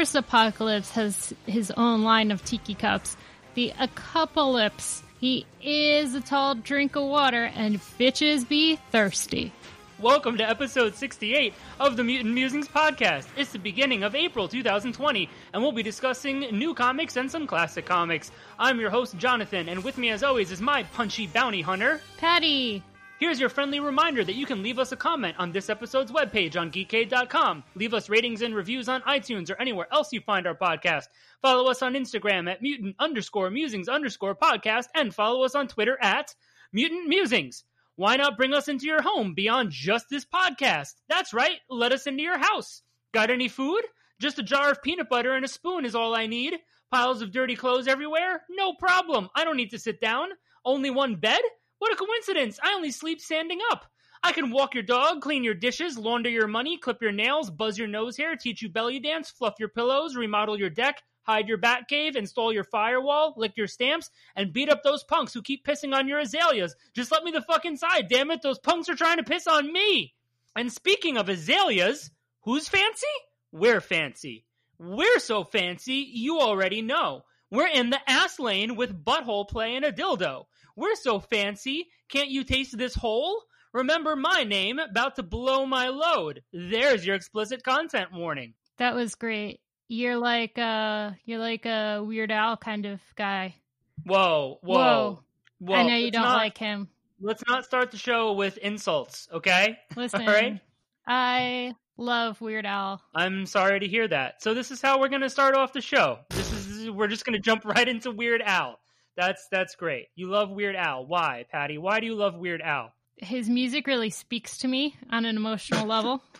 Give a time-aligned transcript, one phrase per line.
[0.00, 3.18] first apocalypse has his own line of tiki cups.
[3.52, 9.52] The apocalypse, he is a tall drink of water, and bitches be thirsty.
[9.98, 13.26] Welcome to episode 68 of the Mutant Musings podcast.
[13.36, 17.84] It's the beginning of April 2020, and we'll be discussing new comics and some classic
[17.84, 18.32] comics.
[18.58, 22.82] I'm your host, Jonathan, and with me as always is my punchy bounty hunter, Patty.
[23.20, 26.58] Here's your friendly reminder that you can leave us a comment on this episode's webpage
[26.58, 27.62] on geekade.com.
[27.74, 31.04] Leave us ratings and reviews on iTunes or anywhere else you find our podcast.
[31.42, 35.98] Follow us on Instagram at mutant underscore musings underscore podcast and follow us on Twitter
[36.00, 36.34] at
[36.72, 37.62] mutant musings.
[37.94, 40.94] Why not bring us into your home beyond just this podcast?
[41.10, 42.80] That's right, let us into your house.
[43.12, 43.82] Got any food?
[44.18, 46.54] Just a jar of peanut butter and a spoon is all I need.
[46.90, 48.44] Piles of dirty clothes everywhere?
[48.48, 49.28] No problem.
[49.36, 50.28] I don't need to sit down.
[50.64, 51.42] Only one bed?
[51.80, 52.60] What a coincidence!
[52.62, 53.86] I only sleep standing up.
[54.22, 57.78] I can walk your dog, clean your dishes, launder your money, clip your nails, buzz
[57.78, 61.56] your nose hair, teach you belly dance, fluff your pillows, remodel your deck, hide your
[61.56, 65.64] bat cave, install your firewall, lick your stamps, and beat up those punks who keep
[65.64, 66.76] pissing on your azaleas.
[66.92, 68.42] Just let me the fuck inside, damn it!
[68.42, 70.12] Those punks are trying to piss on me!
[70.54, 72.10] And speaking of azaleas,
[72.42, 73.06] who's fancy?
[73.52, 74.44] We're fancy.
[74.78, 77.22] We're so fancy, you already know.
[77.50, 80.44] We're in the ass lane with butthole play and a dildo.
[80.76, 83.42] We're so fancy, can't you taste this hole?
[83.72, 86.42] Remember my name, about to blow my load.
[86.52, 88.54] There's your explicit content warning.
[88.78, 89.60] That was great.
[89.88, 93.56] You're like uh you're like a Weird Al kind of guy.
[94.04, 95.22] Whoa, whoa.
[95.58, 95.74] whoa.
[95.74, 96.88] I know you Let's don't not- like him.
[97.22, 99.78] Let's not start the show with insults, okay?
[99.96, 100.58] Listen, All right.
[101.06, 103.02] I love Weird Al.
[103.14, 104.42] I'm sorry to hear that.
[104.42, 106.20] So this is how we're going to start off the show.
[106.30, 108.78] This is we're just going to jump right into Weird Al.
[109.20, 110.08] That's that's great.
[110.14, 111.04] You love Weird Al.
[111.04, 111.76] Why, Patty?
[111.76, 112.94] Why do you love Weird Al?
[113.18, 116.22] His music really speaks to me on an emotional level.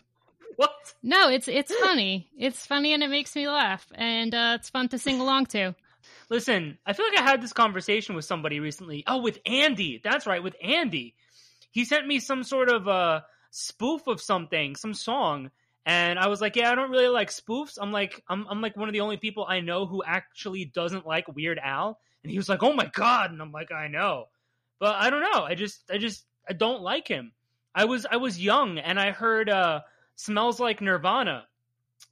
[0.56, 0.92] What?
[1.02, 2.28] No, it's it's funny.
[2.36, 5.74] It's funny and it makes me laugh, and uh, it's fun to sing along to.
[6.28, 9.02] Listen, I feel like I had this conversation with somebody recently.
[9.06, 10.02] Oh, with Andy.
[10.04, 11.14] That's right, with Andy.
[11.70, 13.20] He sent me some sort of uh,
[13.50, 15.50] spoof of something, some song,
[15.86, 18.76] and I was like, "Yeah, I don't really like spoofs." I'm like, I'm, I'm like
[18.76, 21.98] one of the only people I know who actually doesn't like Weird Al.
[22.22, 24.26] And he was like, "Oh my god!" And I'm like, "I know,"
[24.78, 25.42] but I don't know.
[25.44, 27.32] I just, I just, I don't like him.
[27.74, 29.80] I was, I was young, and I heard uh,
[30.16, 31.46] "Smells Like Nirvana,"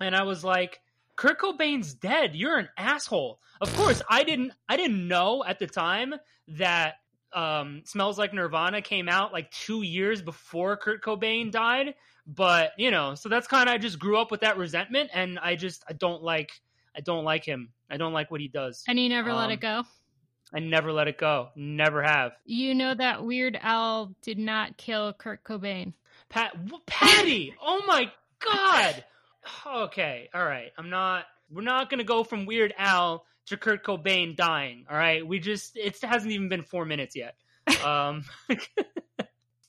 [0.01, 0.81] and I was like.
[1.17, 2.37] Kurt Cobain's dead.
[2.37, 3.41] You're an asshole.
[3.61, 6.15] Of course, I didn't I didn't know at the time
[6.47, 6.95] that
[7.33, 12.93] um Smells Like Nirvana came out like 2 years before Kurt Cobain died, but you
[12.93, 15.83] know, so that's kind of I just grew up with that resentment and I just
[15.89, 16.53] I don't like
[16.97, 17.71] I don't like him.
[17.91, 18.85] I don't like what he does.
[18.87, 19.83] And you never let Um, it go.
[20.55, 21.49] I never let it go.
[21.57, 22.33] Never have.
[22.45, 25.93] You know that Weird Al did not kill Kurt Cobain.
[26.29, 26.55] Pat
[26.87, 27.55] Patty.
[27.63, 29.05] oh my god.
[29.67, 30.73] Okay, all right.
[30.77, 34.97] I'm not we're not going to go from Weird Al to Kurt Cobain dying, all
[34.97, 35.27] right?
[35.27, 37.35] We just it hasn't even been 4 minutes yet.
[37.85, 38.25] Um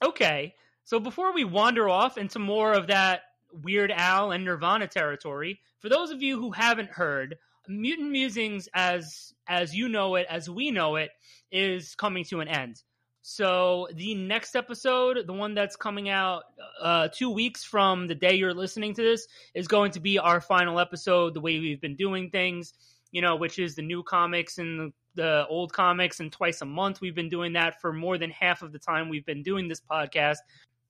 [0.04, 0.56] Okay.
[0.86, 5.90] So before we wander off into more of that Weird Al and Nirvana territory, for
[5.90, 7.38] those of you who haven't heard,
[7.70, 11.12] Mutant Musings as as you know it, as we know it,
[11.52, 12.82] is coming to an end.
[13.22, 16.44] So the next episode, the one that's coming out
[16.82, 20.42] uh, two weeks from the day you're listening to this, is going to be our
[20.42, 21.34] final episode.
[21.34, 22.74] The way we've been doing things,
[23.12, 27.02] you know, which is the new comics and the, old comics, and twice a month.
[27.02, 29.82] We've been doing that for more than half of the time we've been doing this
[29.82, 30.38] podcast.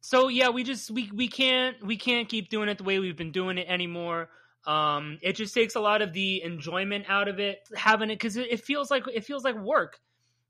[0.01, 3.17] So yeah, we just we we can't we can't keep doing it the way we've
[3.17, 4.29] been doing it anymore.
[4.69, 8.37] Um, it just takes a lot of the enjoyment out of it, having it because
[8.37, 9.99] it, it feels like it feels like work.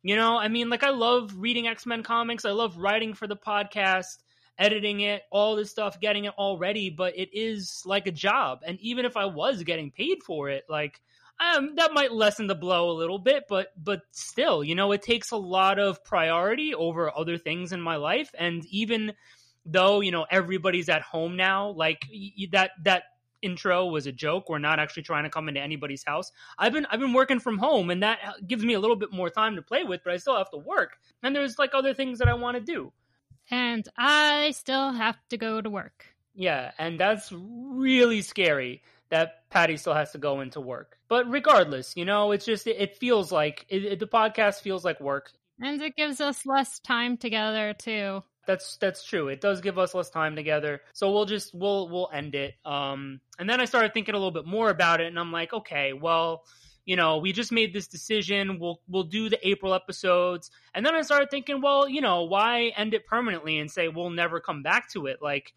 [0.03, 2.43] You know, I mean, like I love reading X Men comics.
[2.43, 4.17] I love writing for the podcast,
[4.57, 6.89] editing it, all this stuff, getting it all ready.
[6.89, 10.65] But it is like a job, and even if I was getting paid for it,
[10.67, 10.99] like
[11.39, 13.45] um, that might lessen the blow a little bit.
[13.47, 17.79] But but still, you know, it takes a lot of priority over other things in
[17.79, 18.31] my life.
[18.37, 19.13] And even
[19.65, 22.05] though you know everybody's at home now, like
[22.51, 23.03] that that
[23.41, 24.49] intro was a joke.
[24.49, 26.31] We're not actually trying to come into anybody's house.
[26.57, 29.29] I've been I've been working from home, and that gives me a little bit more
[29.29, 30.01] time to play with.
[30.03, 32.61] But I still have to work, and there's like other things that I want to
[32.61, 32.91] do.
[33.51, 36.05] And I still have to go to work.
[36.35, 40.97] Yeah, and that's really scary that Patty still has to go into work.
[41.07, 44.85] But regardless, you know, it's just it, it feels like it, it- the podcast feels
[44.85, 45.31] like work.
[45.61, 48.23] And it gives us less time together too.
[48.49, 49.27] That's that's true.
[49.27, 50.81] It does give us less time together.
[50.93, 52.55] So we'll just we'll we'll end it.
[52.65, 55.53] Um and then I started thinking a little bit more about it and I'm like,
[55.53, 56.45] okay, well,
[56.83, 58.57] you know, we just made this decision.
[58.59, 60.49] We'll we'll do the April episodes.
[60.73, 64.09] And then I started thinking, well, you know, why end it permanently and say we'll
[64.09, 65.19] never come back to it?
[65.21, 65.53] Like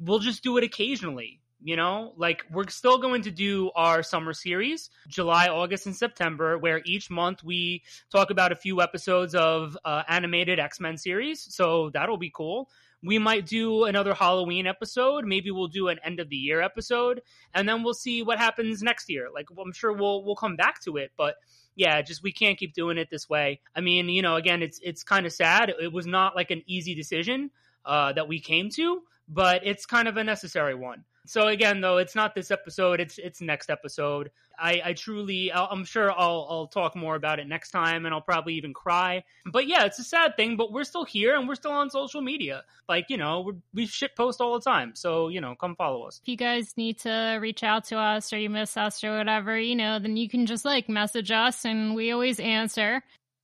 [0.00, 1.38] we'll just do it occasionally.
[1.62, 6.58] You know, like we're still going to do our summer series, July, August, and September,
[6.58, 7.82] where each month we
[8.12, 11.40] talk about a few episodes of uh, animated X Men series.
[11.54, 12.68] So that'll be cool.
[13.02, 15.24] We might do another Halloween episode.
[15.24, 17.22] Maybe we'll do an end of the year episode,
[17.54, 19.28] and then we'll see what happens next year.
[19.34, 21.36] Like I'm sure we'll we'll come back to it, but
[21.74, 23.60] yeah, just we can't keep doing it this way.
[23.74, 25.72] I mean, you know, again, it's it's kind of sad.
[25.80, 27.50] It was not like an easy decision
[27.84, 31.04] uh, that we came to, but it's kind of a necessary one.
[31.26, 34.30] So again, though, it's not this episode; it's it's next episode.
[34.58, 38.20] I, I truly, I'm sure I'll I'll talk more about it next time, and I'll
[38.20, 39.24] probably even cry.
[39.44, 42.20] But yeah, it's a sad thing, but we're still here and we're still on social
[42.20, 42.64] media.
[42.88, 46.04] Like you know, we we shit post all the time, so you know, come follow
[46.04, 46.20] us.
[46.22, 49.58] If you guys need to reach out to us or you miss us or whatever,
[49.58, 53.02] you know, then you can just like message us, and we always answer.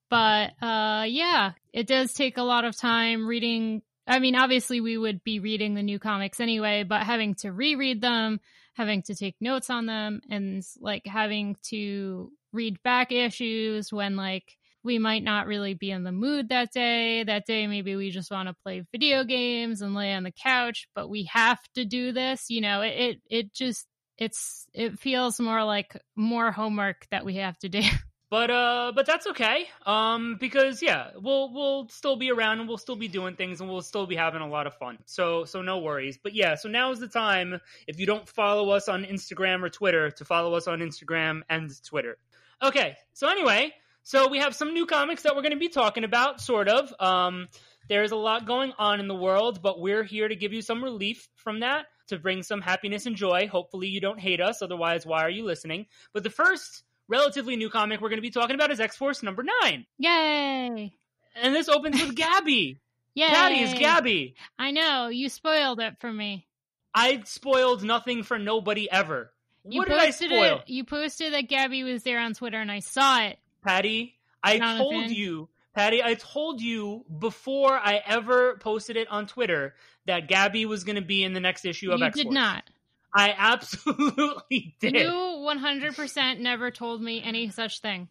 [0.08, 4.98] But uh, yeah, it does take a lot of time reading I mean, obviously, we
[4.98, 8.40] would be reading the new comics anyway, but having to reread them,
[8.74, 14.56] having to take notes on them, and like having to read back issues when like
[14.84, 17.22] we might not really be in the mood that day.
[17.22, 20.88] That day, maybe we just want to play video games and lay on the couch,
[20.94, 22.46] but we have to do this.
[22.48, 23.86] You know, it, it, it just,
[24.18, 27.82] it's, it feels more like more homework that we have to do.
[28.32, 29.66] But uh, but that's okay.
[29.84, 33.68] Um, because yeah, we'll we'll still be around and we'll still be doing things and
[33.68, 34.96] we'll still be having a lot of fun.
[35.04, 36.16] So so no worries.
[36.16, 37.60] But yeah, so now is the time.
[37.86, 41.70] If you don't follow us on Instagram or Twitter, to follow us on Instagram and
[41.84, 42.16] Twitter.
[42.62, 42.96] Okay.
[43.12, 46.40] So anyway, so we have some new comics that we're going to be talking about,
[46.40, 46.90] sort of.
[46.98, 47.48] Um,
[47.90, 50.82] there's a lot going on in the world, but we're here to give you some
[50.82, 53.46] relief from that, to bring some happiness and joy.
[53.46, 54.62] Hopefully, you don't hate us.
[54.62, 55.84] Otherwise, why are you listening?
[56.14, 59.22] But the first relatively new comic we're going to be talking about is X Force
[59.22, 59.86] number nine.
[59.98, 60.92] Yay!
[61.40, 62.80] And this opens with Gabby.
[63.14, 63.28] Yay!
[63.28, 64.34] Patty is Gabby.
[64.58, 66.46] I know you spoiled it for me.
[66.94, 69.32] I spoiled nothing for nobody ever.
[69.64, 70.58] You what did I spoil?
[70.58, 73.38] It, you posted that Gabby was there on Twitter, and I saw it.
[73.64, 74.78] Patty, I Jonathan.
[74.78, 79.74] told you, Patty, I told you before I ever posted it on Twitter
[80.06, 82.24] that Gabby was going to be in the next issue of X Force.
[82.24, 82.64] You did not.
[83.14, 84.94] I absolutely did.
[84.94, 88.08] You 100% never told me any such thing.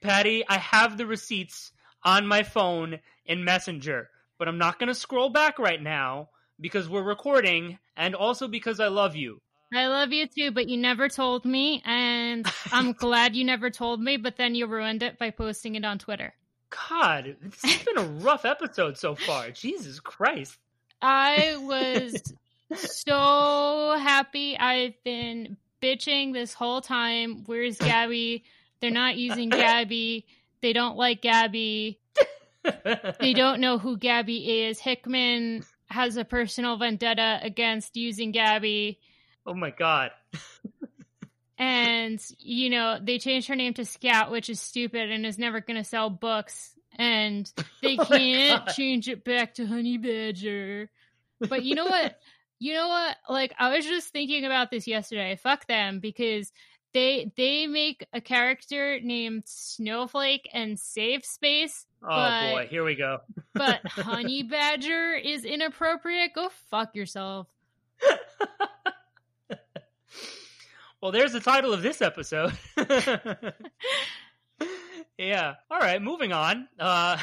[0.00, 1.72] Patty, I have the receipts
[2.04, 6.28] on my phone in Messenger, but I'm not going to scroll back right now
[6.60, 9.40] because we're recording and also because I love you.
[9.74, 14.02] I love you too, but you never told me, and I'm glad you never told
[14.02, 16.34] me, but then you ruined it by posting it on Twitter.
[16.90, 19.50] God, it's been a rough episode so far.
[19.50, 20.58] Jesus Christ.
[21.00, 22.32] I was
[22.76, 24.56] so happy.
[24.58, 27.44] I've been bitching this whole time.
[27.46, 28.44] Where's Gabby?
[28.80, 30.26] They're not using Gabby.
[30.60, 31.98] They don't like Gabby.
[33.20, 34.78] they don't know who Gabby is.
[34.78, 38.98] Hickman has a personal vendetta against using Gabby.
[39.44, 40.12] Oh my god.
[41.58, 45.60] and, you know, they changed her name to Scout, which is stupid and is never
[45.60, 46.74] going to sell books.
[46.96, 47.50] And
[47.82, 50.90] they oh can't change it back to Honey Badger.
[51.40, 52.18] But you know what?
[52.62, 53.16] You know what?
[53.28, 55.34] Like I was just thinking about this yesterday.
[55.34, 56.52] Fuck them because
[56.94, 61.86] they they make a character named Snowflake and Safe Space.
[62.04, 63.18] Oh but, boy, here we go.
[63.52, 66.34] but Honey Badger is inappropriate.
[66.36, 67.48] Go fuck yourself.
[71.00, 72.56] well, there's the title of this episode.
[75.18, 75.54] yeah.
[75.68, 76.68] All right, moving on.
[76.78, 77.18] Uh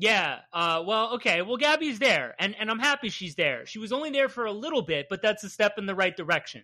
[0.00, 0.38] yeah.
[0.52, 1.42] Uh, well, okay.
[1.42, 3.66] Well, Gabby's there, and, and I'm happy she's there.
[3.66, 6.16] She was only there for a little bit, but that's a step in the right
[6.16, 6.62] direction.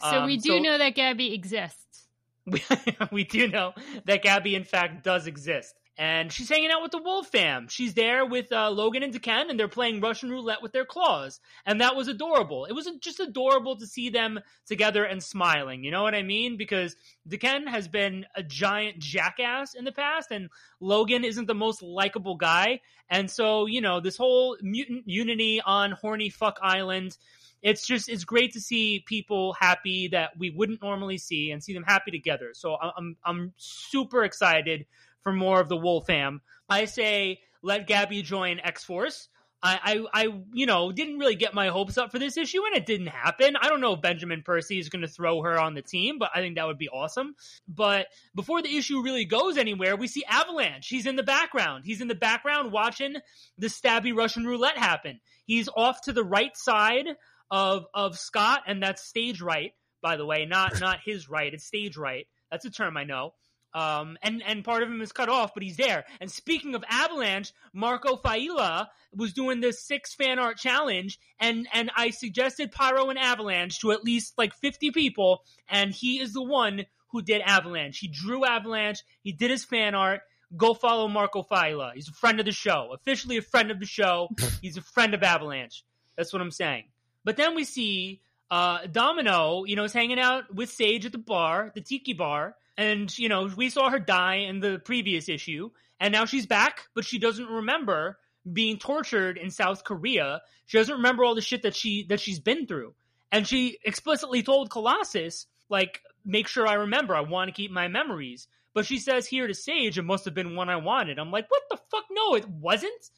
[0.00, 2.08] So um, we do so, know that Gabby exists.
[2.46, 2.62] We,
[3.12, 3.74] we do know
[4.06, 7.66] that Gabby, in fact, does exist and she's hanging out with the Wolf fam.
[7.66, 11.40] She's there with uh, Logan and Daken, and they're playing Russian roulette with their claws,
[11.66, 12.66] and that was adorable.
[12.66, 15.82] It was just adorable to see them together and smiling.
[15.82, 16.56] You know what I mean?
[16.56, 16.94] Because
[17.28, 22.36] Daken has been a giant jackass in the past, and Logan isn't the most likable
[22.36, 27.18] guy, and so you know this whole mutant unity on Horny Fuck Island.
[27.60, 31.74] It's just it's great to see people happy that we wouldn't normally see and see
[31.74, 32.50] them happy together.
[32.52, 34.86] So I'm I'm super excited
[35.28, 36.40] for more of the Wolfam.
[36.70, 39.28] I say let Gabby join X Force.
[39.62, 42.74] I, I, I, you know, didn't really get my hopes up for this issue, and
[42.74, 43.56] it didn't happen.
[43.60, 46.30] I don't know if Benjamin Percy is going to throw her on the team, but
[46.34, 47.34] I think that would be awesome.
[47.66, 50.88] But before the issue really goes anywhere, we see Avalanche.
[50.88, 51.84] He's in the background.
[51.84, 53.16] He's in the background watching
[53.58, 55.20] the stabby Russian roulette happen.
[55.44, 57.06] He's off to the right side
[57.50, 61.52] of of Scott, and that's stage right, by the way, not not his right.
[61.52, 62.26] It's stage right.
[62.50, 63.34] That's a term I know
[63.74, 66.04] Um, and, and part of him is cut off, but he's there.
[66.20, 71.90] And speaking of Avalanche, Marco Failla was doing this six fan art challenge, and, and
[71.96, 76.42] I suggested Pyro and Avalanche to at least like 50 people, and he is the
[76.42, 77.98] one who did Avalanche.
[77.98, 80.20] He drew Avalanche, he did his fan art.
[80.56, 81.92] Go follow Marco Failla.
[81.94, 84.28] He's a friend of the show, officially a friend of the show.
[84.62, 85.84] He's a friend of Avalanche.
[86.16, 86.84] That's what I'm saying.
[87.22, 91.18] But then we see uh, Domino, you know, is hanging out with Sage at the
[91.18, 95.70] bar, the tiki bar, and you know, we saw her die in the previous issue,
[96.00, 98.18] and now she's back, but she doesn't remember
[98.50, 100.40] being tortured in South Korea.
[100.64, 102.94] She doesn't remember all the shit that she that she's been through,
[103.30, 107.14] and she explicitly told Colossus, like, make sure I remember.
[107.14, 108.48] I want to keep my memories.
[108.74, 111.18] But she says here to Sage, it must have been one I wanted.
[111.18, 112.04] I'm like, what the fuck?
[112.12, 113.10] No, it wasn't.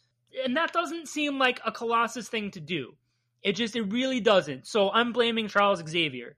[0.45, 2.95] And that doesn't seem like a Colossus thing to do.
[3.43, 4.67] It just, it really doesn't.
[4.67, 6.37] So I'm blaming Charles Xavier.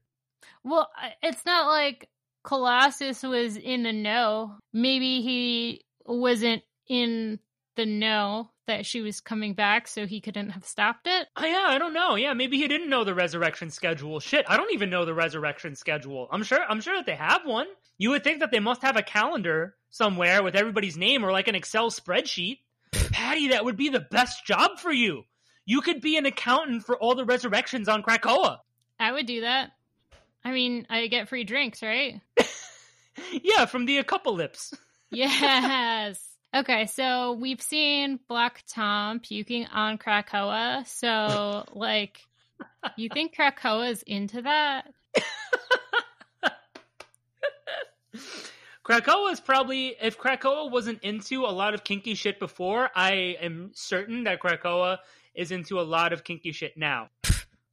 [0.65, 0.91] Well,
[1.23, 2.09] it's not like
[2.45, 4.57] Colossus was in the know.
[4.73, 7.39] Maybe he wasn't in
[7.77, 11.27] the know that she was coming back, so he couldn't have stopped it.
[11.37, 12.15] Oh, yeah, I don't know.
[12.15, 14.21] Yeah, maybe he didn't know the resurrection schedule.
[14.21, 16.29] Shit, I don't even know the resurrection schedule.
[16.31, 16.61] I'm sure.
[16.69, 17.67] I'm sure that they have one.
[17.99, 21.49] You would think that they must have a calendar somewhere with everybody's name or like
[21.49, 22.59] an Excel spreadsheet.
[22.93, 25.25] Patty, that would be the best job for you.
[25.65, 28.59] You could be an accountant for all the resurrections on Krakoa.
[28.99, 29.73] I would do that.
[30.45, 32.21] I mean, I get free drinks, right?
[33.43, 34.75] yeah, from the Apocalypse.
[35.11, 36.21] yes.
[36.55, 40.87] Okay, so we've seen Black Tom puking on Krakoa.
[40.87, 42.19] So, like,
[42.97, 44.93] you think Krakoa's into that?
[48.85, 53.71] Krakoa is probably if Krakoa wasn't into a lot of kinky shit before, I am
[53.75, 54.99] certain that Krakoa
[55.35, 57.09] is into a lot of kinky shit now.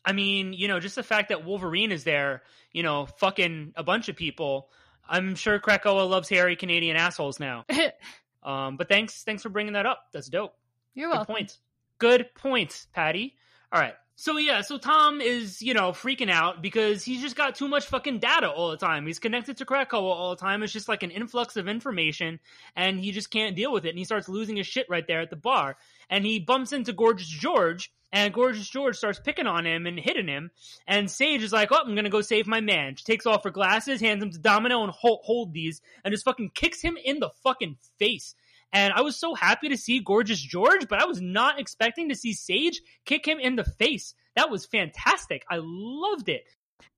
[0.05, 3.83] I mean, you know, just the fact that Wolverine is there, you know, fucking a
[3.83, 4.69] bunch of people.
[5.07, 7.65] I'm sure Krakoa loves hairy Canadian assholes now.
[8.43, 10.05] um, but thanks, thanks for bringing that up.
[10.13, 10.53] That's dope.
[10.93, 11.35] You're Good welcome.
[11.35, 11.57] point.
[11.97, 13.35] Good point, Patty.
[13.71, 13.95] All right.
[14.21, 17.85] So yeah, so Tom is, you know, freaking out because he's just got too much
[17.85, 19.07] fucking data all the time.
[19.07, 20.61] He's connected to Krakoa all the time.
[20.61, 22.41] It's just like an influx of information
[22.75, 23.91] and he just can't deal with it.
[23.91, 25.77] And he starts losing his shit right there at the bar.
[26.09, 30.27] And he bumps into Gorgeous George and Gorgeous George starts picking on him and hitting
[30.27, 30.51] him.
[30.85, 32.97] And Sage is like, oh, I'm gonna go save my man.
[32.97, 36.25] She takes off her glasses, hands him to Domino and hold, hold these and just
[36.25, 38.35] fucking kicks him in the fucking face.
[38.71, 42.15] And I was so happy to see Gorgeous George, but I was not expecting to
[42.15, 44.13] see Sage kick him in the face.
[44.35, 45.43] That was fantastic.
[45.49, 46.43] I loved it.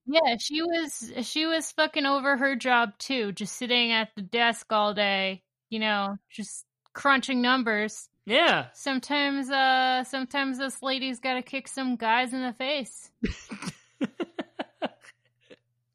[0.05, 4.67] Yeah, she was she was fucking over her job too, just sitting at the desk
[4.71, 8.09] all day, you know, just crunching numbers.
[8.25, 8.67] Yeah.
[8.73, 13.09] Sometimes uh sometimes this lady's got to kick some guys in the face.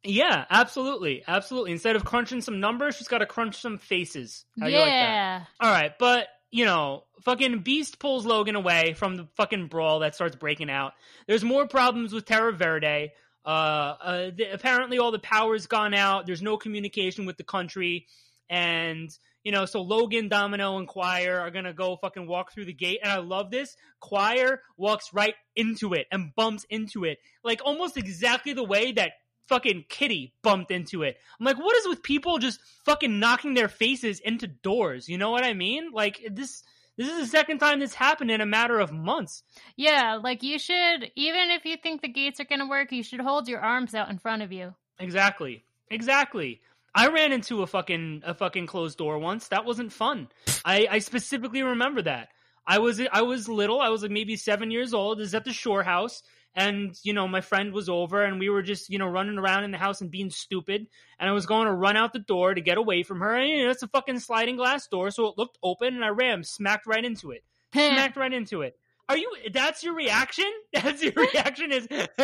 [0.06, 1.22] yeah, absolutely.
[1.26, 1.72] Absolutely.
[1.72, 4.44] Instead of crunching some numbers, she's got to crunch some faces.
[4.60, 4.78] How yeah.
[4.78, 5.46] like that?
[5.60, 10.14] All right, but you know, fucking Beast pulls Logan away from the fucking brawl that
[10.14, 10.92] starts breaking out.
[11.26, 13.12] There's more problems with Terra Verde.
[13.44, 16.26] Uh, uh the, apparently all the power's gone out.
[16.26, 18.06] There's no communication with the country,
[18.48, 19.10] and
[19.44, 23.00] you know, so Logan, Domino, and Choir are gonna go fucking walk through the gate,
[23.02, 23.76] and I love this.
[24.00, 29.12] Choir walks right into it and bumps into it, like almost exactly the way that
[29.48, 31.16] fucking Kitty bumped into it.
[31.38, 35.08] I'm like, what is with people just fucking knocking their faces into doors?
[35.08, 35.90] You know what I mean?
[35.92, 36.62] Like this.
[36.98, 39.42] This is the second time this happened in a matter of months.
[39.76, 43.02] Yeah, like you should, even if you think the gates are going to work, you
[43.02, 44.74] should hold your arms out in front of you.
[44.98, 45.62] Exactly.
[45.90, 46.62] Exactly.
[46.94, 49.48] I ran into a fucking a fucking closed door once.
[49.48, 50.28] That wasn't fun.
[50.64, 52.28] I, I specifically remember that.
[52.66, 53.80] I was I was little.
[53.80, 55.20] I was like maybe seven years old.
[55.20, 56.22] Is at the shore house,
[56.56, 59.64] and you know my friend was over, and we were just you know running around
[59.64, 60.86] in the house and being stupid.
[61.18, 63.36] And I was going to run out the door to get away from her.
[63.36, 66.08] And you know, it's a fucking sliding glass door, so it looked open, and I
[66.08, 68.76] ran, smacked right into it, smacked right into it.
[69.08, 69.30] Are you?
[69.52, 70.50] That's your reaction?
[70.72, 71.70] That's your reaction?
[71.70, 71.86] Is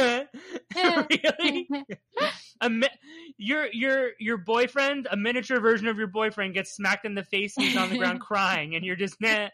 [0.74, 1.68] really?
[2.60, 2.88] a mi-
[3.36, 7.56] your your your boyfriend, a miniature version of your boyfriend, gets smacked in the face
[7.56, 9.48] and he's on the ground crying, and you're just nah.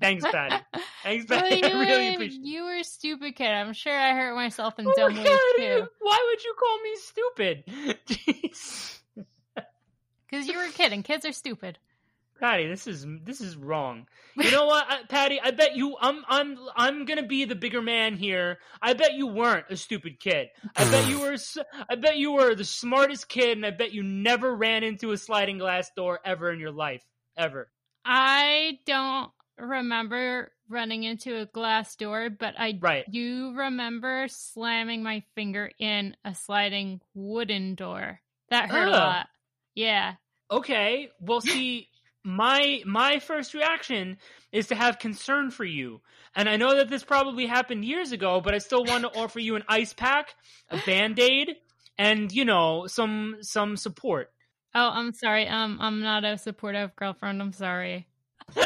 [0.00, 0.56] Thanks, Patty.
[1.04, 1.60] Thanks, Patty.
[1.62, 2.44] Well, you, I really were, appreciate.
[2.44, 3.48] you were a stupid kid.
[3.50, 5.86] I'm sure I hurt myself in Oh dumb ways too.
[6.00, 7.64] Why would you call me stupid?
[8.06, 8.98] Jeez.
[10.28, 11.78] Because you were a kid, and kids are stupid.
[12.42, 14.06] Patty, this is this is wrong.
[14.36, 15.38] You know what, Patty?
[15.40, 15.94] I bet you.
[16.00, 18.58] I'm I'm I'm gonna be the bigger man here.
[18.80, 20.48] I bet you weren't a stupid kid.
[20.74, 21.36] I bet you were.
[21.88, 25.16] I bet you were the smartest kid, and I bet you never ran into a
[25.18, 27.04] sliding glass door ever in your life,
[27.36, 27.70] ever.
[28.04, 33.08] I don't remember running into a glass door, but I Right.
[33.08, 38.20] do remember slamming my finger in a sliding wooden door.
[38.48, 39.28] That hurt a lot.
[39.74, 40.14] Yeah.
[40.50, 41.88] Okay, well, see,
[42.24, 44.18] my my first reaction
[44.52, 46.00] is to have concern for you,
[46.36, 49.40] and I know that this probably happened years ago, but I still want to offer
[49.40, 50.34] you an ice pack,
[50.70, 51.56] a band aid,
[51.98, 54.30] and you know some some support.
[54.74, 55.46] Oh, I'm sorry.
[55.48, 57.42] Um, I'm not a supportive girlfriend.
[57.42, 58.06] I'm sorry.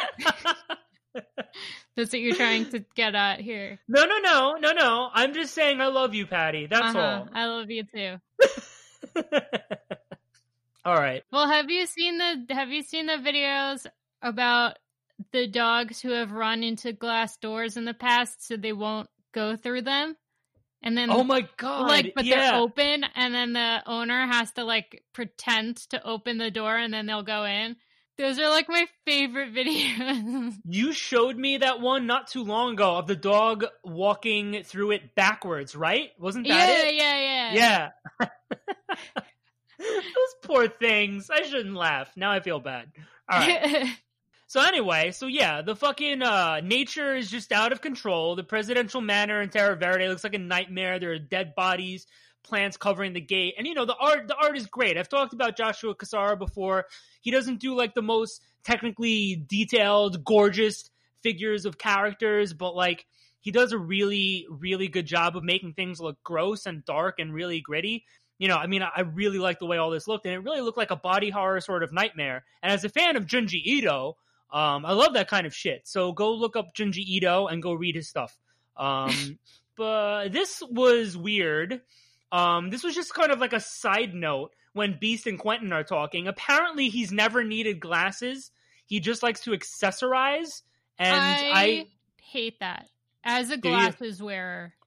[1.97, 3.79] That's what you're trying to get at here.
[3.89, 5.09] No, no, no, no, no.
[5.13, 6.67] I'm just saying I love you, Patty.
[6.67, 7.01] That's Uh-huh.
[7.01, 7.29] all.
[7.35, 8.17] I love you too.
[10.87, 11.25] all right.
[11.33, 13.87] Well, have you seen the have you seen the videos
[14.23, 14.79] about
[15.33, 19.57] the dogs who have run into glass doors in the past so they won't go
[19.57, 20.15] through them?
[20.85, 21.89] And then Oh my god.
[21.89, 22.53] like but yeah.
[22.53, 26.95] they're open and then the owner has to like pretend to open the door and
[26.95, 27.75] then they'll go in.
[28.17, 30.55] Those are like my favorite videos.
[30.69, 35.17] You showed me that one not too long ago of the dog walking through it
[35.17, 36.11] backwards, right?
[36.21, 36.95] Wasn't that yeah, it?
[36.95, 37.91] yeah, yeah.
[38.21, 39.21] Yeah.
[39.95, 41.31] Those poor things.
[41.31, 42.11] I shouldn't laugh.
[42.17, 42.89] Now I feel bad.
[43.31, 43.97] All right.
[44.49, 48.37] So anyway, so yeah, the fucking uh nature is just out of control.
[48.37, 51.01] The presidential manor in Terra Verde looks like a nightmare.
[51.01, 52.07] There are dead bodies,
[52.45, 53.55] plants covering the gate.
[53.59, 54.97] And you know, the art the art is great.
[54.97, 56.87] I've talked about Joshua Cassara before.
[57.21, 60.91] He doesn't do like the most technically detailed, gorgeous
[61.23, 63.05] figures of characters, but like
[63.41, 67.35] he does a really, really good job of making things look gross and dark and
[67.35, 68.05] really gritty.
[68.39, 70.61] You know, I mean, I really like the way all this looked, and it really
[70.61, 72.45] looked like a body horror sort of nightmare.
[72.63, 74.17] And as a fan of Junji Ito,
[74.53, 75.89] um, I love that kind of shit.
[75.89, 78.37] So go look up Junji Ito and go read his stuff.
[78.77, 79.39] Um,
[79.77, 81.81] but this was weird.
[82.31, 85.85] Um, this was just kind of like a side note when Beast and Quentin are
[85.85, 86.29] talking.
[86.29, 88.51] Apparently, he's never needed glasses.
[88.85, 90.63] He just likes to accessorize.
[90.99, 91.87] And I, I,
[92.21, 92.89] hate that
[93.25, 94.75] as a glasses wearer.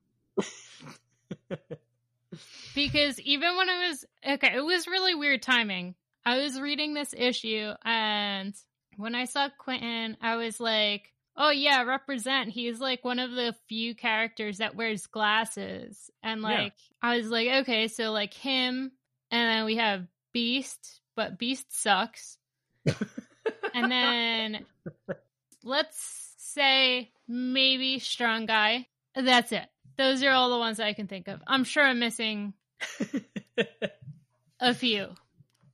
[2.79, 5.95] because even when I was okay, it was really weird timing.
[6.25, 8.53] I was reading this issue and
[8.95, 13.53] when I saw Quentin, I was like, "Oh yeah, represent." He's like one of the
[13.67, 16.09] few characters that wears glasses.
[16.23, 16.47] And Yeah.
[16.63, 18.91] like I was like, "Okay, so like him
[19.29, 22.37] and then we have Beast, but Beast sucks."
[23.73, 24.65] and then
[25.63, 28.87] let's say maybe strong guy.
[29.15, 29.67] That's it.
[29.97, 31.41] Those are all the ones I can think of.
[31.45, 32.53] I'm sure I'm missing
[34.59, 35.09] a few,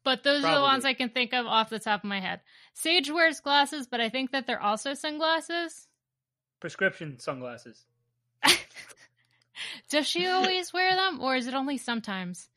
[0.04, 2.42] but those are the ones I can think of off the top of my head.
[2.74, 5.88] Sage wears glasses, but I think that they're also sunglasses.
[6.60, 7.86] prescription sunglasses.
[9.90, 12.50] Does she always wear them, or is it only sometimes?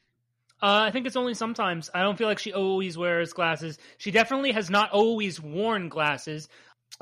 [0.61, 1.89] Uh, I think it's only sometimes.
[1.95, 3.79] I don't feel like she always wears glasses.
[3.97, 6.49] She definitely has not always worn glasses.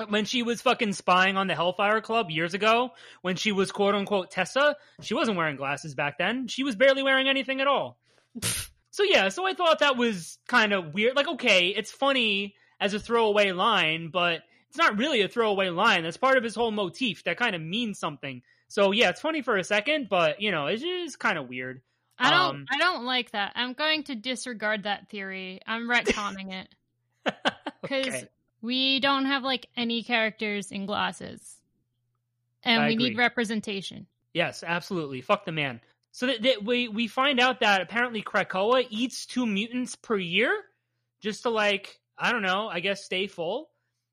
[0.09, 2.91] When she was fucking spying on the Hellfire Club years ago,
[3.23, 6.47] when she was quote unquote Tessa, she wasn't wearing glasses back then.
[6.47, 7.97] She was barely wearing anything at all.
[8.91, 11.15] so yeah, so I thought that was kind of weird.
[11.15, 16.03] Like, okay, it's funny as a throwaway line, but it's not really a throwaway line.
[16.03, 18.43] That's part of his whole motif that kind of means something.
[18.67, 21.81] So yeah, it's funny for a second, but you know, it's just kind of weird.
[22.19, 22.55] I don't.
[22.55, 23.53] Um, I don't like that.
[23.55, 25.59] I'm going to disregard that theory.
[25.65, 26.67] I'm retconning it
[27.81, 28.27] because Okay.
[28.61, 31.57] We don't have like any characters in glasses,
[32.63, 34.07] and I we need representation.
[34.33, 35.21] Yes, absolutely.
[35.21, 35.81] Fuck the man.
[36.11, 40.63] So that, that we we find out that apparently Krakoa eats two mutants per year,
[41.21, 43.69] just to like I don't know, I guess stay full.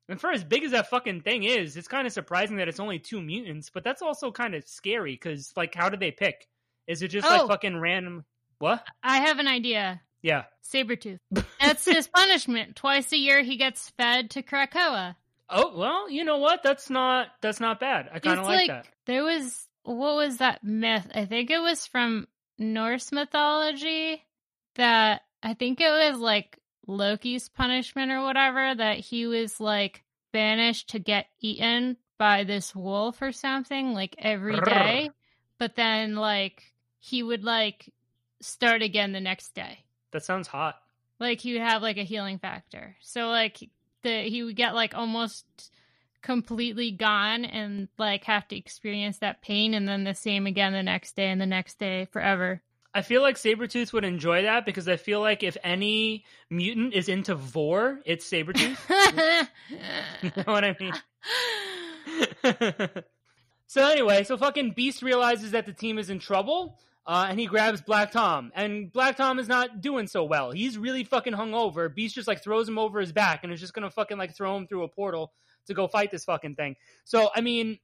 [0.07, 2.79] And for as big as that fucking thing is, it's kind of surprising that it's
[2.79, 3.71] only two mutants.
[3.73, 6.47] But that's also kind of scary because like, how do they pick?
[6.85, 7.31] Is it just Oh.
[7.31, 8.23] like fucking random?
[8.59, 8.85] What?
[9.01, 10.01] I have an idea.
[10.25, 10.45] Yeah.
[10.63, 11.19] Sabretooth.
[11.61, 12.75] That's his punishment.
[12.75, 15.15] Twice a year he gets fed to Krakoa.
[15.51, 16.63] Oh well, you know what?
[16.63, 18.09] That's not that's not bad.
[18.11, 18.87] I kind of like, like- that.
[19.05, 21.07] There was what was that myth?
[21.13, 24.25] I think it was from Norse mythology
[24.77, 26.57] that I think it was like
[26.87, 33.21] Loki's punishment or whatever that he was like banished to get eaten by this wolf
[33.21, 35.11] or something like every day.
[35.59, 36.63] But then like
[36.97, 37.93] he would like
[38.41, 39.84] start again the next day.
[40.15, 40.81] That sounds hot.
[41.19, 43.69] like he would have like a healing factor so like
[44.01, 45.45] the he would get like almost
[46.21, 50.81] completely gone and like have to experience that pain and then the same again the
[50.81, 52.61] next day and the next day forever
[52.93, 57.09] I feel like Sabretooth would enjoy that because I feel like if any mutant is
[57.09, 58.77] into vor, it's Sabretooth.
[60.21, 60.93] you know what I mean?
[63.67, 67.45] so anyway, so fucking Beast realizes that the team is in trouble, uh, and he
[67.45, 68.51] grabs Black Tom.
[68.55, 70.51] And Black Tom is not doing so well.
[70.51, 71.93] He's really fucking hungover.
[71.93, 74.55] Beast just like throws him over his back and is just gonna fucking like throw
[74.57, 75.31] him through a portal
[75.67, 76.75] to go fight this fucking thing.
[77.03, 77.79] So I mean,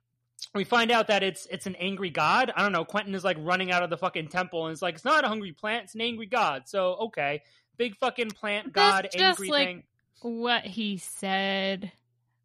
[0.56, 2.52] we find out that it's it's an angry god.
[2.56, 2.86] I don't know.
[2.86, 5.28] Quentin is like running out of the fucking temple and it's like it's not a
[5.28, 6.64] hungry plant, it's an angry god.
[6.68, 7.44] So okay,
[7.78, 9.84] big fucking plant That's god just angry like- thing.
[10.24, 11.92] What he said.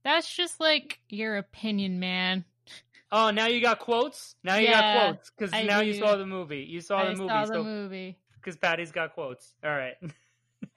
[0.03, 2.45] That's just like your opinion, man.
[3.19, 4.35] Oh, now you got quotes.
[4.45, 6.61] Now you Yeah, got quotes because now you saw the movie.
[6.69, 7.29] You saw I the movie.
[7.29, 8.19] saw the so movie.
[8.35, 9.55] because Patty's got quotes.
[9.65, 9.95] All right.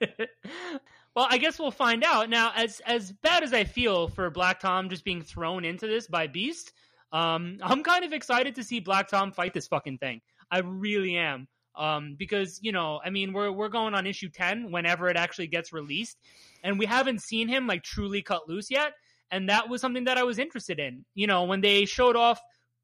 [1.14, 2.52] well, I guess we'll find out now.
[2.56, 6.26] As as bad as I feel for Black Tom just being thrown into this by
[6.26, 6.72] Beast,
[7.12, 10.22] um, I'm kind of excited to see Black Tom fight this fucking thing.
[10.50, 11.46] I really am.
[11.76, 15.46] Um, because you know, I mean, we're we're going on issue ten whenever it actually
[15.48, 16.16] gets released,
[16.64, 18.94] and we haven't seen him like truly cut loose yet.
[19.30, 21.04] And that was something that I was interested in.
[21.14, 22.40] You know, when they showed off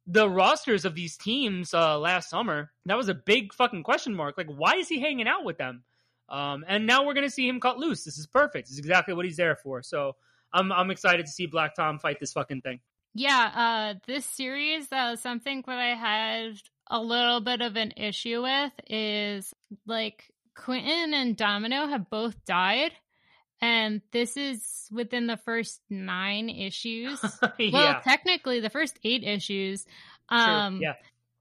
[0.06, 4.37] the rosters of these teams uh, last summer, that was a big fucking question mark.
[4.38, 5.82] Like, why is he hanging out with them?
[6.28, 8.04] Um, and now we're gonna see him cut loose.
[8.04, 8.66] This is perfect.
[8.66, 9.82] This is exactly what he's there for.
[9.82, 10.16] So
[10.52, 12.80] I'm I'm excited to see Black Tom fight this fucking thing.
[13.14, 18.42] Yeah, uh, this series, uh, something that I had a little bit of an issue
[18.42, 19.54] with is
[19.87, 22.92] like Quentin and Domino have both died,
[23.61, 27.21] and this is within the first nine issues.
[27.59, 29.85] yeah, Well, technically, the first eight issues.
[30.29, 30.95] Um, yeah,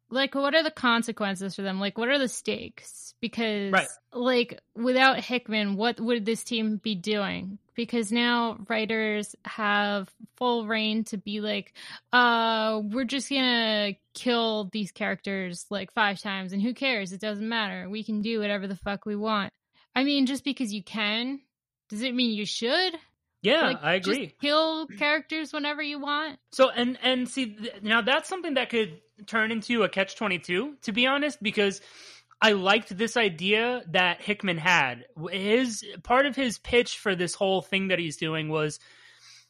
[0.10, 1.80] like what are the consequences for them?
[1.80, 3.14] Like what are the stakes?
[3.22, 3.88] Because Right.
[4.14, 7.60] like without hickman what would this team be doing?
[7.76, 11.74] Because now writers have full reign to be like
[12.14, 17.12] uh we're just gonna kill these characters like five times and who cares?
[17.12, 17.90] It doesn't matter.
[17.90, 19.52] We can do whatever the fuck we want.
[19.96, 21.40] I mean just because you can
[21.90, 22.96] does it mean you should
[23.46, 23.68] yeah.
[23.68, 24.26] like, I agree.
[24.28, 28.70] just kill characters whenever you want So and and see th- now that's something that
[28.70, 30.76] could turn into a catch twenty two.
[30.84, 31.82] To be honest, because
[32.42, 35.06] I liked this idea that Hickman had.
[35.32, 38.80] His part of his pitch for this whole thing that he's doing was,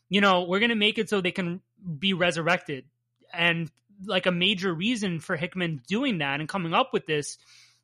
[0.09, 1.61] you know, we're gonna make it so they can
[1.99, 2.85] be resurrected,
[3.33, 3.71] and
[4.05, 7.37] like a major reason for Hickman doing that and coming up with this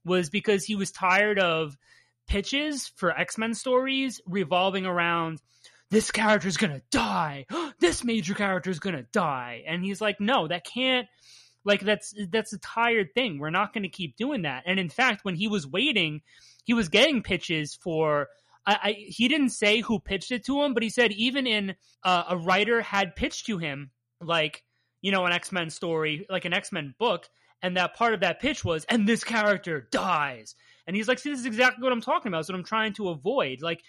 [0.04, 1.78] was because he was tired of
[2.28, 5.42] pitches for X Men stories revolving around
[5.90, 7.46] this character's gonna die.
[7.80, 11.08] this major character is gonna die, and he's like, no, that can't.
[11.64, 13.38] Like that's that's a tired thing.
[13.38, 14.64] We're not to keep doing that.
[14.66, 16.22] And in fact, when he was waiting,
[16.64, 18.28] he was getting pitches for.
[18.66, 21.76] I, I he didn't say who pitched it to him, but he said even in
[22.04, 24.64] uh, a writer had pitched to him like
[25.02, 27.28] you know an X Men story, like an X Men book,
[27.62, 30.56] and that part of that pitch was, and this character dies.
[30.92, 32.42] And he's like, see, this is exactly what I'm talking about.
[32.42, 33.62] It's what I'm trying to avoid.
[33.62, 33.82] Like,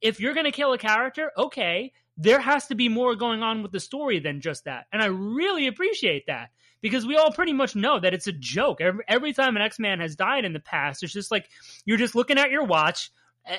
[0.00, 3.62] if you're going to kill a character, okay, there has to be more going on
[3.62, 4.86] with the story than just that.
[4.92, 6.48] And I really appreciate that
[6.80, 8.80] because we all pretty much know that it's a joke.
[8.80, 11.48] Every, every time an X Man has died in the past, it's just like
[11.84, 13.12] you're just looking at your watch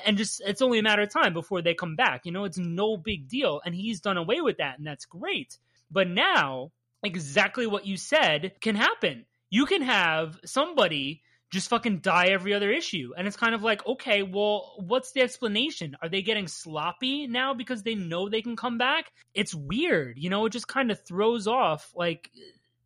[0.04, 2.26] and just it's only a matter of time before they come back.
[2.26, 3.62] You know, it's no big deal.
[3.64, 5.56] And he's done away with that, and that's great.
[5.90, 6.70] But now,
[7.02, 9.24] exactly what you said can happen.
[9.48, 13.12] You can have somebody just fucking die every other issue.
[13.16, 15.96] And it's kind of like, okay, well, what's the explanation?
[16.00, 19.12] Are they getting sloppy now because they know they can come back?
[19.34, 20.16] It's weird.
[20.18, 22.30] You know, it just kind of throws off like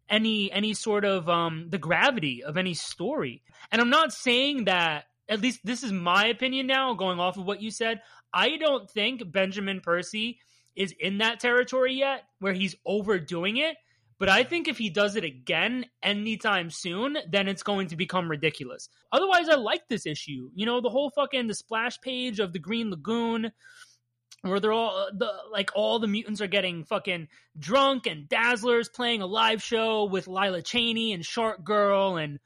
[0.09, 3.43] any any sort of um the gravity of any story.
[3.71, 7.45] And I'm not saying that at least this is my opinion now going off of
[7.45, 8.01] what you said.
[8.33, 10.39] I don't think Benjamin Percy
[10.75, 13.77] is in that territory yet where he's overdoing it.
[14.19, 18.31] But I think if he does it again anytime soon, then it's going to become
[18.31, 18.89] ridiculous.
[19.11, 20.51] Otherwise, I like this issue.
[20.55, 23.51] You know, the whole fucking the splash page of the Green Lagoon,
[24.43, 28.89] where they're all uh, the like all the mutants are getting fucking drunk and Dazzler's
[28.89, 32.39] playing a live show with Lila Cheney and Shark Girl and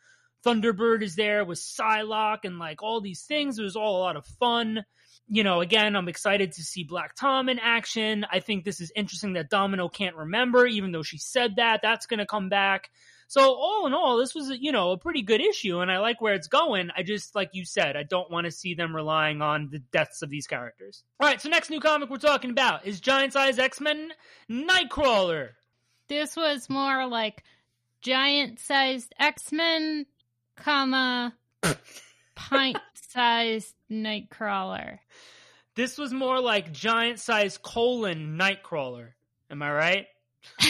[0.47, 3.59] Thunderbird is there with Psylocke and like all these things.
[3.59, 4.85] It was all a lot of fun
[5.29, 8.25] you know, again, I'm excited to see Black Tom in action.
[8.31, 11.81] I think this is interesting that Domino can't remember, even though she said that.
[11.83, 12.91] That's going to come back.
[13.31, 16.23] So, all in all, this was, you know, a pretty good issue, and I like
[16.23, 16.91] where it's going.
[16.97, 20.23] I just, like you said, I don't want to see them relying on the deaths
[20.23, 21.05] of these characters.
[21.21, 24.13] All right, so next new comic we're talking about is Giant Size X Men
[24.51, 25.51] Nightcrawler.
[26.09, 27.45] This was more like
[28.01, 30.07] giant sized X Men,
[30.57, 31.35] comma,
[32.35, 32.79] pint
[33.19, 35.01] sized Nightcrawler.
[35.75, 39.09] This was more like giant size colon Nightcrawler.
[39.51, 40.07] Am I right?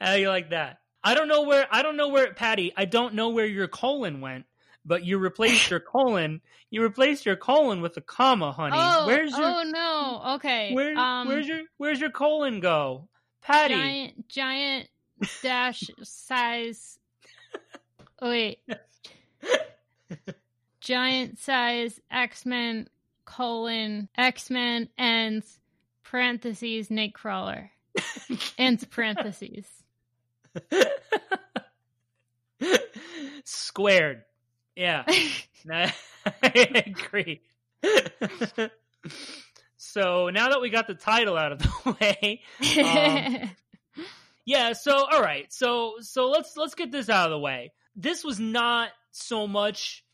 [0.00, 0.78] How you like that?
[1.04, 2.72] I don't know where I don't know where Patty.
[2.74, 4.46] I don't know where your colon went,
[4.86, 6.40] but you replaced your colon.
[6.70, 8.76] You replaced your colon with a comma, honey.
[8.78, 10.22] Oh, where's your oh no.
[10.36, 10.72] Okay.
[10.72, 13.08] where, um, where's your where's your colon go,
[13.42, 13.74] Patty?
[13.74, 14.88] giant giant
[15.42, 16.98] dash size?
[18.22, 18.60] Oh, wait.
[20.80, 22.88] Giant size X Men
[23.24, 25.58] colon X Men ends
[26.02, 27.70] parentheses Nightcrawler
[28.58, 29.66] ends parentheses.
[33.44, 34.22] Squared.
[34.76, 35.04] Yeah,
[35.70, 35.92] I
[36.86, 37.40] agree.
[39.76, 42.42] so now that we got the title out of the way,
[42.82, 43.50] um,
[44.44, 44.72] yeah.
[44.72, 47.72] So all right, so so let's let's get this out of the way.
[47.96, 50.04] This was not so much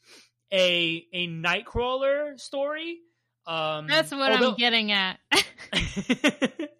[0.52, 2.98] a a Nightcrawler story.
[3.46, 5.18] Um, That's what although, I'm getting at.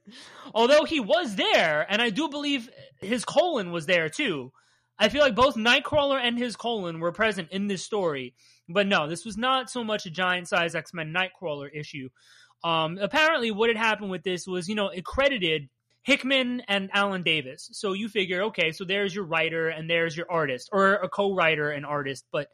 [0.55, 2.69] although he was there, and I do believe
[3.01, 4.53] his colon was there too.
[4.99, 8.35] I feel like both Nightcrawler and his colon were present in this story.
[8.69, 12.09] But no, this was not so much a giant size X Men Nightcrawler issue.
[12.65, 15.69] Um, apparently, what had happened with this was, you know, it credited
[16.07, 17.69] Hickman and Alan Davis.
[17.73, 21.71] So you figure, okay, so there's your writer and there's your artist, or a co-writer
[21.71, 22.25] and artist.
[22.31, 22.47] But,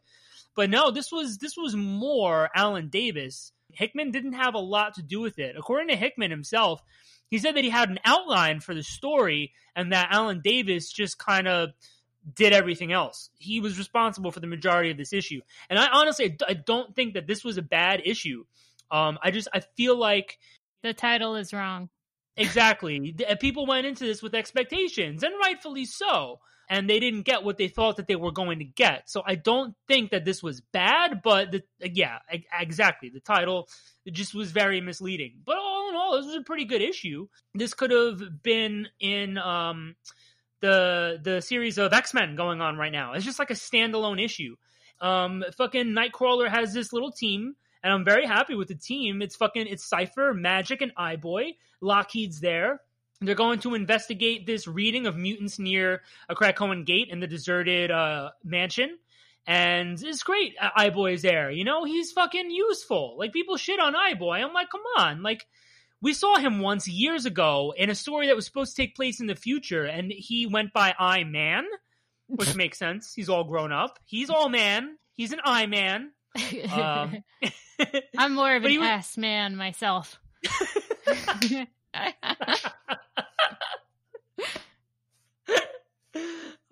[0.55, 3.51] but no, this was this was more Alan Davis.
[3.71, 5.55] Hickman didn't have a lot to do with it.
[5.55, 6.81] According to Hickman himself,
[7.29, 11.19] he said that he had an outline for the story and that Alan Davis just
[11.19, 11.69] kind of
[12.33, 13.29] did everything else.
[13.37, 15.41] He was responsible for the majority of this issue.
[15.69, 18.45] And I honestly, I don't think that this was a bad issue.
[18.89, 20.39] Um, I just, I feel like
[20.81, 21.89] the title is wrong.
[22.35, 23.15] Exactly.
[23.39, 26.39] People went into this with expectations, and rightfully so.
[26.69, 29.09] And they didn't get what they thought that they were going to get.
[29.09, 32.19] So I don't think that this was bad, but the, yeah,
[32.57, 33.09] exactly.
[33.09, 33.67] The title
[34.05, 35.41] it just was very misleading.
[35.45, 37.27] But all in all, this was a pretty good issue.
[37.53, 39.95] This could have been in um,
[40.61, 43.13] the the series of X Men going on right now.
[43.13, 44.55] It's just like a standalone issue.
[45.01, 49.21] Um, fucking Nightcrawler has this little team, and I'm very happy with the team.
[49.21, 51.55] It's fucking it's Cypher, Magik, and Eye-Boy.
[51.81, 52.81] Lockheed's there.
[53.21, 57.91] They're going to investigate this reading of mutants near a Krakoan gate in the deserted
[57.91, 58.97] uh, mansion.
[59.45, 60.55] And it's great.
[60.59, 61.51] Eye-Boy's there.
[61.51, 63.15] You know, he's fucking useful.
[63.17, 64.37] Like people shit on Eye-Boy.
[64.37, 65.21] I'm like, come on.
[65.21, 65.45] Like
[66.01, 69.19] we saw him once years ago in a story that was supposed to take place
[69.19, 71.65] in the future, and he went by I Man,
[72.27, 73.13] which makes sense.
[73.13, 73.99] He's all grown up.
[74.05, 74.97] He's all man.
[75.13, 76.11] He's an I Man.
[76.71, 77.23] Um,
[78.17, 78.87] I'm more of an was...
[78.87, 80.19] ass man myself.
[81.45, 81.65] oh,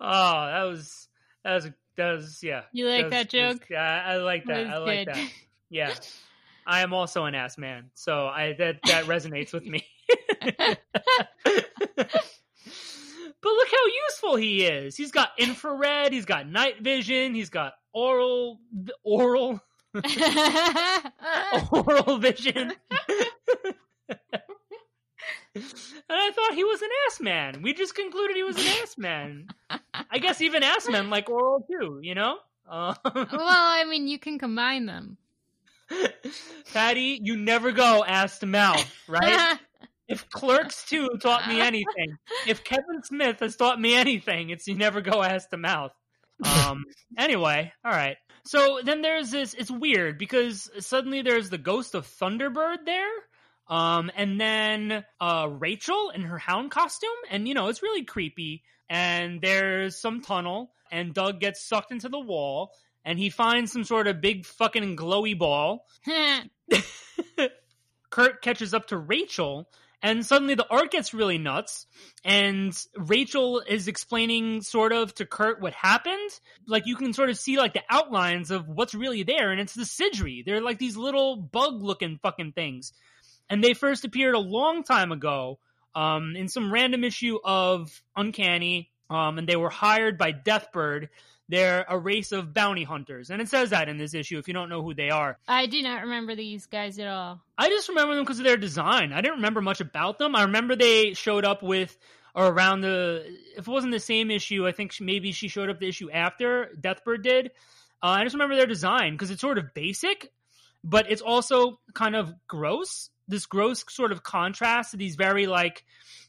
[0.00, 1.08] that was
[1.44, 2.62] that was that was yeah.
[2.72, 3.66] You like that, that joke?
[3.70, 4.66] Yeah, I like that.
[4.66, 5.14] I like good.
[5.14, 5.30] that.
[5.70, 5.94] Yeah.
[6.66, 9.86] I am also an ass man, so I that that resonates with me.
[10.38, 10.78] but
[13.42, 14.94] look how useful he is.
[14.94, 18.60] He's got infrared, he's got night vision, he's got oral
[19.02, 19.60] oral
[21.70, 22.72] oral vision.
[25.54, 25.64] and
[26.08, 27.62] I thought he was an ass man.
[27.62, 29.48] We just concluded he was an ass man.
[30.10, 32.38] I guess even ass men like oral too, you know?
[32.68, 35.18] Uh, well, I mean, you can combine them.
[36.72, 39.58] Patty, you never go ass to mouth, right?
[40.08, 44.74] if Clerks 2 taught me anything, if Kevin Smith has taught me anything, it's you
[44.74, 45.92] never go ass to mouth.
[46.42, 46.84] Um,
[47.16, 48.16] anyway, all right.
[48.44, 53.10] So then there's this, it's weird because suddenly there's the ghost of Thunderbird there.
[53.68, 58.62] Um, and then uh, Rachel in her hound costume, and you know, it's really creepy.
[58.90, 62.72] And there's some tunnel, and Doug gets sucked into the wall,
[63.04, 65.86] and he finds some sort of big fucking glowy ball.
[68.10, 69.70] Kurt catches up to Rachel,
[70.02, 71.86] and suddenly the art gets really nuts.
[72.24, 76.30] And Rachel is explaining sort of to Kurt what happened.
[76.66, 79.74] Like you can sort of see like the outlines of what's really there, and it's
[79.74, 80.44] the Sidri.
[80.44, 82.92] They're like these little bug looking fucking things.
[83.48, 85.58] And they first appeared a long time ago
[85.94, 91.08] um, in some random issue of Uncanny, um, and they were hired by Deathbird
[91.48, 93.30] they're a race of bounty hunters.
[93.30, 95.38] And it says that in this issue if you don't know who they are.
[95.46, 97.40] I do not remember these guys at all.
[97.58, 99.12] I just remember them because of their design.
[99.12, 100.34] I didn't remember much about them.
[100.34, 101.96] I remember they showed up with
[102.34, 103.24] or around the
[103.56, 106.70] if it wasn't the same issue, I think maybe she showed up the issue after
[106.80, 107.50] Deathbird did.
[108.02, 110.32] Uh, I just remember their design because it's sort of basic,
[110.82, 113.10] but it's also kind of gross.
[113.28, 115.84] This gross sort of contrast to these very like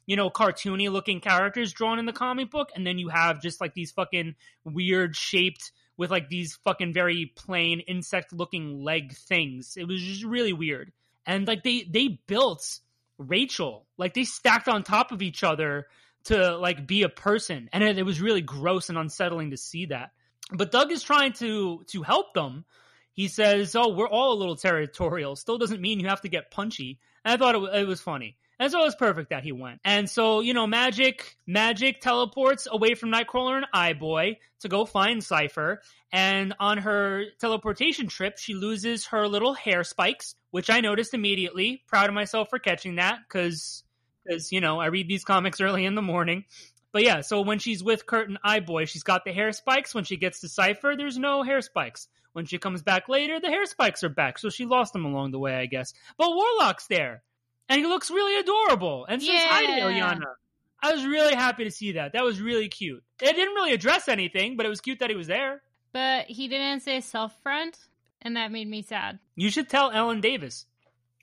[0.06, 3.62] you know, cartoony looking characters drawn in the comic book, and then you have just
[3.62, 9.78] like these fucking weird shaped with like these fucking very plain insect looking leg things.
[9.78, 10.92] It was just really weird.
[11.26, 12.80] And like they they built
[13.18, 15.88] Rachel, like they stacked on top of each other
[16.26, 17.70] to like be a person.
[17.72, 20.12] And it, it was really gross and unsettling to see that.
[20.52, 22.66] But Doug is trying to to help them.
[23.14, 25.36] He says, "Oh, we're all a little territorial.
[25.36, 28.38] Still doesn't mean you have to get punchy." And I thought it, it was funny.
[28.60, 29.82] And so it was perfect that he went.
[29.84, 35.24] And so, you know, Magik Magik teleports away from Nightcrawler and Eye-Boy to go find
[35.24, 35.82] Cypher.
[36.12, 41.84] And on her teleportation trip, she loses her little hair spikes, which I noticed immediately.
[41.88, 43.84] Proud of myself for catching that because,
[44.24, 46.46] because you know, I read these comics early in the morning.
[46.92, 49.96] But yeah, so when she's with Kurt and Eye-Boy, she's got the hair spikes.
[49.96, 52.08] When she gets to Cypher, there's no hair spikes.
[52.34, 54.38] When she comes back later, the hair spikes are back.
[54.38, 55.94] So she lost them along the way, I guess.
[56.18, 57.24] But Warlock's there.
[57.70, 60.34] And he looks really adorable and says hi to Illyana.
[60.82, 62.14] I was really happy to see that.
[62.14, 63.04] That was really cute.
[63.22, 65.62] It didn't really address anything, but it was cute that he was there.
[65.94, 67.74] But he didn't say self friend,
[68.22, 69.20] and that made me sad.
[69.36, 70.66] You should tell Ellen Davis.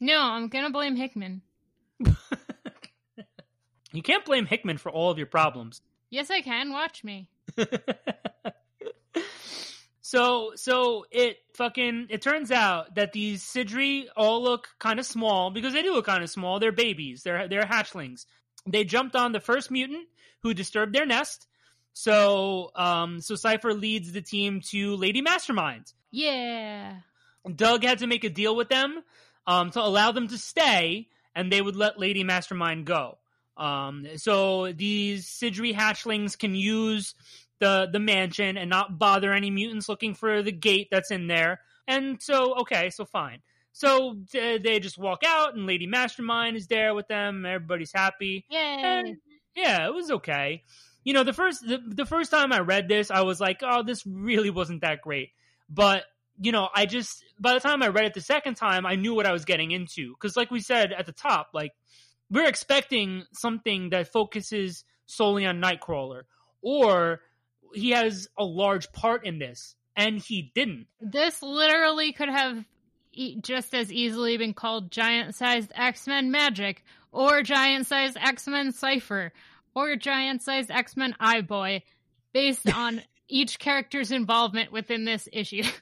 [0.01, 1.43] No, I'm gonna blame Hickman.
[3.93, 5.83] You can't blame Hickman for all of your problems.
[6.11, 6.71] Yes, I can.
[6.73, 7.29] Watch me.
[10.11, 15.53] so so it fucking it turns out that these Sidri all look kind of small
[15.53, 16.59] because they do look kind of small.
[16.59, 17.23] They're babies.
[17.23, 18.27] They're they're hatchlings.
[18.67, 20.09] They jumped on the first mutant
[20.43, 21.47] who disturbed their nest.
[21.93, 25.93] So um so Cypher leads the team to Lady Mastermind.
[26.11, 26.97] Yeah.
[27.55, 29.05] Doug had to make a deal with them
[29.47, 33.19] um, to allow them to stay, and they would let Lady Mastermind go.
[33.57, 37.15] Um, so these Sidri hatchlings can use
[37.61, 41.61] the the mansion and not bother any mutants looking for the gate that's in there.
[41.87, 43.41] And so, okay, so fine.
[43.73, 47.47] So uh, they just walk out, and Lady Mastermind is there with them.
[47.47, 48.45] Everybody's happy.
[48.51, 48.59] Yay.
[48.59, 49.17] And,
[49.55, 50.65] yeah, it was okay.
[51.05, 53.83] You know, the first the, the first time I read this, I was like, "Oh,
[53.83, 55.31] this really wasn't that great."
[55.69, 56.05] But
[56.41, 59.15] you know, I just by the time I read it the second time, I knew
[59.15, 61.73] what I was getting into because, like we said at the top, like
[62.31, 66.23] we're expecting something that focuses solely on Nightcrawler,
[66.63, 67.21] or
[67.75, 70.87] he has a large part in this, and he didn't.
[71.01, 72.65] This literally could have
[73.13, 76.79] e- just as easily been called giant sized X Men Magik,
[77.13, 79.33] or giant sized X Men Cypher,
[79.75, 81.83] or giant sized X Men Eye Boy,
[82.33, 85.63] based on each character's involvement within this issue.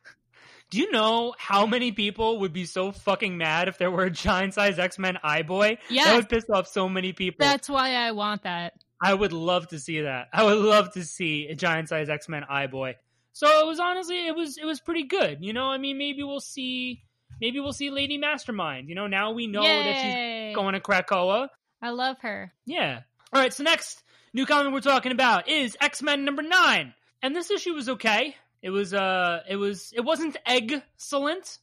[0.71, 4.11] Do you know how many people would be so fucking mad if there were a
[4.11, 5.79] giant sized X Men Eye Boy?
[5.89, 6.07] Yes.
[6.07, 7.47] That would piss off so many people.
[7.47, 8.75] That's why I want that.
[9.01, 10.29] I would love to see that.
[10.33, 12.97] I would love to see a giant size X Men Eye Boy.
[13.33, 15.39] So it was honestly, it was it was pretty good.
[15.41, 17.03] You know, I mean, maybe we'll see,
[17.41, 18.89] maybe we'll see Lady Mastermind.
[18.89, 21.49] You know, now we know that she's going to Krakoa.
[21.81, 22.53] I love her.
[22.67, 23.01] Yeah.
[23.33, 23.53] All right.
[23.53, 24.03] So next
[24.35, 28.35] new comic we're talking about is X Men number nine, and this issue was okay.
[28.63, 31.59] It was uh, it was it wasn't excellent,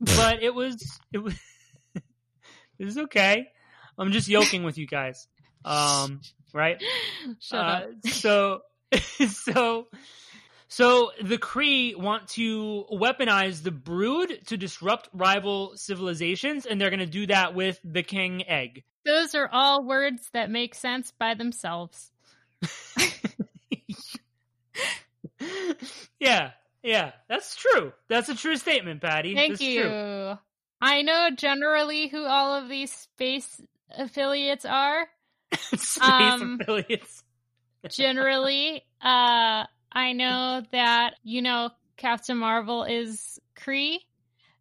[0.00, 1.34] but it was it was
[2.78, 3.48] it was okay.
[3.96, 5.26] I'm just yoking with you guys.
[5.64, 6.20] Um,
[6.54, 6.82] right?
[7.40, 7.90] Shut Uh, up.
[8.06, 8.60] so,
[9.28, 9.86] so,
[10.68, 17.00] so the Kree want to weaponize the Brood to disrupt rival civilizations, and they're going
[17.00, 18.84] to do that with the King Egg.
[19.04, 22.10] Those are all words that make sense by themselves.
[26.18, 27.92] yeah, yeah, that's true.
[28.08, 29.34] That's a true statement, Patty.
[29.34, 29.82] Thank That's you.
[29.82, 30.38] True.
[30.80, 33.60] I know generally who all of these space
[33.96, 35.06] affiliates are.
[35.76, 36.00] Space
[36.42, 37.22] Um, affiliates.
[37.90, 43.98] Generally, uh, I know that you know Captain Marvel is Kree,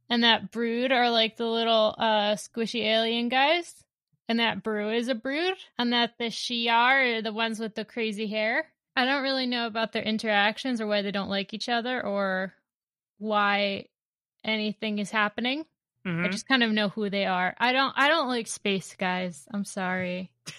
[0.10, 3.74] and that Brood are like the little uh squishy alien guys,
[4.28, 7.86] and that Broo is a Brood, and that the Shi'ar are the ones with the
[7.86, 8.66] crazy hair.
[8.96, 12.54] I don't really know about their interactions or why they don't like each other or
[13.18, 13.86] why
[14.44, 15.66] anything is happening.
[16.06, 16.32] I Mhm.
[16.32, 17.56] just kind of know who they are.
[17.58, 19.48] I don't I don't like space guys.
[19.52, 20.32] I'm sorry.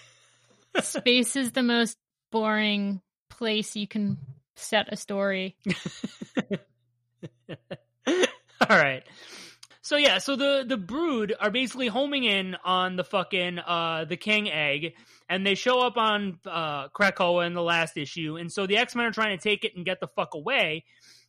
[0.82, 1.96] space is the most
[2.30, 4.18] boring place you can
[4.56, 5.56] set a story.
[8.06, 8.16] All
[8.68, 9.02] right.
[9.82, 14.16] So yeah, so the the brood are basically homing in on the fucking uh the
[14.16, 14.94] king egg
[15.28, 19.06] and they show up on uh Krakoa in the last issue and so the X-Men
[19.06, 20.84] are trying to take it and get the fuck away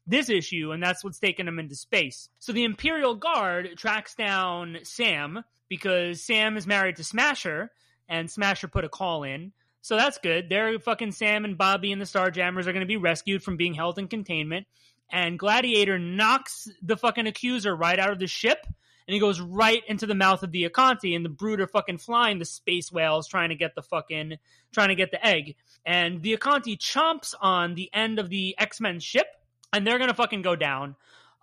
[0.08, 2.30] this issue and that's what's taking them into space.
[2.40, 7.72] So the Imperial Guard tracks down Sam because Sam is married to Smasher
[8.10, 9.52] and Smasher put a call in.
[9.82, 10.50] So that's good.
[10.50, 13.74] They're fucking Sam and Bobby and the Starjammers are going to be rescued from being
[13.74, 14.66] held in containment
[15.12, 18.66] and Gladiator knocks the fucking accuser right out of the ship,
[19.08, 22.00] and he goes right into the mouth of the Akanti, and the brood are fucking
[22.00, 24.38] flying the space whales trying to get the fucking
[24.74, 28.82] trying to get the egg, and the Akanti chomps on the end of the X
[28.82, 29.28] Men ship,
[29.72, 30.96] and they're gonna fucking go down.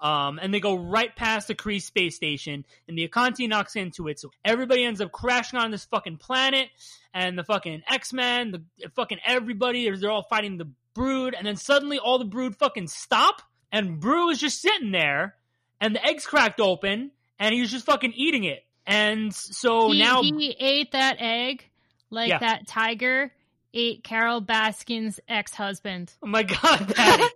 [0.03, 4.09] Um, and they go right past the Kree space station, and the Akanti knocks into
[4.09, 4.19] it.
[4.19, 6.69] So everybody ends up crashing on this fucking planet,
[7.15, 11.47] and the fucking X Men, the fucking everybody, they're, they're all fighting the Brood, and
[11.47, 15.37] then suddenly all the Brood fucking stop, and Broo is just sitting there,
[15.81, 18.65] and the eggs cracked open, and he was just fucking eating it.
[18.85, 21.65] And so he, now, he ate that egg
[22.11, 22.39] like Yeah.
[22.39, 23.33] that tiger
[23.73, 26.13] ate Carole Baskin's ex-husband.
[26.23, 26.93] oh my god.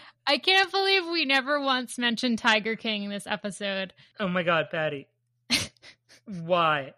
[0.26, 3.92] I can't believe we never once mentioned Tiger King in this episode.
[4.20, 5.08] oh my god, Patty.
[6.26, 6.94] Why?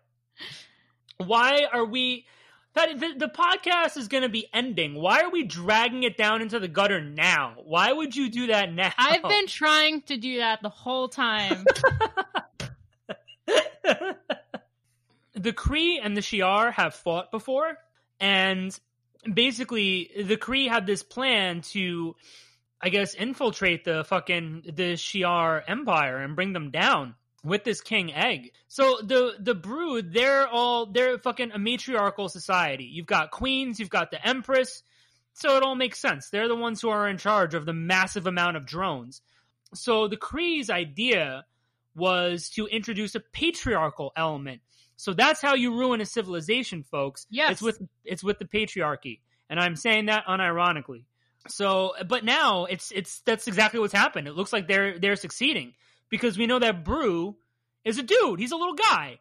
[1.19, 2.27] Why are we?
[2.75, 4.95] Patty, the, the podcast is going to be ending.
[4.95, 7.55] Why are we dragging it down into the gutter now?
[7.65, 8.93] Why would you do that now?
[8.97, 11.65] I've been trying to do that the whole time.
[15.35, 17.77] the Kree and the Shi'ar have fought before,
[18.21, 18.79] and
[19.33, 22.15] basically the Kree had this plan to,
[22.81, 27.15] I guess, infiltrate the fucking the Shi'ar Empire and bring them down
[27.45, 28.53] with this king egg.
[28.69, 32.85] So the the brood, they're all they're fucking a matriarchal society.
[32.85, 34.83] You've got queens, you've got the empress.
[35.35, 36.31] So it all makes sense.
[36.31, 39.23] They're the ones who are in charge of the massive amount of drones.
[39.75, 41.45] So the Kree's idea
[41.95, 44.63] was to introduce a patriarchal element.
[44.97, 47.27] So that's how you ruin a civilization, folks.
[47.31, 47.53] Yes.
[47.53, 49.21] It's with it's with the patriarchy.
[49.51, 51.05] And I'm saying that unironically.
[51.47, 54.29] So but now it's it's that's exactly what's happened.
[54.29, 55.75] It looks like they're they're succeeding
[56.11, 57.37] because we know that Broo
[57.85, 58.41] is a dude.
[58.41, 59.19] He's a little guy.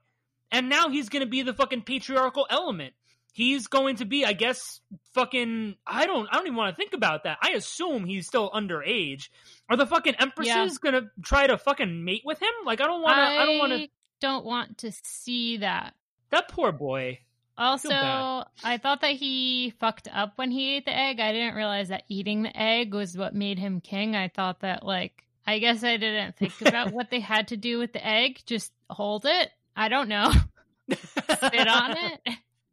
[0.52, 2.94] And now he's going to be the fucking patriarchal element.
[3.34, 4.80] He's going to be, I guess,
[5.14, 5.76] fucking.
[5.86, 6.28] I don't.
[6.32, 7.38] I don't even want to think about that.
[7.42, 9.30] I assume he's still underage.
[9.70, 10.92] Are the fucking empresses Yeah.
[10.92, 12.50] gonna try to fucking mate with him?
[12.66, 13.22] Like, I don't want to.
[13.22, 13.88] I, don't want to.
[14.22, 15.94] don't want to see that.
[16.32, 17.20] That poor boy.
[17.58, 17.90] Also.
[17.90, 21.20] I thought that he fucked up when he ate the egg.
[21.20, 24.16] I didn't realize that eating the egg was what made him king.
[24.16, 27.80] I thought that, like, I guess I didn't think about what they had to do
[27.80, 28.42] with the egg.
[28.46, 29.50] Just hold it.
[29.76, 30.32] I don't know.
[30.92, 32.22] Spit on it.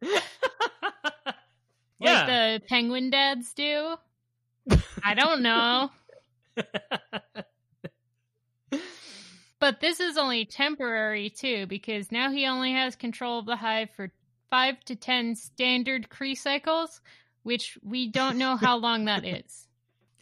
[1.98, 2.00] yeah.
[2.00, 3.96] Like the penguin dads do.
[5.02, 5.90] I don't know.
[9.64, 13.88] But this is only temporary too, because now he only has control of the hive
[13.96, 14.10] for
[14.54, 17.00] five to ten standard Kree cycles,
[17.42, 19.66] which we don't know how long that is.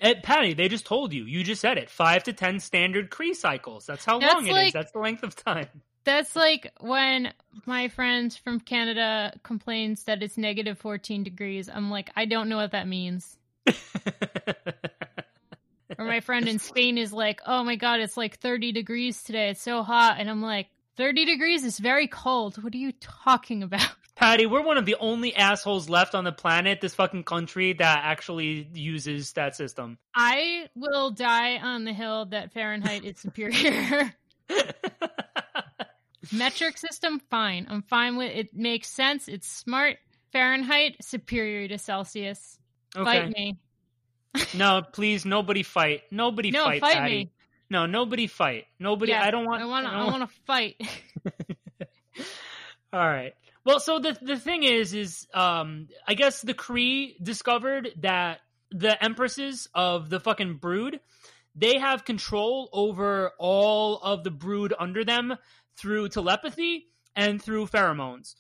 [0.01, 1.25] Eh, Patty, they just told you.
[1.25, 1.91] You just said it.
[1.91, 3.85] Five to ten standard Kree cycles.
[3.85, 4.73] That's how That's long it is.
[4.73, 5.67] That's the length of time.
[6.05, 7.35] That's like when
[7.67, 11.69] my friend from Canada complains that it's negative 14 degrees.
[11.69, 13.37] I'm like, I don't know what that means.
[15.99, 19.51] Or my friend in Spain is like, oh my God, it's like 30 degrees today.
[19.51, 20.17] It's so hot.
[20.19, 22.63] And I'm like, 30 degrees is very cold.
[22.63, 23.91] What are you talking about?
[24.15, 28.01] Patty, we're one of the only assholes left on the planet, this fucking country, that
[28.05, 29.99] actually uses that system.
[30.15, 34.13] I will die on the hill that Fahrenheit is superior.
[36.33, 37.67] Metric system, fine.
[37.69, 38.55] I'm fine with it.
[38.55, 39.29] Makes sense.
[39.29, 39.97] It's smart.
[40.31, 42.59] Fahrenheit superior to Celsius.
[42.95, 43.57] Fight me.
[44.55, 46.05] No, please, nobody fight.
[46.11, 47.11] Nobody No, fight, fight Patty.
[47.25, 47.33] me.
[47.69, 48.65] No, nobody fight.
[48.79, 49.13] Nobody.
[49.13, 49.61] I don't want.
[49.61, 49.87] I want.
[49.87, 50.81] I want to fight.
[52.95, 53.35] All right.
[53.65, 58.41] Well, so the the thing is, is um, I guess the Kree discovered that
[58.71, 60.99] the empresses of the fucking brood,
[61.55, 65.37] they have control over all of the brood under them
[65.77, 68.35] through telepathy and through pheromones.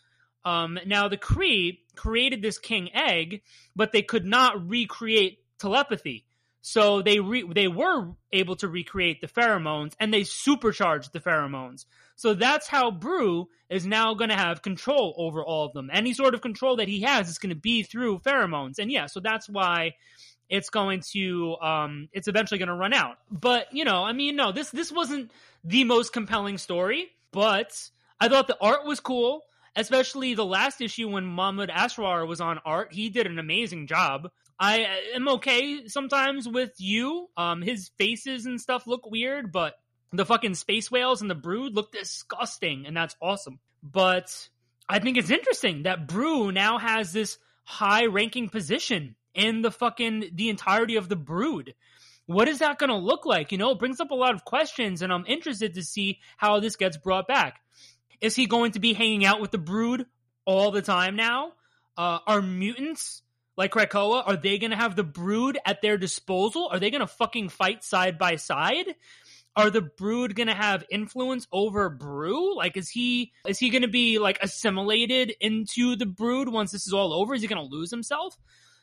[0.44, 3.42] Um, now the Kree created this king egg,
[3.76, 6.24] but they could not recreate telepathy.
[6.62, 11.84] So they re- they were able to recreate the pheromones, and they supercharged the pheromones.
[12.22, 15.90] So that's how Broo is now going to have control over all of them.
[15.92, 19.06] Any sort of control that he has is going to be through pheromones, and yeah,
[19.06, 19.94] so that's why
[20.48, 23.16] it's going to um it's eventually going to run out.
[23.28, 25.32] But you know, I mean, no, this this wasn't
[25.64, 29.42] the most compelling story, but I thought the art was cool.
[29.74, 34.30] Especially the last issue when Mahmoud Asrar was on art, he did an amazing job.
[34.60, 37.30] I am okay sometimes with you.
[37.36, 39.74] Um, his faces and stuff look weird, but
[40.12, 43.58] the fucking space whales and the brood look disgusting, and that's awesome.
[43.82, 44.48] But
[44.88, 50.30] I think it's interesting that Broo now has this high ranking position in the fucking
[50.34, 51.74] the entirety of the brood.
[52.26, 53.52] What is that going to look like?
[53.52, 56.60] You know, it brings up a lot of questions, and I'm interested to see how
[56.60, 57.60] this gets brought back.
[58.20, 60.06] Is he going to be hanging out with the brood
[60.44, 61.52] all the time now?
[61.96, 63.22] Uh, are mutants
[63.56, 66.68] like Krakoa, are they going to have the brood at their disposal?
[66.70, 68.94] Are they going to fucking fight side by side?
[69.54, 72.56] Are the brood going to have influence over Broo?
[72.56, 76.86] Like, is he is he going to be like assimilated into the brood once this
[76.86, 77.34] is all over?
[77.34, 78.38] Is he going to lose himself?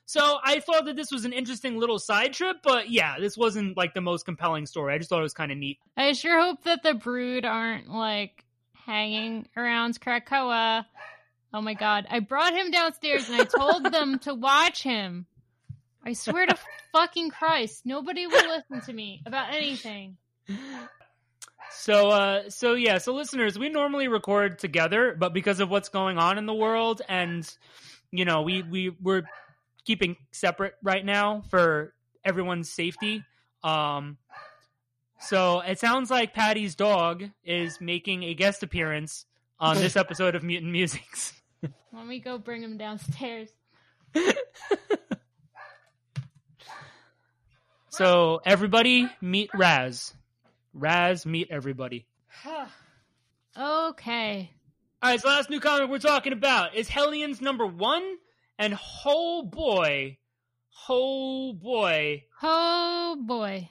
[0.06, 3.78] So I thought that this was an interesting little side trip, but yeah, this wasn't
[3.78, 4.94] like the most compelling story.
[4.94, 5.78] I just thought it was kind of neat.
[5.96, 8.44] I sure hope that the brood aren't like
[8.74, 10.86] hanging around Krakoa.
[11.54, 12.08] Oh my god.
[12.10, 15.28] I brought him downstairs and I told them to watch him.
[16.04, 16.58] I swear to
[16.92, 20.18] fucking Christ, nobody will listen to me about anything.
[21.72, 26.18] So, uh, so yeah, so listeners, we normally record together, but because of what's going
[26.18, 27.50] on in the world, and
[28.12, 29.24] you know, we we we're
[29.86, 31.94] keeping separate right now for
[32.24, 33.24] everyone's safety.
[33.64, 34.18] Um,
[35.20, 39.26] so it sounds like Patty's dog is making a guest appearance
[39.60, 41.34] on this episode of Mutant Musics.
[41.94, 43.50] Let me go bring him downstairs.
[47.90, 50.14] so everybody meet Raz.
[50.74, 52.06] Raz meet everybody.
[53.58, 54.52] okay.
[55.02, 58.04] All right, so last new comic we're talking about is Hellions number one,
[58.58, 60.18] and oh boy,
[60.90, 63.70] oh boy, Oh boy.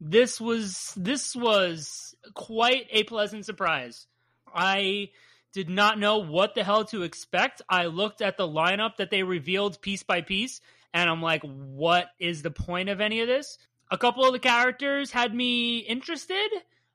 [0.00, 4.06] this was this was quite a pleasant surprise.
[4.54, 5.10] I
[5.52, 7.60] did not know what the hell to expect.
[7.68, 10.60] I looked at the lineup that they revealed piece by piece,
[10.94, 13.58] and I'm like, what is the point of any of this?
[13.90, 16.48] A couple of the characters had me interested.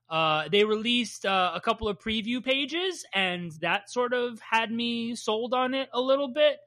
[0.10, 5.16] Uh, they released uh, a couple of preview pages, and that sort of had me
[5.16, 6.58] sold on it a little bit.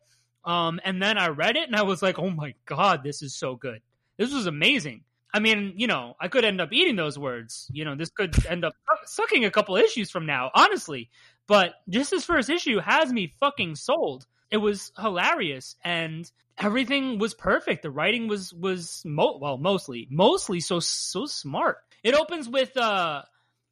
[0.45, 3.35] Um, and then I read it, and I was like, oh my god, this is
[3.35, 3.81] so good.
[4.16, 5.05] This was amazing.
[5.33, 7.68] I mean, you know, I could end up eating those words.
[7.72, 8.72] You know, this could end up
[9.05, 11.11] sucking a couple issues from now, honestly.
[11.47, 14.26] But just this first issue has me fucking sold.
[14.51, 17.82] It was hilarious and everything was perfect.
[17.82, 21.78] The writing was was mo- well, mostly mostly so so smart.
[22.03, 23.22] It opens with uh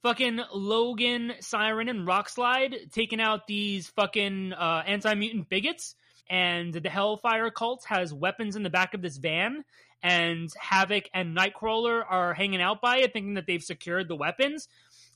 [0.02, 5.94] fucking Logan, Siren, and Rockslide taking out these fucking uh, anti mutant bigots,
[6.28, 9.64] and the Hellfire cult has weapons in the back of this van
[10.02, 14.68] and Havoc and Nightcrawler are hanging out by it, thinking that they've secured the weapons.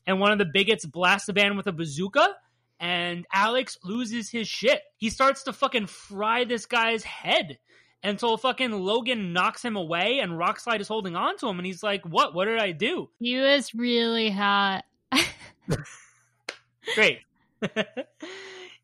[0.05, 2.35] And one of the bigots blasts the van with a bazooka,
[2.81, 4.81] and Alex loses his shit.
[4.97, 7.59] He starts to fucking fry this guy's head
[8.03, 11.83] until fucking Logan knocks him away, and Rockslide is holding on to him, and he's
[11.83, 12.33] like, "What?
[12.33, 14.83] What did I do?" He was really hot.
[16.95, 17.19] Great.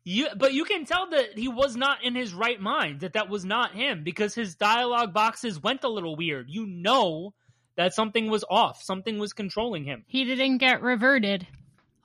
[0.04, 3.00] you, but you can tell that he was not in his right mind.
[3.00, 6.46] That that was not him because his dialogue boxes went a little weird.
[6.48, 7.34] You know
[7.74, 8.80] that something was off.
[8.80, 10.04] Something was controlling him.
[10.06, 11.48] he didn't get reverted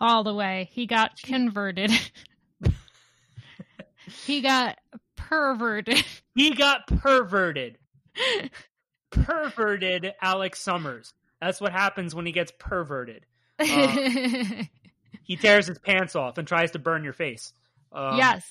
[0.03, 0.69] all the way.
[0.73, 1.91] He got converted.
[4.25, 4.77] he got
[5.15, 6.03] perverted.
[6.35, 7.77] He got perverted.
[9.09, 11.13] Perverted Alex Summers.
[11.39, 13.27] That's what happens when he gets perverted.
[13.59, 17.53] He tears his pants off and tries to burn your face.
[17.91, 18.43] Um, yes.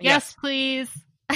[0.00, 0.90] Yes, please.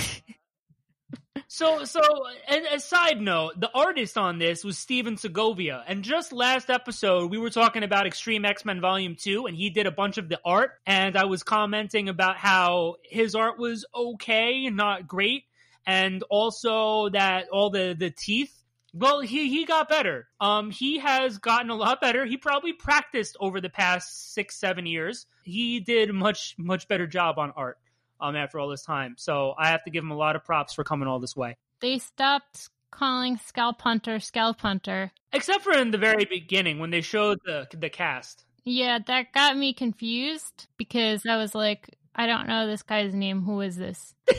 [1.48, 2.00] So, so,
[2.48, 5.84] and a side note, the artist on this was Stephen Segovia.
[5.86, 9.86] And just last episode, we were talking about Extreme X-Men Volume 2, and he did
[9.86, 10.72] a bunch of the art.
[10.86, 15.44] And I was commenting about how his art was okay, not great.
[15.86, 18.52] And also that all the, the teeth,
[18.92, 20.26] well, he, he got better.
[20.40, 22.26] Um, he has gotten a lot better.
[22.26, 25.26] He probably practiced over the past six, seven years.
[25.44, 27.78] He did much, much better job on art
[28.20, 29.14] um, after all this time.
[29.18, 31.56] So I have to give him a lot of props for coming all this way.
[31.80, 35.12] They stopped calling Scalp Hunter Scalp Hunter.
[35.32, 38.44] Except for in the very beginning when they showed the the cast.
[38.64, 43.42] Yeah, that got me confused because I was like, I don't know this guy's name.
[43.42, 44.14] Who is this?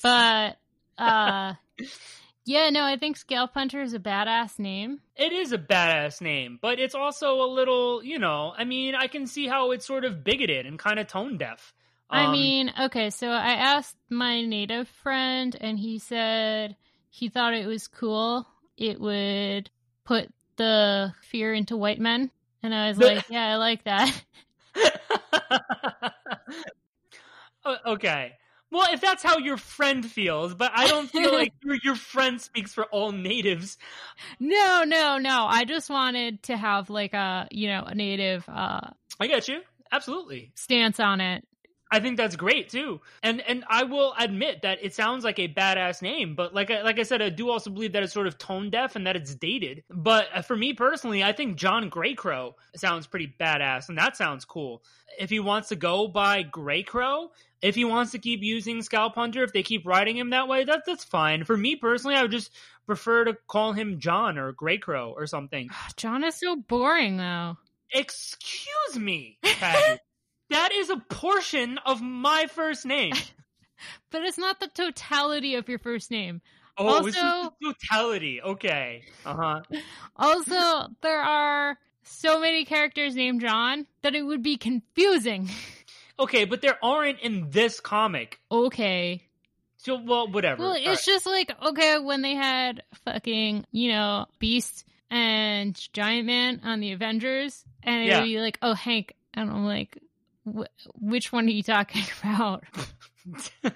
[0.00, 0.58] But
[0.96, 1.54] uh
[2.44, 5.00] yeah, no, I think Scalp Hunter is a badass name.
[5.16, 9.06] It is a badass name, but it's also a little, you know, I mean, I
[9.06, 11.72] can see how it's sort of bigoted and kind of tone deaf.
[12.12, 16.76] I Um, mean, okay, so I asked my native friend, and he said
[17.10, 18.46] he thought it was cool.
[18.76, 19.70] It would
[20.04, 22.30] put the fear into white men.
[22.62, 24.24] And I was like, yeah, I like that.
[27.86, 28.32] Okay.
[28.70, 32.40] Well, if that's how your friend feels, but I don't feel like your your friend
[32.40, 33.76] speaks for all natives.
[34.40, 35.46] no, no, no.
[35.48, 38.80] I just wanted to have like a, you know, a native uh,
[39.20, 39.60] I get you.
[39.92, 40.52] Absolutely.
[40.56, 41.46] stance on it.
[41.92, 43.02] I think that's great too.
[43.22, 46.80] And and I will admit that it sounds like a badass name, but like I,
[46.80, 49.14] like I said, I do also believe that it's sort of tone deaf and that
[49.14, 49.84] it's dated.
[49.90, 54.46] But uh, for me personally, I think John Greycrow sounds pretty badass, and that sounds
[54.46, 54.82] cool.
[55.18, 57.28] If he wants to go by Greycrow,
[57.60, 60.64] if he wants to keep using Scalp Hunter, if they keep writing him that way,
[60.64, 61.44] that that's fine.
[61.44, 62.50] For me personally, I would just
[62.86, 65.68] prefer to call him John or Greycrow or something.
[65.98, 67.58] John is so boring, though.
[67.92, 70.00] Excuse me, Patty.
[70.52, 73.12] that is a portion of my first name.
[74.12, 76.40] But it's not the totality of your first name.
[76.78, 78.40] Oh, it's Also- totality.
[78.40, 79.02] Okay.
[79.26, 79.60] Uh huh.
[80.16, 85.48] Also, there are so many characters named John that it would be confusing.
[86.18, 88.38] Okay, but there aren't in this comic.
[88.50, 89.24] okay.
[89.78, 90.62] So, well, whatever.
[90.62, 96.26] Well, All it's just like, okay, when they had fucking, you know, Beast and Giant
[96.26, 98.20] Man on the Avengers, and Yeah.
[98.20, 99.14] would be like, oh, Hank.
[99.34, 99.98] And I'm like,
[100.46, 100.66] wh-
[101.00, 102.64] which one are you talking about?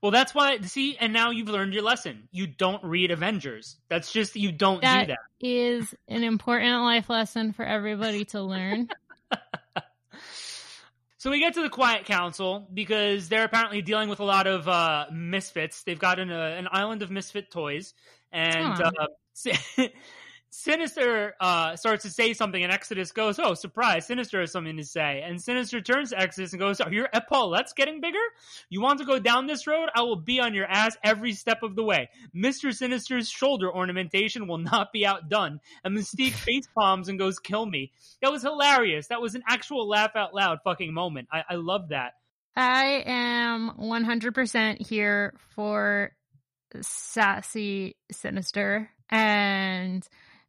[0.00, 0.58] well, that's why.
[0.60, 2.28] See, and now you've learned your lesson.
[2.32, 3.76] You don't read Avengers.
[3.88, 5.18] That's just you don't That- do that.
[5.44, 8.88] Is an important life lesson for everybody to learn.
[11.18, 14.66] So we get to the Quiet Council because they're apparently dealing with a lot of
[14.66, 15.84] uh, misfits.
[15.84, 17.94] They've got an, uh, an island of misfit toys,
[18.32, 19.06] and uh,
[20.54, 24.06] Sinister uh, starts to say something, and Exodus goes, "Oh, surprise!
[24.06, 27.72] Sinister has something to say." And Sinister turns to Exodus and goes, "Are your epaulettes
[27.72, 28.18] getting bigger?
[28.68, 29.88] You want to go down this road?
[29.94, 32.10] I will be on your ass every step of the way.
[32.34, 37.64] Mister Sinister's shoulder ornamentation will not be outdone." And Mystique face palms and goes, "Kill
[37.64, 37.90] me."
[38.20, 39.06] That was hilarious.
[39.06, 41.28] That was an actual laugh out loud fucking moment.
[41.32, 42.12] I, I love that.
[42.54, 46.14] I am 100% here for
[46.82, 50.06] sassy sinister and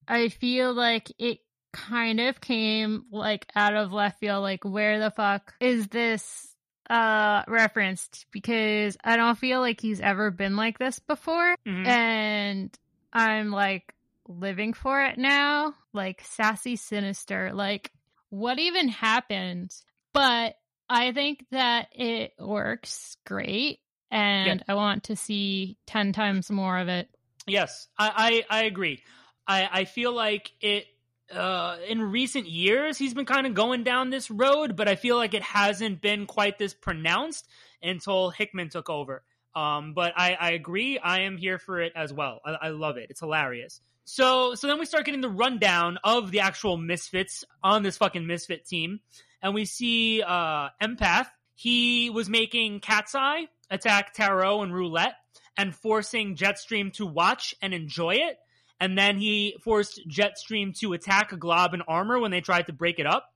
[0.07, 1.39] I feel like it
[1.71, 6.55] kind of came like out of left field like where the fuck is this
[6.89, 11.87] uh referenced because I don't feel like he's ever been like this before Mhm.
[11.87, 12.79] and
[13.11, 13.93] I'm like
[14.27, 17.91] living for it now like sassy sinister like
[18.29, 19.73] what even happened
[20.13, 20.55] but
[20.89, 23.79] I think that it works great
[24.11, 27.09] and I want to see 10 times more of it.
[27.47, 29.01] Yes, I, I, I agree.
[29.47, 30.85] I, I feel like it
[31.33, 35.15] uh, in recent years he's been kind of going down this road, but I feel
[35.15, 37.47] like it hasn't been quite this pronounced
[37.81, 39.23] until Hickman took over.
[39.55, 40.97] Um, but I, I agree.
[40.97, 42.41] I am here for it as well.
[42.45, 43.07] I, I love it.
[43.09, 43.81] It's hilarious.
[44.05, 48.27] So so then we start getting the rundown of the actual misfits on this fucking
[48.27, 48.99] misfit team,
[49.41, 51.27] and we see uh, Empath.
[51.55, 55.15] He was making Cat's Eye attack Tarot and Roulette
[55.55, 58.37] and forcing Jetstream to watch and enjoy it.
[58.79, 62.73] And then he forced Jetstream to attack a Glob and Armor when they tried to
[62.73, 63.33] break it up.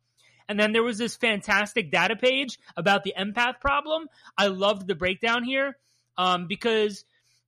[0.49, 4.07] And then there was this fantastic data page about the empath problem.
[4.38, 5.77] I loved the breakdown here
[6.17, 7.03] um, because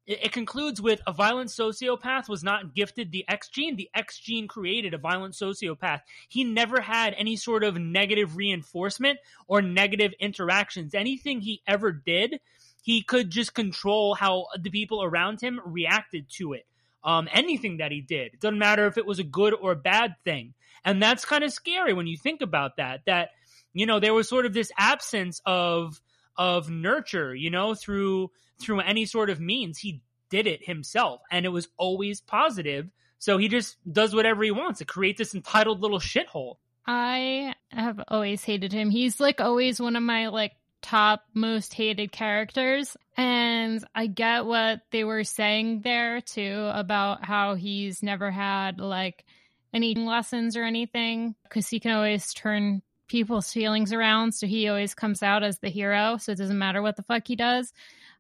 [0.06, 3.78] it, it concludes with a violent sociopath was not gifted the X gene.
[3.78, 6.02] The X gene created a violent sociopath.
[6.28, 10.94] He never had any sort of negative reinforcement or negative interactions.
[10.94, 12.40] Anything he ever did,
[12.82, 16.66] he could just control how the people around him reacted to it.
[17.04, 19.76] Um, anything that he did, it doesn't matter if it was a good or a
[19.76, 20.54] bad thing.
[20.84, 23.30] And that's kind of scary when you think about that, that,
[23.74, 26.02] you know, there was sort of this absence of,
[26.38, 29.78] of nurture, you know, through, through any sort of means.
[29.78, 32.90] He did it himself and it was always positive.
[33.18, 36.56] So he just does whatever he wants to create this entitled little shithole.
[36.86, 38.90] I have always hated him.
[38.90, 42.96] He's like always one of my like top most hated characters.
[43.18, 49.26] And I get what they were saying there too about how he's never had like
[49.74, 54.34] any lessons or anything because he can always turn people's feelings around.
[54.34, 56.18] So he always comes out as the hero.
[56.18, 57.74] So it doesn't matter what the fuck he does.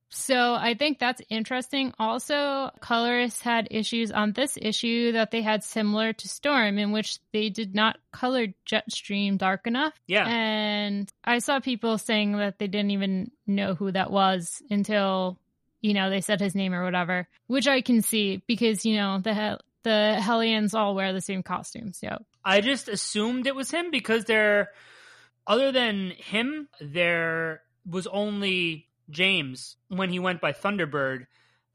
[0.10, 1.93] So I think that's interesting.
[1.99, 7.20] Also, colorists had issues on this issue that they had similar to Storm, in which
[7.32, 9.93] they did not color Jetstream dark enough.
[10.07, 10.28] Yeah.
[10.28, 15.38] And I saw people saying that they didn't even know who that was until,
[15.82, 19.20] you know, they said his name or whatever, which I can see because, you know,
[19.20, 21.99] the the Hellions all wear the same costumes.
[21.99, 24.72] So I just assumed it was him because there,
[25.47, 31.26] other than him, there was only James when he went by Thunderbird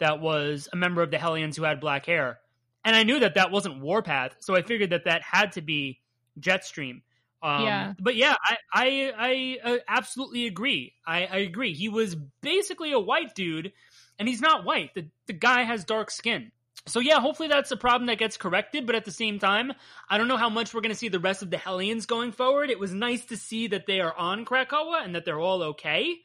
[0.01, 2.39] that was a member of the Hellions who had black hair.
[2.85, 6.01] And I knew that that wasn't Warpath, so I figured that that had to be
[6.39, 7.03] Jetstream.
[7.43, 7.95] Um, Yeah.
[7.99, 10.95] But yeah, I I, I uh, absolutely agree.
[11.07, 11.73] I, I agree.
[11.75, 13.73] He was basically a white dude,
[14.19, 14.95] and he's not white.
[14.95, 16.53] The the guy has dark skin.
[16.87, 18.87] So yeah, hopefully that's a problem that gets corrected.
[18.87, 19.73] But at the same time,
[20.09, 22.33] I don't know how much we're going to see the rest of the Hellions going
[22.33, 22.69] forward.
[22.69, 26.17] It was nice to see that they are on Krakoa and that they're all okay,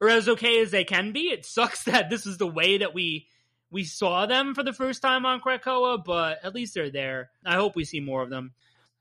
[0.00, 1.28] or as okay as they can be.
[1.28, 3.28] It sucks that this is the way that we
[3.70, 7.30] we saw them for the first time on Krakoa, but at least they're there.
[7.44, 8.52] I hope we see more of them.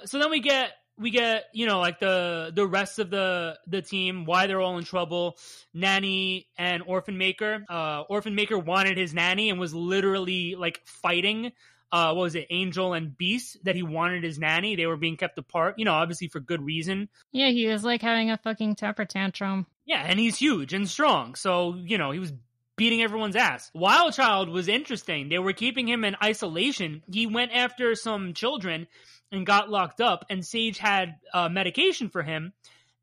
[0.05, 3.81] So then we get we get you know like the the rest of the the
[3.81, 5.37] team why they're all in trouble
[5.73, 11.51] nanny and orphan maker uh orphan maker wanted his nanny and was literally like fighting
[11.93, 15.15] uh what was it angel and beast that he wanted his nanny they were being
[15.15, 18.75] kept apart you know obviously for good reason yeah, he was like having a fucking
[18.75, 19.65] temper tantrum.
[19.85, 21.35] yeah, and he's huge and strong.
[21.35, 22.33] So, you know, he was
[22.75, 23.71] beating everyone's ass.
[23.73, 25.29] Wild Child was interesting.
[25.29, 27.03] They were keeping him in isolation.
[27.11, 28.87] He went after some children
[29.31, 32.53] and got locked up, and Sage had uh, medication for him.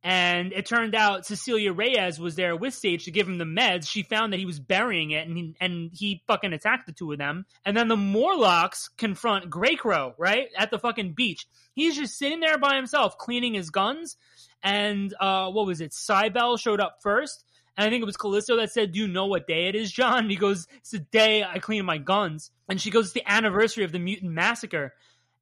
[0.03, 3.86] And it turned out Cecilia Reyes was there with Sage to give him the meds.
[3.86, 7.12] She found that he was burying it, and he, and he fucking attacked the two
[7.12, 7.44] of them.
[7.66, 10.48] And then the Morlocks confront Grey Crow right?
[10.57, 11.46] At the fucking beach.
[11.74, 14.16] He's just sitting there by himself, cleaning his guns.
[14.62, 15.92] And uh, what was it?
[15.92, 17.44] Cybelle showed up first.
[17.76, 19.90] And I think it was Callisto that said, Do you know what day it is,
[19.90, 20.18] John?
[20.20, 22.51] And he goes, It's the day I clean my guns.
[22.68, 24.94] And she goes, It's the anniversary of the mutant massacre.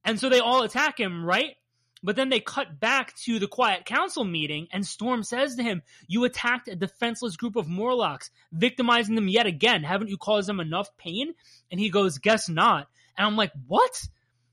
[0.04, 1.56] And so they all attack him, right?
[2.02, 5.82] But then they cut back to the Quiet Council meeting, and Storm says to him,
[6.06, 9.82] You attacked a defenseless group of Morlocks, victimizing them yet again.
[9.82, 11.34] Haven't you caused them enough pain?
[11.70, 12.88] And he goes, Guess not.
[13.16, 14.08] And I'm like, What?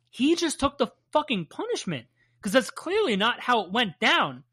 [0.09, 2.07] He just took the fucking punishment.
[2.37, 4.43] Because that's clearly not how it went down.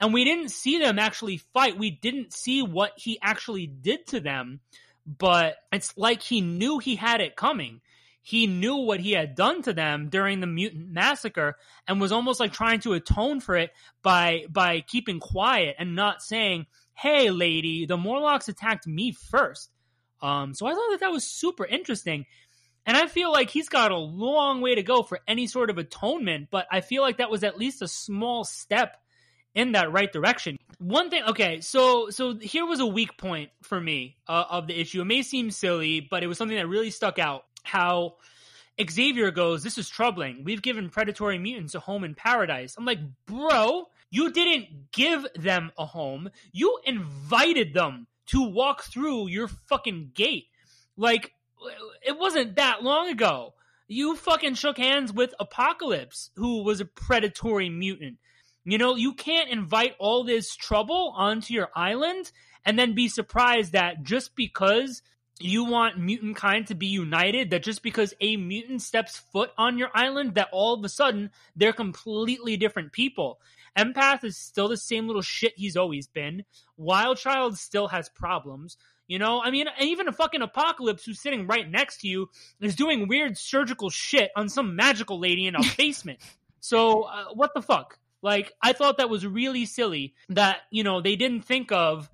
[0.00, 1.78] And we didn't see them actually fight.
[1.78, 4.60] We didn't see what he actually did to them.
[5.06, 7.80] But it's like he knew he had it coming
[8.26, 12.40] he knew what he had done to them during the mutant massacre and was almost
[12.40, 13.70] like trying to atone for it
[14.02, 19.70] by by keeping quiet and not saying hey lady the morlocks attacked me first.
[20.22, 22.24] Um so i thought that that was super interesting.
[22.86, 25.76] And i feel like he's got a long way to go for any sort of
[25.76, 28.96] atonement but i feel like that was at least a small step
[29.54, 30.56] in that right direction.
[30.78, 34.80] One thing okay so so here was a weak point for me uh, of the
[34.80, 35.02] issue.
[35.02, 38.16] It may seem silly but it was something that really stuck out how
[38.88, 40.44] Xavier goes, This is troubling.
[40.44, 42.76] We've given predatory mutants a home in paradise.
[42.76, 46.30] I'm like, Bro, you didn't give them a home.
[46.52, 50.46] You invited them to walk through your fucking gate.
[50.96, 51.32] Like,
[52.02, 53.54] it wasn't that long ago.
[53.86, 58.18] You fucking shook hands with Apocalypse, who was a predatory mutant.
[58.64, 62.32] You know, you can't invite all this trouble onto your island
[62.64, 65.02] and then be surprised that just because
[65.40, 69.78] you want mutant kind to be united that just because a mutant steps foot on
[69.78, 73.40] your island that all of a sudden they're completely different people.
[73.76, 76.44] Empath is still the same little shit he's always been.
[76.76, 78.76] Wild child still has problems.
[79.06, 82.30] You know i mean even a fucking apocalypse who's sitting right next to you
[82.60, 86.20] is doing weird surgical shit on some magical lady in a basement.
[86.60, 87.98] So uh, what the fuck?
[88.22, 92.08] Like i thought that was really silly that you know they didn't think of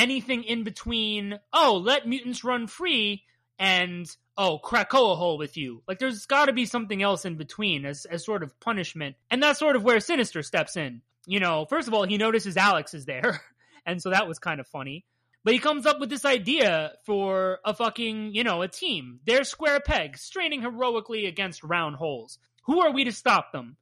[0.00, 3.24] anything in between, oh, let mutants run free
[3.58, 5.82] and oh, Krakoa hole with you.
[5.86, 9.16] Like there's got to be something else in between as as sort of punishment.
[9.30, 11.02] And that's sort of where Sinister steps in.
[11.26, 13.40] You know, first of all, he notices Alex is there,
[13.86, 15.04] and so that was kind of funny.
[15.44, 19.20] But he comes up with this idea for a fucking, you know, a team.
[19.24, 22.38] They're square pegs, straining heroically against round holes.
[22.64, 23.76] Who are we to stop them?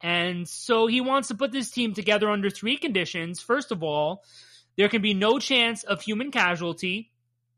[0.00, 3.40] And so he wants to put this team together under three conditions.
[3.40, 4.24] First of all,
[4.76, 7.10] there can be no chance of human casualty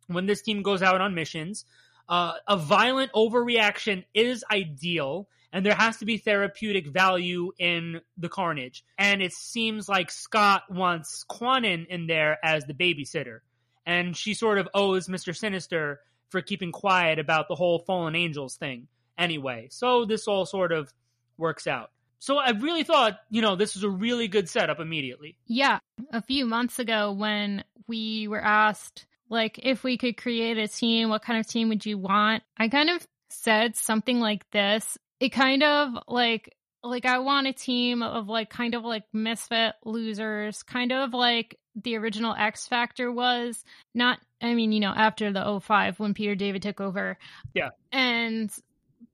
[0.06, 1.64] when this team goes out on missions.
[2.08, 8.28] Uh, a violent overreaction is ideal, and there has to be therapeutic value in the
[8.28, 8.84] carnage.
[8.98, 13.40] And it seems like Scott wants Kwannon in there as the babysitter.
[13.84, 15.36] And she sort of owes Mr.
[15.36, 19.68] Sinister for keeping quiet about the whole fallen angels thing anyway.
[19.70, 20.92] So this all sort of
[21.38, 21.90] works out.
[22.18, 25.36] So I really thought, you know, this was a really good setup immediately.
[25.46, 25.78] Yeah.
[26.12, 31.08] A few months ago when we were asked like if we could create a team,
[31.08, 32.42] what kind of team would you want?
[32.56, 34.96] I kind of said something like this.
[35.20, 39.74] It kind of like like I want a team of like kind of like misfit
[39.84, 43.62] losers, kind of like the original X Factor was.
[43.94, 47.18] Not I mean, you know, after the 05 when Peter David took over.
[47.54, 47.70] Yeah.
[47.90, 48.50] And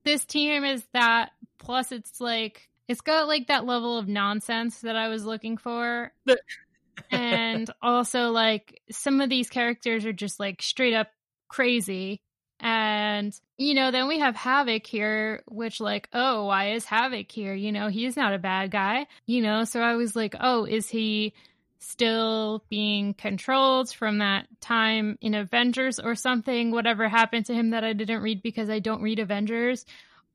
[0.05, 4.97] this team is that plus it's like it's got like that level of nonsense that
[4.97, 6.13] I was looking for.
[7.11, 11.09] and also like some of these characters are just like straight up
[11.49, 12.21] crazy.
[12.61, 17.55] And you know, then we have Havoc here, which like, oh, why is Havoc here?
[17.55, 19.07] You know, he's not a bad guy.
[19.27, 21.35] You know, so I was like, oh, is he
[21.81, 26.71] still being controlled from that time in Avengers or something?
[26.71, 29.85] Whatever happened to him that I didn't read because I don't read Avengers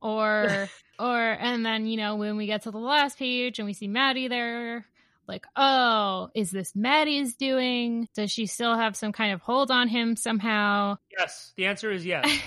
[0.01, 0.69] or
[0.99, 3.87] or and then you know when we get to the last page and we see
[3.87, 4.85] Maddie there
[5.27, 8.07] like oh is this Maddie's doing?
[8.15, 10.97] Does she still have some kind of hold on him somehow?
[11.17, 11.53] Yes.
[11.55, 12.29] The answer is yes.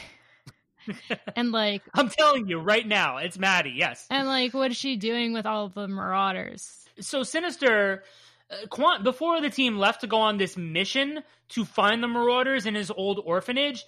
[1.37, 4.07] And like I'm telling you right now it's Maddie yes.
[4.11, 6.89] And like what is she doing with all the marauders?
[7.01, 8.03] So sinister
[8.51, 12.67] uh, Quant, before the team left to go on this mission to find the marauders
[12.67, 13.85] in his old orphanage,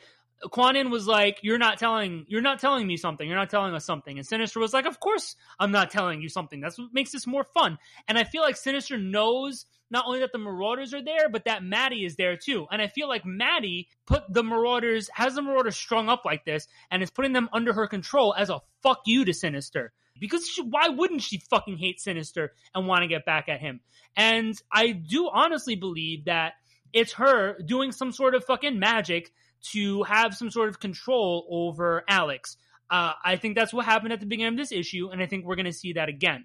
[0.46, 3.26] Kwannon was like, "You're not telling, you're not telling me something.
[3.26, 6.28] You're not telling us something." And Sinister was like, "Of course, I'm not telling you
[6.28, 6.60] something.
[6.60, 7.78] That's what makes this more fun."
[8.08, 11.62] And I feel like Sinister knows not only that the Marauders are there, but that
[11.62, 12.66] Maddie is there too.
[12.70, 16.66] And I feel like Maddie put the Marauders, has the Marauders strung up like this,
[16.90, 19.92] and is putting them under her control as a fuck you to Sinister.
[20.18, 23.80] Because she, why wouldn't she fucking hate Sinister and want to get back at him?
[24.16, 26.54] And I do honestly believe that
[26.92, 29.32] it's her doing some sort of fucking magic
[29.70, 32.56] to have some sort of control over Alex.
[32.90, 35.44] Uh, I think that's what happened at the beginning of this issue, and I think
[35.44, 36.44] we're going to see that again.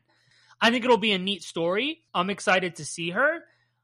[0.62, 2.02] I think it'll be a neat story.
[2.14, 3.40] I'm excited to see her.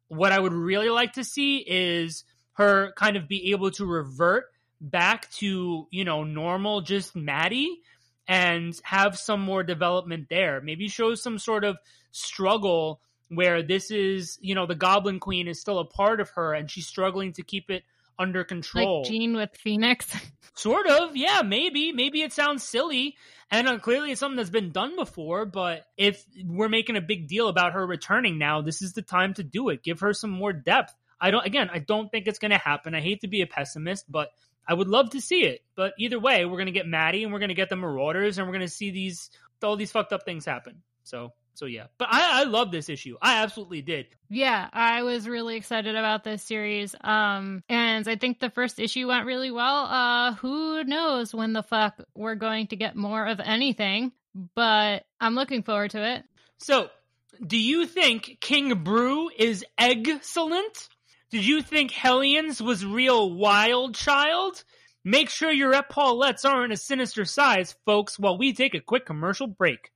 [0.08, 2.24] What I would really like to see is
[2.54, 4.46] her kind of be able to revert
[4.80, 7.82] back to, you know, normal, just Maddie
[8.28, 10.62] and have some more development there.
[10.62, 11.78] Maybe show some sort of
[12.12, 16.54] struggle where this is, you know, the Goblin Queen is still a part of her
[16.54, 17.84] and she's struggling to keep it
[18.18, 19.02] under control.
[19.02, 20.14] Like Jean with Phoenix.
[20.54, 21.92] sort of, yeah, maybe.
[21.92, 23.16] Maybe it sounds silly.
[23.52, 27.28] And uh, clearly it's something that's been done before, but if we're making a big
[27.28, 29.84] deal about her returning now, this is the time to do it.
[29.84, 30.94] Give her some more depth.
[31.22, 32.96] I don't, again, I don't think it's going to happen.
[32.96, 34.30] I hate to be a pessimist, but
[34.68, 35.62] I would love to see it.
[35.76, 38.38] But either way, we're going to get Maddie and we're going to get the Marauders
[38.38, 39.30] and we're going to see these,
[39.62, 40.82] all these fucked up things happen.
[41.04, 43.16] So so yeah, but I, I love this issue.
[43.22, 44.08] I absolutely did.
[44.30, 46.96] Yeah, I was really excited about this series.
[47.02, 49.86] Um, and I think the first issue went really well.
[49.86, 54.12] Uh, who knows when the fuck we're going to get more of anything?
[54.56, 56.24] But I'm looking forward to it.
[56.58, 56.90] So,
[57.46, 60.90] do you think King Broo is excellent?
[61.30, 64.64] Did you think Hellions was real wild child?
[65.06, 69.48] Make sure your epaulettes aren't a sinister size, folks, while we take a quick commercial
[69.48, 69.92] break.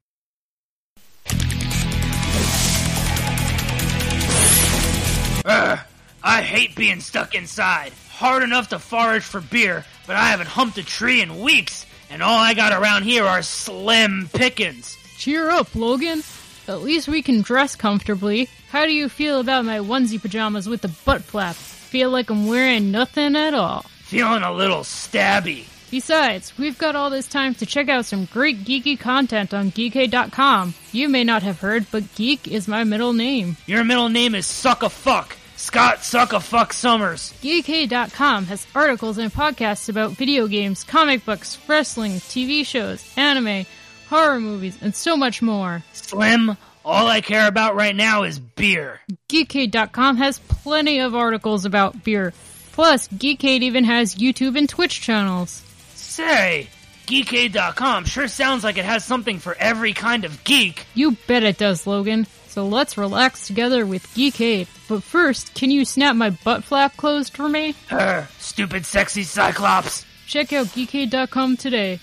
[5.47, 5.79] Ugh,
[6.21, 7.93] I hate being stuck inside.
[8.11, 12.21] Hard enough to forage for beer, but I haven't humped a tree in weeks, and
[12.21, 14.97] all I got around here are slim pickings.
[15.17, 16.21] Cheer up, Logan.
[16.67, 18.49] At least we can dress comfortably.
[18.69, 21.55] How do you feel about my onesie pajamas with the butt flap?
[21.55, 23.83] Feel like I'm wearing nothing at all.
[24.03, 25.65] Feeling a little stabby.
[25.89, 30.73] Besides, we've got all this time to check out some great geeky content on geekade.com.
[30.91, 33.55] You may not have heard, but geek is my middle name.
[33.65, 35.36] Your middle name is Sucka Fuck.
[35.57, 37.33] Scott Sucka Fuck Summers.
[37.41, 43.65] Geekade.com has articles and podcasts about video games, comic books, wrestling, TV shows, anime,
[44.07, 45.83] horror movies, and so much more.
[45.93, 46.55] Slim,
[46.85, 49.01] all I care about right now is beer.
[49.29, 52.33] Geekade.com has plenty of articles about beer.
[52.73, 55.63] Plus, Geekade even has YouTube and Twitch channels.
[55.95, 56.67] Say,
[57.07, 60.85] Geekade.com sure sounds like it has something for every kind of geek.
[60.93, 62.27] You bet it does, Logan.
[62.57, 64.67] So let's relax together with Geekade.
[64.89, 67.75] But first, can you snap my butt flap closed for me?
[67.87, 70.07] Her, stupid sexy Cyclops.
[70.25, 71.99] Check out Geekade.com today.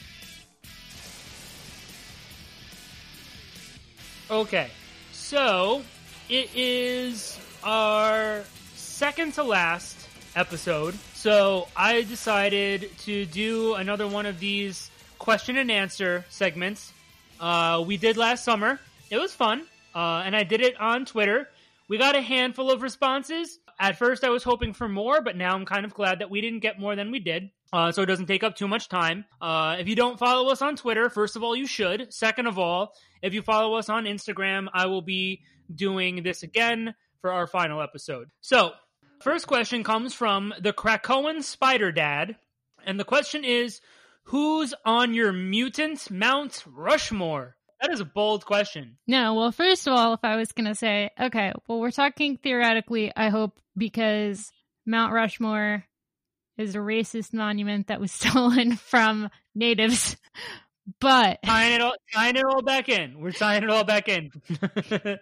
[4.31, 4.71] Okay,
[5.11, 5.83] so
[6.29, 8.45] it is our
[8.77, 10.95] second to last episode.
[11.15, 14.89] So I decided to do another one of these
[15.19, 16.93] question and answer segments.
[17.41, 18.79] Uh, we did last summer.
[19.11, 21.49] It was fun, uh, and I did it on Twitter.
[21.89, 23.59] We got a handful of responses.
[23.79, 26.41] At first, I was hoping for more, but now I'm kind of glad that we
[26.41, 27.51] didn't get more than we did.
[27.73, 29.25] Uh, so it doesn't take up too much time.
[29.41, 32.13] Uh, if you don't follow us on Twitter, first of all, you should.
[32.13, 35.43] Second of all, if you follow us on Instagram, I will be
[35.75, 38.29] doing this again for our final episode.
[38.41, 38.73] So,
[39.21, 42.37] first question comes from the Krakoan Spider Dad,
[42.87, 43.81] and the question is
[44.29, 47.57] Who's on your mutant Mount Rushmore?
[47.85, 48.97] That is a bold question.
[49.07, 52.39] No, well, first of all, if I was going to say, okay, well, we're talking
[52.39, 54.51] theoretically, I hope, because
[54.87, 55.85] Mount Rushmore
[56.57, 60.17] is a racist monument that was stolen from natives.
[60.99, 63.21] But tying it all, tying it all back in.
[63.21, 64.31] We're tying it all back in.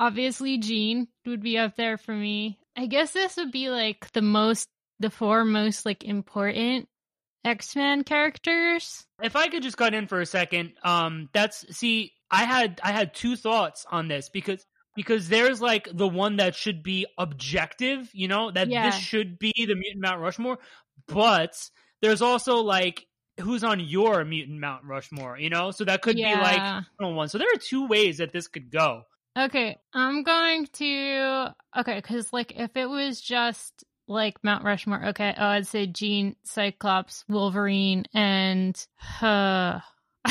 [0.00, 2.58] obviously, Jean would be up there for me.
[2.76, 4.68] I guess this would be like the most,
[4.98, 6.88] the four most like important
[7.44, 9.06] X Men characters.
[9.22, 12.92] If I could just cut in for a second, um, that's see, I had I
[12.92, 14.64] had two thoughts on this because
[14.94, 18.86] because there's like the one that should be objective, you know, that Yeah.
[18.90, 20.58] this should be the mutant Mount Rushmore,
[21.06, 21.56] but
[22.02, 23.06] there's also like
[23.40, 27.28] who's on your mutant Mount Rushmore, you know, so that could be like one.
[27.28, 29.04] So there are two ways that this could go.
[29.38, 35.34] Okay, I'm going to okay, because like if it was just like Mount Rushmore, okay,
[35.36, 38.76] oh, I'd say Jean, Cyclops, Wolverine, and
[39.22, 39.80] uh,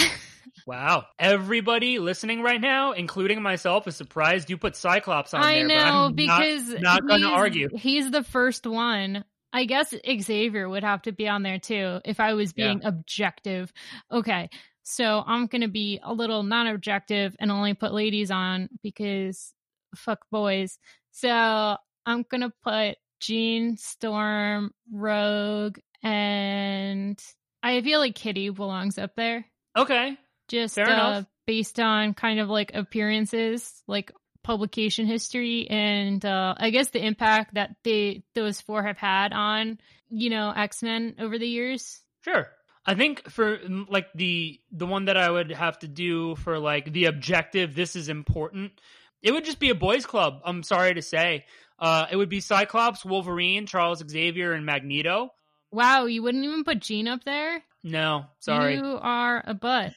[0.65, 1.05] Wow.
[1.17, 5.67] Everybody listening right now, including myself, is surprised you put Cyclops on I there.
[5.67, 7.69] but know I'm not- because not, going to he's- argue.
[7.73, 9.23] He's the first one.
[9.53, 12.67] I guess Xavier would have to be on there too if I was Yeah.
[12.67, 13.71] being objective.
[14.11, 14.49] Okay,
[14.83, 19.53] so I'm gonna be a little non-objective and only put ladies on because
[19.95, 20.77] fuck boys.
[21.11, 27.21] So I'm gonna put Jean, Storm, Rogue, and
[27.63, 29.45] I feel like Kitty belongs up there
[29.77, 30.17] Okay.
[30.47, 31.25] just Fair uh, enough.
[31.45, 34.11] based on kind of like appearances, like
[34.43, 39.79] publication history, and uh, I guess the impact that they those four have had on
[40.09, 42.01] you know X Men over the years.
[42.21, 42.47] Sure.
[42.85, 43.59] I think for
[43.89, 47.95] like the the one that I would have to do for like the objective, this
[47.95, 48.79] is important.
[49.21, 50.41] It would just be a boys' club.
[50.45, 51.45] I'm sorry to say,
[51.79, 55.33] uh, it would be Cyclops, Wolverine, Charles Xavier, and Magneto.
[55.71, 57.61] Wow, you wouldn't even put Jean up there?
[57.83, 58.75] No, sorry.
[58.75, 59.93] You are a butt.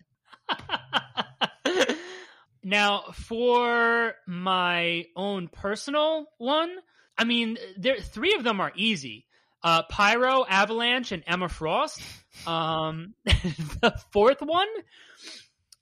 [2.63, 6.71] now, for my own personal one,
[7.17, 9.27] I mean, there three of them are easy.
[9.63, 12.01] Uh, Pyro, Avalanche, and Emma Frost.
[12.47, 14.69] Um, the fourth one,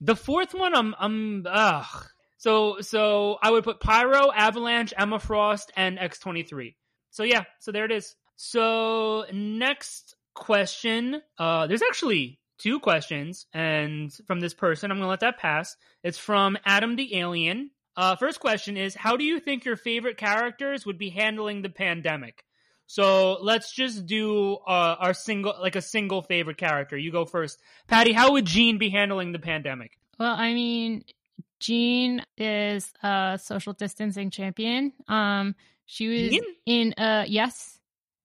[0.00, 2.06] the fourth one, I'm, I'm, ugh.
[2.38, 6.74] So, so I would put Pyro, Avalanche, Emma Frost, and X23.
[7.10, 8.14] So yeah, so there it is.
[8.36, 15.20] So next question, uh, there's actually two questions, and from this person, I'm gonna let
[15.20, 15.76] that pass.
[16.02, 17.70] It's from Adam the Alien.
[17.96, 21.68] Uh, first question is, how do you think your favorite characters would be handling the
[21.68, 22.44] pandemic?
[22.86, 26.96] So let's just do uh, our single, like a single favorite character.
[26.96, 27.58] You go first,
[27.88, 28.12] Patty.
[28.12, 29.98] How would Jean be handling the pandemic?
[30.18, 31.04] Well, I mean,
[31.60, 34.92] Jean is a social distancing champion.
[35.08, 35.54] Um,
[35.86, 36.42] she was Jean?
[36.66, 37.78] in a yes,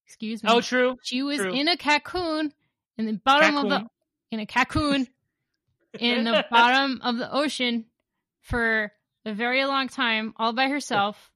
[0.05, 0.49] excuse me.
[0.51, 0.97] Oh, true.
[1.03, 1.53] She was true.
[1.53, 2.53] in a cocoon
[2.97, 3.87] in the bottom of the
[4.31, 5.07] in a cocoon
[5.99, 7.85] in the bottom of the ocean
[8.41, 8.91] for
[9.25, 11.31] a very long time, all by herself,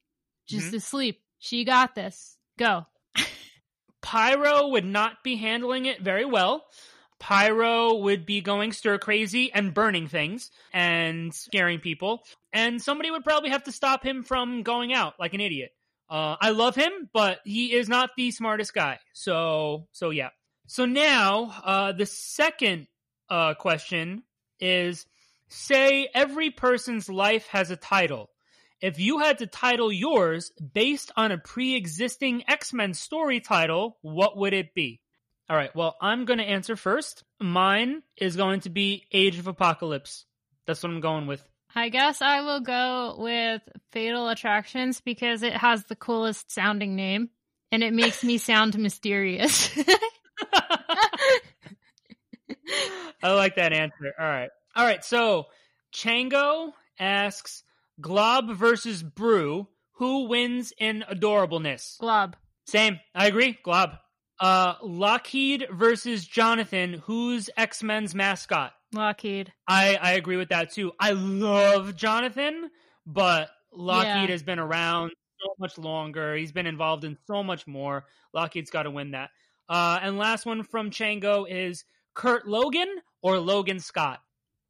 [0.47, 0.77] just Mhm.
[0.77, 1.21] asleep.
[1.39, 2.37] She got this.
[2.57, 2.85] Go.
[4.01, 6.65] Pyro would not be handling it very well.
[7.19, 12.23] Pyro would be going stir crazy and burning things and scaring people.
[12.53, 15.71] And somebody would probably have to stop him from going out like an idiot.
[16.09, 18.99] Uh, I love him, but he is not the smartest guy.
[19.13, 20.29] So, so yeah.
[20.67, 22.87] So now, uh, the second
[23.29, 24.23] uh, question
[24.59, 25.05] is
[25.49, 28.29] say every person's life has a title.
[28.79, 33.97] If you had to title yours based on a pre existing X Men story title,
[34.01, 35.01] what would it be?
[35.49, 37.23] All right, well, I'm going to answer first.
[37.39, 40.25] Mine is going to be Age of Apocalypse.
[40.65, 41.41] That's what I'm going with.
[41.73, 47.29] I guess I will go with Fatal Attractions because it has the coolest sounding name
[47.71, 49.69] and it makes me sound mysterious.
[53.23, 54.13] I like that answer.
[54.19, 54.49] All right.
[54.75, 55.45] All right, so
[55.93, 57.63] Chango asks
[57.99, 61.97] Glob versus Broo, who wins in adorableness?
[61.99, 62.35] Glob.
[62.65, 62.99] Same.
[63.15, 63.57] I agree.
[63.63, 63.97] Glob.
[64.39, 68.73] Uh, Lockheed versus Jonathan, who's X Men's mascot?
[68.93, 69.51] Lockheed.
[69.67, 70.91] I, I agree with that too.
[70.99, 72.69] I love Jonathan,
[73.05, 74.27] but Lockheed Yeah.
[74.27, 75.11] has been around
[75.41, 76.35] so much longer.
[76.35, 78.05] He's been involved in so much more.
[78.33, 79.29] Lockheed's got to win that.
[79.67, 81.83] Uh, and last one from Chango is
[82.13, 82.87] Kurt Logan
[83.21, 84.19] or Logan Scott.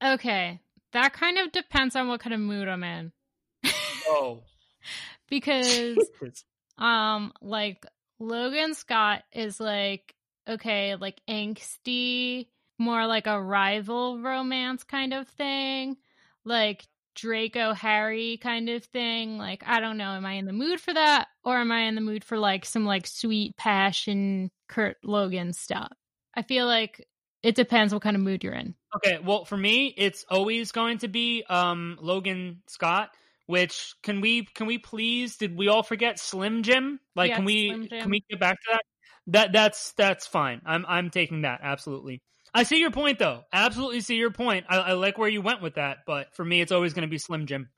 [0.04, 0.60] Okay.
[0.94, 3.12] That kind of depends on what kind of mood I'm in.
[4.08, 4.44] Oh,
[5.30, 5.98] because
[6.78, 7.86] um like
[8.20, 10.14] Logan Scott is like
[10.50, 12.48] okay, like angsty,
[12.80, 15.98] more like a rival romance kind of thing.
[16.46, 19.38] Like Draco Harry kind of thing.
[19.38, 21.96] Like I don't know, am I in the mood for that or am I in
[21.96, 25.92] the mood for like some like sweet passion Kurt Logan stuff?
[26.36, 27.06] I feel like
[27.44, 28.76] it depends what kind of mood you're in.
[28.96, 33.10] Okay, well, for me, it's always going to be um, Logan Scott.
[33.48, 35.38] Which can we can we please?
[35.38, 37.00] Did we all forget Slim Jim?
[37.16, 38.82] Like, Yes, can we can we get back to that?
[39.28, 40.62] That that's that's fine.
[40.66, 42.22] I'm I'm taking that absolutely.
[42.54, 43.44] I see your point though.
[43.52, 44.66] Absolutely see your point.
[44.70, 47.12] I, I like where you went with that, but for me, it's always going to
[47.12, 47.70] be Slim Jim.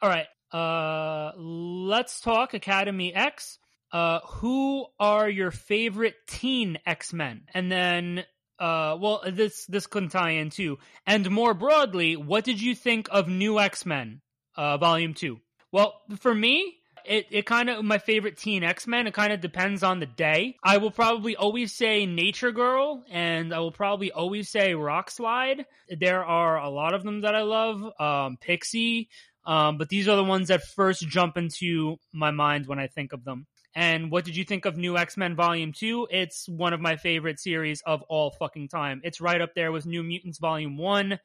[0.00, 3.58] All right, uh, let's talk Academy X.
[3.90, 7.42] Uh, who are your favorite teen X Men?
[7.54, 8.24] And then
[8.58, 13.08] uh well this this can tie in too and more broadly what did you think
[13.12, 14.20] of new x-men
[14.58, 15.40] uh volume two
[15.72, 19.82] well for me it, it kind of my favorite teen x-men it kind of depends
[19.82, 24.50] on the day i will probably always say nature girl and i will probably always
[24.50, 25.64] say Rockslide
[25.98, 29.08] there are a lot of them that i love um pixie
[29.46, 33.12] um but these are the ones that first jump into my mind when i think
[33.12, 36.08] of them and what did you think of New X Men Volume 2?
[36.10, 39.00] It's one of my favorite series of all fucking time.
[39.04, 41.20] It's right up there with New Mutants Volume 1.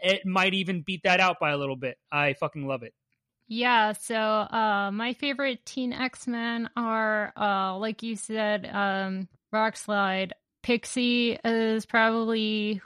[0.00, 1.96] It might even beat that out by a little bit.
[2.12, 2.94] I fucking love it.
[3.48, 10.32] Yeah, so uh my favorite teen X-Men are uh like you said, um Rockslide.
[10.62, 12.82] Pixie is probably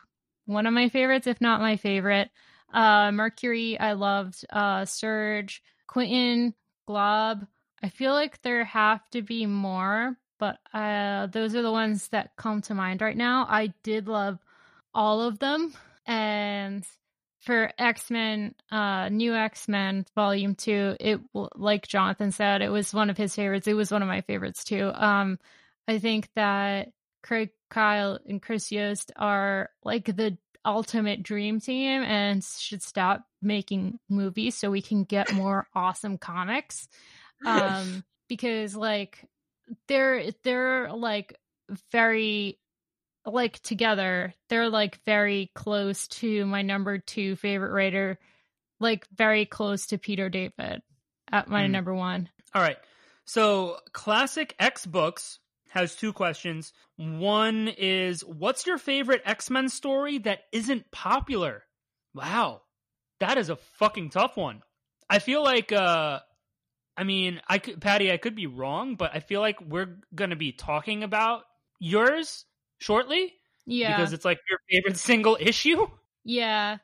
[0.47, 2.31] one of my favorites, if not my favorite.
[2.73, 6.55] Uh Mercury, I loved uh Surge, Quentin,
[6.87, 7.45] Glob.
[7.83, 12.37] I feel like there have to be more, but uh those are the ones that
[12.37, 13.47] come to mind right now.
[13.49, 14.39] I did love
[14.95, 15.75] all of them
[16.07, 16.87] and
[17.43, 21.21] for X-Men, uh, New X-Men Volume 2, it
[21.57, 23.67] like Jonathan said, it was one of his favorites.
[23.67, 24.91] It was one of my favorites too.
[24.95, 25.39] Um,
[25.89, 26.91] I think that
[27.23, 33.99] Craig Kyle and Chris Yost are like the ultimate dream team and should stop making
[34.09, 36.89] movies so we can get more awesome comics.
[37.45, 39.29] Um, because like
[39.89, 41.37] they're they're like
[41.91, 42.59] very
[43.27, 48.19] like together, they're like very close to my number two favorite writer,
[48.81, 50.83] like very close to Peter David
[51.31, 51.73] at my Hmm.
[51.73, 52.29] number one.
[52.55, 52.79] All right.
[53.25, 55.39] So, Classic X Books
[55.71, 56.73] has two questions.
[56.97, 61.65] One is What's your favorite X Men story that isn't popular?
[62.15, 62.63] Wow.
[63.21, 64.63] That is a fucking tough one.
[65.09, 66.19] I feel like, uh,
[66.97, 70.31] I mean, I could, Patty, I could be wrong, but I feel like we're going
[70.31, 71.45] to be talking about
[71.79, 72.45] yours
[72.83, 73.33] shortly
[73.67, 73.97] Yeah.
[73.97, 75.87] because it's like your favorite single issue.
[76.25, 76.79] Yeah.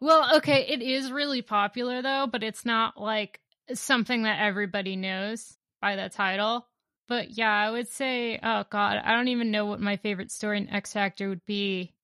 [0.00, 3.40] Well, okay, it is really popular though, but it's not like
[3.74, 6.66] something that everybody knows by the title.
[7.08, 10.58] But yeah, I would say, oh god, I don't even know what my favorite story
[10.58, 11.94] in X Factor would be.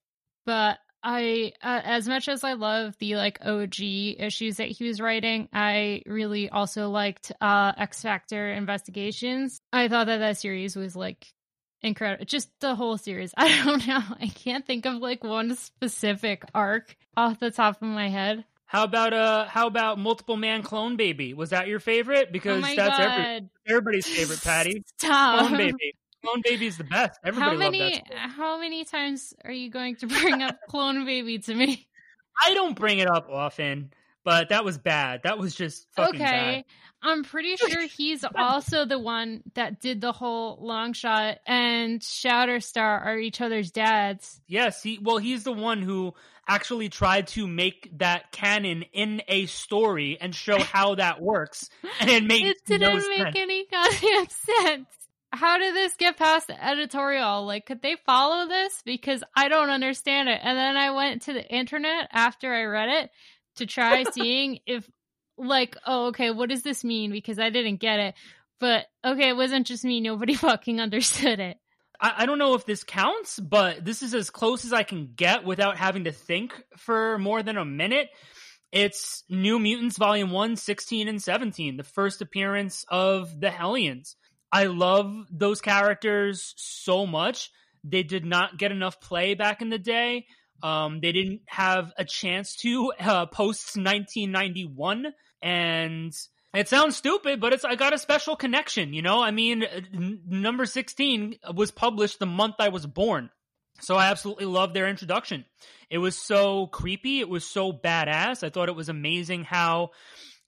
[0.46, 5.00] But I, uh, as much as I love the like OG issues that he was
[5.00, 9.58] writing, I really also liked uh X Factor Investigations.
[9.72, 11.26] I thought that that series was like
[11.82, 12.24] incredible.
[12.24, 13.32] Just the whole series.
[13.36, 14.00] I don't know.
[14.20, 18.44] I can't think of like one specific arc off the top of my head.
[18.66, 21.34] How about uh how about multiple man clone baby?
[21.34, 22.28] Was that your favorite?
[22.28, 24.82] Oh Because my that's every, everybody's favorite, Patty.
[24.98, 25.40] Stop.
[25.40, 25.94] Clone baby.
[26.24, 27.18] Clone baby is the best.
[27.24, 28.02] Everybody how many?
[28.14, 31.86] How many times are you going to bring up Clone Baby to me?
[32.40, 33.92] I don't bring it up often,
[34.24, 35.22] but that was bad.
[35.24, 36.64] That was just fucking okay, bad.
[37.02, 43.18] I'm pretty sure he's also the one that did the whole Longshot and Shatterstar are
[43.18, 44.40] each other's dads.
[44.46, 46.14] Yes, he well, he's the one who
[46.46, 51.68] actually tried to make that canon in a story and show how that works,
[52.00, 53.36] and it made It didn't no make sense.
[53.36, 54.86] any goddamn sense.
[55.34, 57.46] How did this get past the editorial?
[57.46, 58.82] Like, could they follow this?
[58.84, 60.38] Because I don't understand it.
[60.42, 63.10] And then I went to the internet after I read it
[63.56, 64.86] to try seeing if,
[65.46, 67.10] like, oh, okay, what does this mean?
[67.10, 68.14] Because I didn't get it.
[68.60, 70.00] But okay, it wasn't just me.
[70.00, 71.58] Nobody fucking understood it.
[72.00, 75.12] I, I don't know if this counts, but this is as close as I can
[75.14, 78.08] get without having to think for more than a minute.
[78.72, 84.16] It's New Mutants Volume 1, 16 and 17, the first appearance of the Hellions.
[84.50, 87.50] I love those characters so much.
[87.84, 90.26] They did not get enough play back in the day.
[90.62, 95.12] Um, they didn't have a chance to uh, post 1991,
[95.42, 96.14] and
[96.54, 98.92] it sounds stupid, but it's I got a special connection.
[98.92, 103.30] You know, I mean, uh, n- number 16 was published the month I was born,
[103.80, 105.44] so I absolutely love their introduction.
[105.90, 107.20] It was so creepy.
[107.20, 108.42] It was so badass.
[108.42, 109.90] I thought it was amazing how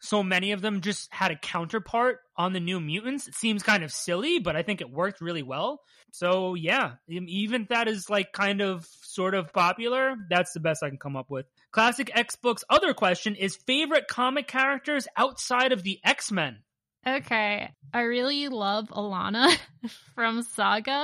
[0.05, 3.27] so many of them just had a counterpart on the New Mutants.
[3.27, 5.81] It seems kind of silly, but I think it worked really well.
[6.13, 10.89] So yeah, even that is like kind of sort of popular, that's the best I
[10.89, 11.47] can come up with.
[11.73, 16.59] Classic X Books other question is favorite comic characters outside of the X-Men.
[17.07, 19.57] Okay, I really love Alana
[20.15, 21.03] from Saga.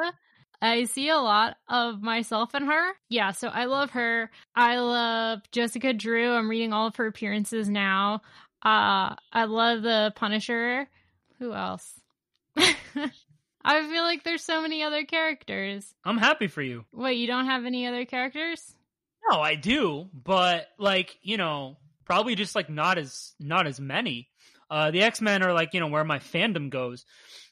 [0.62, 2.92] I see a lot of myself in her.
[3.08, 4.30] Yeah, so I love her.
[4.54, 6.32] I love Jessica Drew.
[6.32, 8.20] I'm reading all of her appearances now.
[8.62, 10.88] Uh I love the Punisher.
[11.38, 11.88] Who else?
[12.56, 15.94] I feel like there's so many other characters.
[16.04, 16.84] I'm happy for you.
[16.92, 18.74] Wait, you don't have any other characters?
[19.30, 24.28] No, I do, but like, you know, probably just like not as not as many.
[24.70, 27.04] Uh the X-Men are like, you know, where my fandom goes.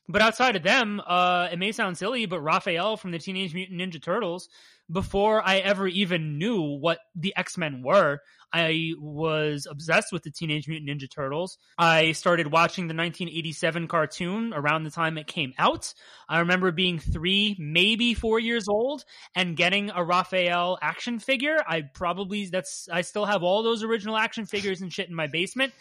[0.09, 3.81] But outside of them, uh it may sound silly, but Raphael from the Teenage Mutant
[3.81, 4.49] Ninja Turtles,
[4.91, 8.21] before I ever even knew what the X-Men were,
[8.53, 11.59] I was obsessed with the Teenage Mutant Ninja Turtles.
[11.77, 15.93] I started watching the 1987 cartoon around the time it came out.
[16.29, 21.59] I remember being three, maybe four years old, and getting a Raphael action figure.
[21.67, 25.27] I probably that's I still have all those original action figures and shit in my
[25.27, 25.73] basement.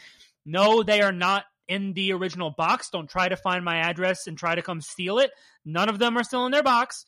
[0.45, 2.89] No, they are not in the original box.
[2.89, 5.31] Don't try to find my address and try to come steal it.
[5.65, 7.06] None of them are still in their box.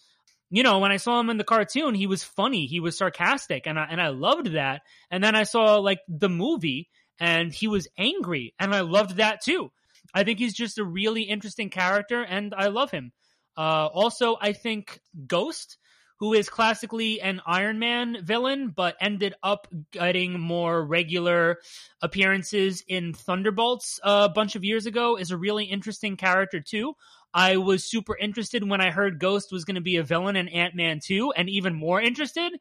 [0.51, 3.67] You know, when I saw him in the cartoon, he was funny, he was sarcastic,
[3.67, 4.81] and I and I loved that.
[5.11, 6.89] And then I saw like the movie
[7.19, 9.71] and he was angry, and I loved that too.
[10.13, 13.11] I think he's just a really interesting character and I love him.
[13.57, 15.77] Uh, also, I think Ghost,
[16.19, 21.59] who is classically an Iron Man villain, but ended up getting more regular
[22.01, 26.93] appearances in Thunderbolts a bunch of years ago, is a really interesting character too.
[27.33, 30.47] I was super interested when I heard Ghost was going to be a villain in
[30.47, 32.53] Ant Man 2, and even more interested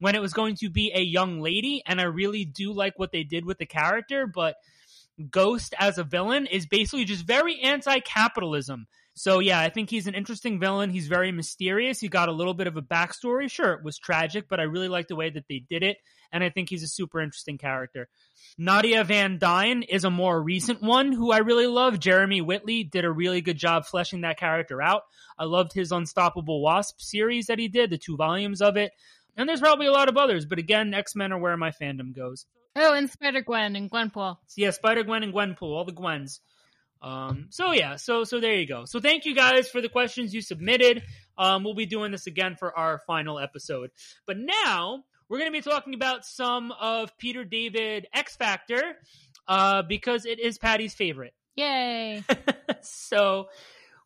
[0.00, 1.82] when it was going to be a young lady.
[1.86, 4.56] And I really do like what they did with the character, but
[5.30, 8.86] Ghost as a villain is basically just very anti capitalism.
[9.14, 10.90] So yeah, I think he's an interesting villain.
[10.90, 12.00] He's very mysterious.
[12.00, 13.48] He got a little bit of a backstory.
[13.50, 15.98] Sure, it was tragic, but I really like the way that they did it,
[16.32, 18.08] and I think he's a super interesting character.
[18.58, 22.00] Nadia Van Dyne is a more recent one who I really love.
[22.00, 25.02] Jeremy Whitley did a really good job fleshing that character out.
[25.38, 28.92] I loved his Unstoppable Wasp series that he did, the two volumes of it.
[29.36, 32.14] And there's probably a lot of others, but again, X Men are where my fandom
[32.14, 32.46] goes.
[32.76, 34.38] Oh, and Spider Gwen and Gwenpool.
[34.56, 36.40] Yeah, Spider Gwen and Gwenpool, all the Gwens.
[37.04, 38.86] Um, so yeah, so so there you go.
[38.86, 41.02] So thank you guys for the questions you submitted.
[41.36, 43.90] Um, we'll be doing this again for our final episode.
[44.26, 48.96] But now we're going to be talking about some of Peter David X Factor
[49.46, 51.34] uh, because it is Patty's favorite.
[51.56, 52.24] Yay!
[52.80, 53.48] so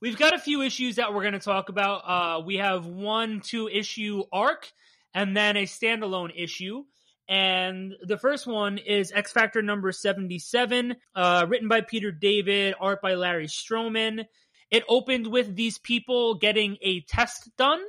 [0.01, 1.99] we've got a few issues that we're going to talk about.
[2.05, 4.73] Uh, we have one two issue arc
[5.15, 6.83] and then a standalone issue.
[7.29, 13.03] And the first one is X Factor number 77, uh, written by Peter David, art
[13.03, 14.25] by Larry Stroman.
[14.71, 17.83] It opened with these people getting a test done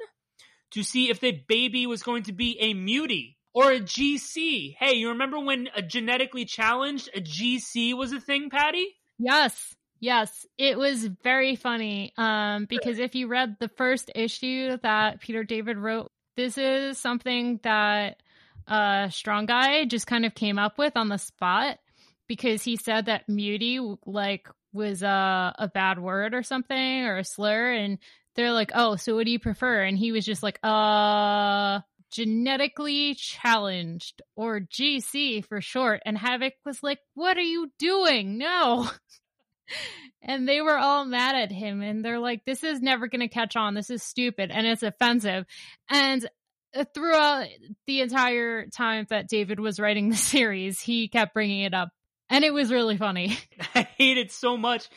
[0.72, 4.76] to see if the baby was going to be a mutie or a GC.
[4.78, 8.88] Hey, you remember when a genetically challenged, a GC was a thing, Patty?
[9.18, 9.76] Yes.
[10.02, 12.14] Yes, it was very funny.
[12.18, 17.60] Um, because if you read the first issue that Peter David wrote, this is something
[17.64, 18.22] that
[18.70, 21.80] uh Strong Guy just kind of came up with on the spot
[22.28, 27.24] because he said that mutie like was a a bad word or something or a
[27.24, 27.98] slur and
[28.36, 31.82] they're like, "Oh, so what do you prefer?" And he was just like, "Uh,
[32.12, 38.38] genetically challenged or GC for short." And Havoc was like, "What are you doing?
[38.38, 38.90] No."
[40.22, 43.28] and they were all mad at him and they're like, "This is never going to
[43.28, 43.74] catch on.
[43.74, 45.46] This is stupid and it's offensive."
[45.90, 46.28] And
[46.76, 47.48] Uh, throughout
[47.88, 51.90] the entire time that David was writing the series, he kept bringing it up.
[52.30, 53.38] And it was really funny.
[53.76, 54.88] I hate it so much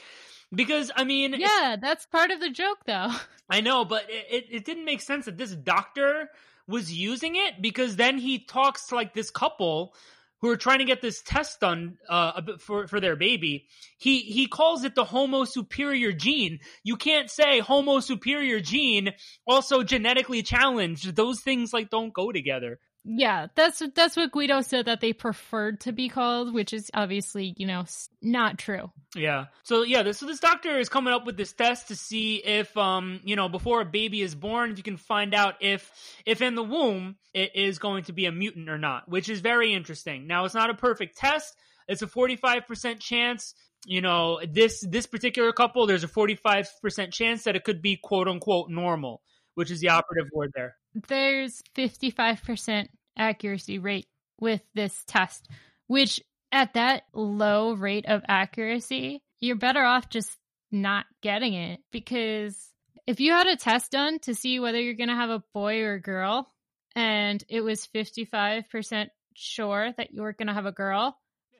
[0.54, 3.10] because I mean, yeah, that's part of the joke, though.
[3.48, 6.28] I know, but it, it, it didn't make sense that this doctor
[6.66, 9.94] was using it because then he talks to like this couple
[10.42, 13.68] who are trying to get this test done uh, for for their baby.
[13.96, 16.58] He he calls it the Homo superior gene.
[16.82, 19.14] You can't say Homo superior gene
[19.46, 21.14] also genetically challenged.
[21.14, 22.80] Those things like don't go together.
[23.04, 27.52] Yeah, that's that's what Guido said that they preferred to be called, which is obviously
[27.56, 27.84] you know
[28.20, 28.92] not true.
[29.16, 29.46] Yeah.
[29.64, 32.76] So yeah, this so this doctor is coming up with this test to see if
[32.76, 35.90] um you know before a baby is born, you can find out if
[36.24, 39.40] if in the womb it is going to be a mutant or not, which is
[39.40, 40.28] very interesting.
[40.28, 41.56] Now it's not a perfect test.
[41.88, 43.54] It's a forty five percent chance.
[43.84, 47.82] You know this this particular couple, there's a forty five percent chance that it could
[47.82, 49.22] be quote unquote normal,
[49.54, 50.76] which is the operative word there
[51.08, 54.06] there's 55% accuracy rate
[54.40, 55.48] with this test,
[55.86, 56.20] which
[56.50, 60.30] at that low rate of accuracy, you're better off just
[60.70, 62.70] not getting it because
[63.06, 65.82] if you had a test done to see whether you're going to have a boy
[65.82, 66.50] or a girl
[66.94, 71.16] and it was 55% sure that you were going to have a girl,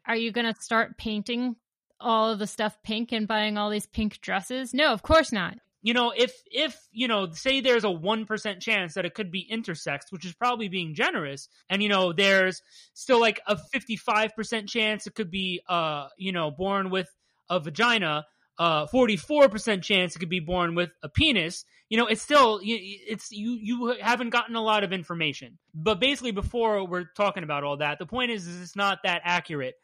[0.06, 1.56] are you going to start painting
[2.00, 4.74] all of the stuff pink and buying all these pink dresses?
[4.74, 8.60] No, of course not you know, if if you know, say there's a one percent
[8.60, 12.62] chance that it could be intersex, which is probably being generous, and you know, there's
[12.94, 17.08] still like a fifty five percent chance it could be, uh, you know, born with
[17.50, 18.24] a vagina,
[18.58, 21.64] uh, forty four percent chance it could be born with a penis.
[21.88, 25.58] You know, it's still it's you you haven't gotten a lot of information.
[25.74, 29.22] But basically, before we're talking about all that, the point is, is it's not that
[29.24, 29.74] accurate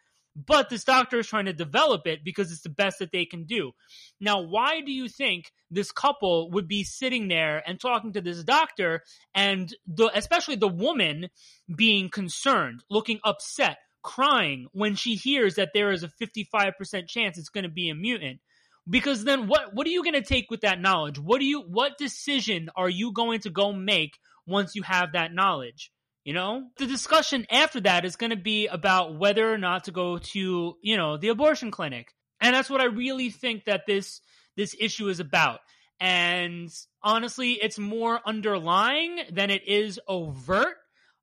[0.46, 3.44] but this doctor is trying to develop it because it's the best that they can
[3.44, 3.72] do.
[4.20, 8.44] Now, why do you think this couple would be sitting there and talking to this
[8.44, 9.02] doctor
[9.34, 11.28] and the especially the woman
[11.74, 17.48] being concerned, looking upset, crying when she hears that there is a 55% chance it's
[17.48, 18.40] going to be a mutant?
[18.88, 21.18] Because then what what are you going to take with that knowledge?
[21.18, 25.34] What do you what decision are you going to go make once you have that
[25.34, 25.90] knowledge?
[26.28, 29.92] You know, the discussion after that is going to be about whether or not to
[29.92, 32.14] go to, you know, the abortion clinic.
[32.38, 34.20] And that's what I really think that this
[34.54, 35.60] this issue is about.
[35.98, 36.68] And
[37.02, 40.76] honestly, it's more underlying than it is overt.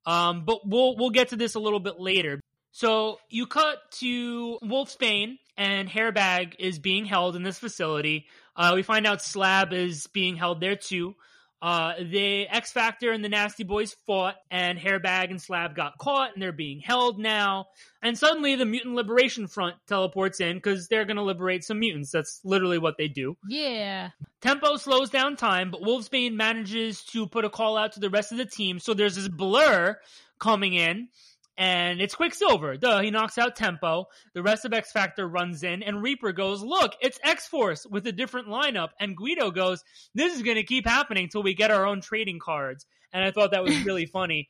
[0.08, 2.42] Um, but we'll we'll get to this a little bit later.
[2.72, 8.26] So you cut to Wolfsbane and Hairbag is being held in this facility.
[8.56, 11.14] Uh, we find out Slab is being held there too.
[11.66, 16.32] Uh, the X Factor and the Nasty Boys fought, and Hairbag and Slab got caught,
[16.32, 17.70] and they're being held now.
[18.04, 22.12] And suddenly, the Mutant Liberation Front teleports in because they're going to liberate some mutants.
[22.12, 23.36] That's literally what they do.
[23.50, 24.12] Yeah.
[24.42, 28.32] Tempo slows down time, but Wolfsbane manages to put a call out to the rest
[28.32, 28.78] of the team.
[28.78, 29.98] So there's this blur
[30.38, 31.08] coming in,
[31.58, 32.78] and it's Quicksilver.
[32.78, 34.08] Duh, he knocks out Tempo.
[34.34, 38.06] The rest of X Factor runs in, and Reaper goes, Look, it's X Force with
[38.08, 38.90] a different lineup.
[39.00, 39.84] And Guido goes,
[40.14, 42.86] This is going to keep happening until we get our own trading cards.
[43.14, 44.50] And I thought that was really funny.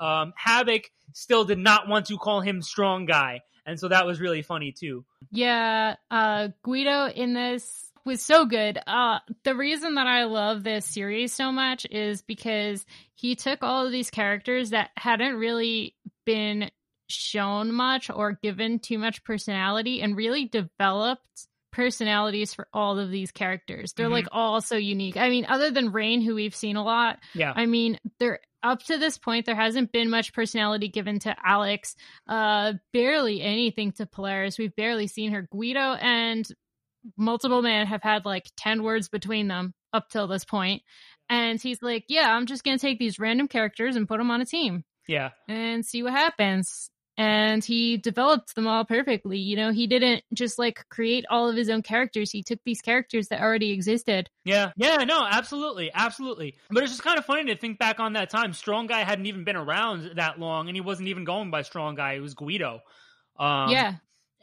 [0.00, 3.40] Um, Havoc still did not want to call him Strong Guy.
[3.66, 5.04] And so that was really funny too.
[5.30, 8.78] Yeah, uh, Guido in this was so good.
[8.86, 13.84] Uh, the reason that I love this series so much is because he took all
[13.84, 15.94] of these characters that hadn't really
[16.26, 16.70] been
[17.08, 23.30] shown much or given too much personality and really developed personalities for all of these
[23.30, 23.92] characters.
[23.92, 24.12] They're Mhm.
[24.12, 25.16] like all so unique.
[25.16, 27.52] I mean, other than Rain, who we've seen a lot, Yeah.
[27.54, 31.94] I mean, they're up to this point there hasn't been much personality given to Alex.
[32.26, 34.58] Uh barely anything to Polaris.
[34.58, 35.42] We've barely seen her.
[35.52, 36.44] Guido and
[37.16, 40.82] multiple men have had like 10 words between them up till this point.
[41.28, 44.30] And he's like, "Yeah, I'm just going to take these random characters and put them
[44.30, 45.30] on a team Yeah.
[45.48, 49.38] and see what happens." And he developed them all perfectly.
[49.38, 52.30] You know, he didn't just like create all of his own characters.
[52.30, 54.28] He took these characters that already existed.
[54.44, 56.56] Yeah, yeah, no, absolutely, absolutely.
[56.68, 58.52] But it's just kind of funny to think back on that time.
[58.52, 61.94] Strong Guy hadn't even been around that long, and he wasn't even going by Strong
[61.94, 62.12] Guy.
[62.14, 62.80] It was Guido.
[63.38, 63.94] Um, yeah,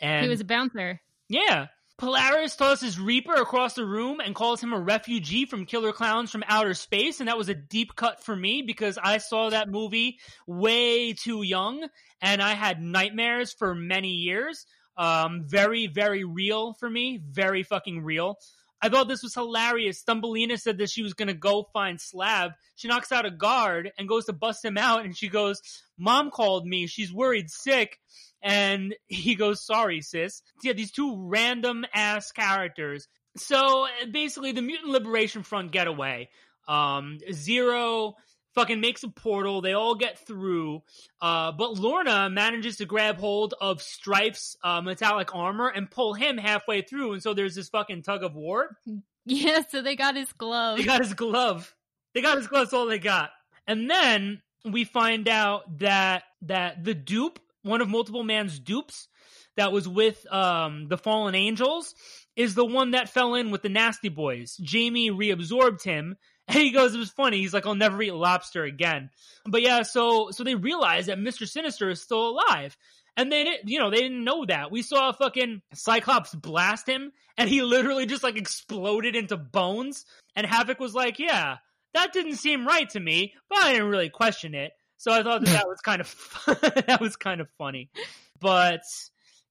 [0.01, 0.99] and he was a bouncer.
[1.29, 1.67] yeah.
[1.97, 6.43] Polaris tosses Reaper across the room and calls him a refugee from Killer Clowns from
[6.47, 10.19] Outer Space, and that was a deep cut for me because I saw that movie
[10.47, 11.87] way too young,
[12.21, 14.65] and I had nightmares for many years.
[14.97, 17.21] Um, very, very real for me.
[17.31, 18.37] Very fucking real.
[18.83, 20.01] I thought this was hilarious.
[20.01, 22.51] Thumbelina said that she was gonna go find Slab.
[22.75, 25.61] She knocks out a guard and goes to bust him out, and she goes,
[25.97, 26.85] "Mom called me.
[26.85, 27.97] She's worried sick."
[28.41, 33.07] And he goes, "Sorry, sis." Yeah, these two random ass characters.
[33.37, 36.29] So basically, the Mutant Liberation Front getaway.
[36.67, 38.15] Um, Zero
[38.55, 39.61] fucking makes a portal.
[39.61, 40.83] They all get through.
[41.21, 46.37] Uh, but Lorna manages to grab hold of Stryfe's uh, metallic armor and pull him
[46.37, 47.13] halfway through.
[47.13, 48.77] And so there's this fucking tug of war.
[49.25, 50.77] Yeah, so they got his glove.
[50.77, 51.73] They got his glove.
[52.13, 52.65] They got his glove.
[52.65, 53.29] That's all they got.
[53.65, 59.07] And then we find out that that the dupe, one of multiple man's dupes,
[59.55, 61.95] that was with um the fallen angels,
[62.35, 64.57] is the one that fell in with the nasty boys.
[64.61, 66.17] Jamie reabsorbed him.
[66.47, 67.37] And he goes, it was funny.
[67.37, 69.09] He's like, I'll never eat lobster again.
[69.45, 71.47] But yeah, so so they realize that Mr.
[71.47, 72.77] Sinister is still alive.
[73.15, 74.71] And they didn't, you know, they didn't know that.
[74.71, 80.05] We saw a fucking Cyclops blast him, and he literally just like exploded into bones.
[80.35, 81.57] And Havoc was like, "Yeah,
[81.93, 85.45] that didn't seem right to me, but I didn't really question it." So I thought
[85.45, 86.15] that that was kind of
[86.87, 87.91] that was kind of funny.
[88.39, 88.81] But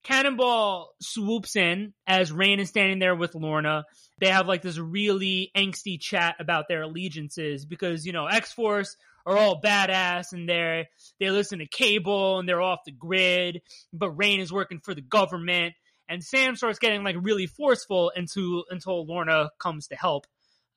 [0.04, 3.84] Cannonball swoops in as Rain is standing there with Lorna.
[4.18, 8.96] They have like this really angsty chat about their allegiances because you know X Force
[9.24, 10.86] are all badass and they're
[11.20, 13.62] they listen to cable and they're off the grid,
[13.92, 15.74] but Rain is working for the government.
[16.08, 20.26] And Sam starts getting like really forceful until until Lorna comes to help,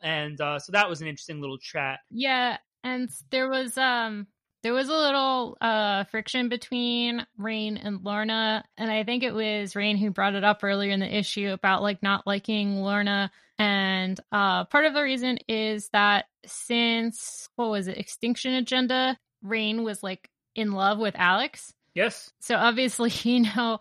[0.02, 2.00] and uh, so that was an interesting little chat.
[2.12, 4.28] Yeah, and there was um
[4.66, 9.76] there was a little uh friction between Rain and Lorna, and I think it was
[9.76, 13.30] Rain who brought it up earlier in the issue about like not liking Lorna.
[13.60, 19.84] And uh part of the reason is that since what was it, X-Tinction Agenda, Rain
[19.84, 21.72] was like in love with Alex.
[21.94, 23.78] Yes, So obviously, you know,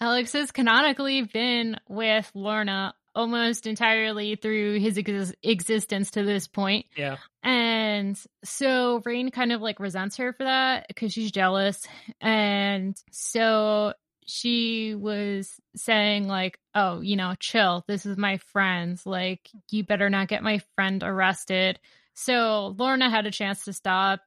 [0.00, 6.86] Alex has canonically been with Lorna almost entirely through his ex- existence to this point.
[6.96, 11.86] yeah, And so Rain kind of like resents her for that because she's jealous.
[12.20, 13.92] And so
[14.26, 17.84] she was saying, like, oh, you know, chill.
[17.86, 19.04] This is my friends.
[19.06, 21.78] Like, you better not get my friend arrested.
[22.14, 24.20] So Lorna had a chance to stop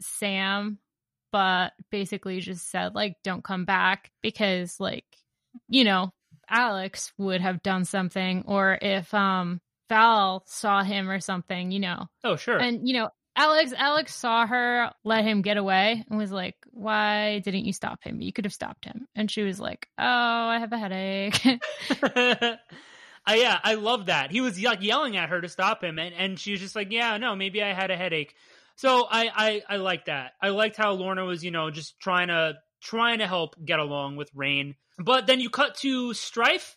[0.00, 0.78] Sam,
[1.32, 5.04] but basically just said, like, don't come back because, like,
[5.68, 6.12] you know,
[6.52, 12.06] Alex would have done something, or if um Val saw him or something, you know.
[12.24, 16.32] oh sure, And you know, Alex Alex saw her let him get away and was
[16.32, 18.20] like, "Why didn't you stop him?
[18.20, 21.40] You could have stopped him." And she was like, "Oh, I have a headache."
[23.24, 24.30] I, yeah, I love that.
[24.30, 26.90] He was like yelling at her to stop him, and, and she was just like,
[26.90, 28.34] "Yeah, no, maybe I had a headache."
[28.76, 30.32] So I, I I like that.
[30.40, 34.16] I liked how Lorna was, you know, just trying to trying to help get along
[34.16, 34.74] with Rain.
[35.04, 36.76] But then you cut to Stryfe,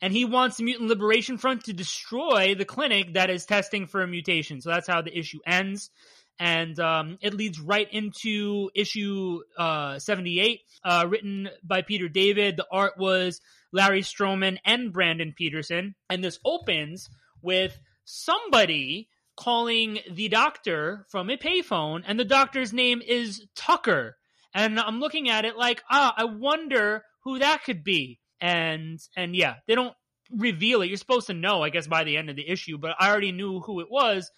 [0.00, 4.02] and he wants the Mutant Liberation Front to destroy the clinic that is testing for
[4.02, 4.60] a mutation.
[4.60, 5.90] So that's how the issue ends.
[6.38, 12.56] And um, it leads right into issue uh, 78, uh, written by Peter David.
[12.56, 13.40] The art was
[13.72, 15.94] Larry Stroman and Brandon Peterson.
[16.10, 17.08] And this opens
[17.40, 24.16] with somebody calling the doctor from a payphone, and the doctor's name is Tucker.
[24.54, 28.20] And I'm looking at it like, ah, I wonder who that could be.
[28.40, 29.94] And and yeah, they don't
[30.30, 30.86] reveal it.
[30.86, 33.32] You're supposed to know, I guess, by the end of the issue, but I already
[33.32, 34.30] knew who it was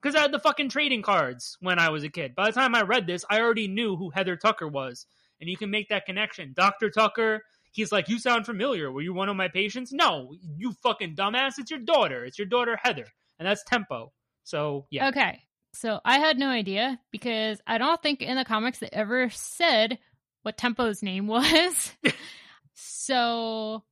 [0.00, 2.36] because I had the fucking trading cards when I was a kid.
[2.36, 5.04] By the time I read this, I already knew who Heather Tucker was.
[5.40, 6.52] And you can make that connection.
[6.54, 6.90] Dr.
[6.90, 7.42] Tucker,
[7.72, 8.90] he's like, You sound familiar.
[8.92, 9.92] Were you one of my patients?
[9.92, 11.58] No, you fucking dumbass.
[11.58, 12.24] It's your daughter.
[12.24, 13.06] It's your daughter, Heather.
[13.38, 14.12] And that's Tempo.
[14.44, 15.08] So, yeah.
[15.08, 15.42] Okay.
[15.74, 19.98] So I had no idea because I don't think in the comics they ever said
[20.42, 21.92] what Tempo's name was.
[22.74, 23.84] so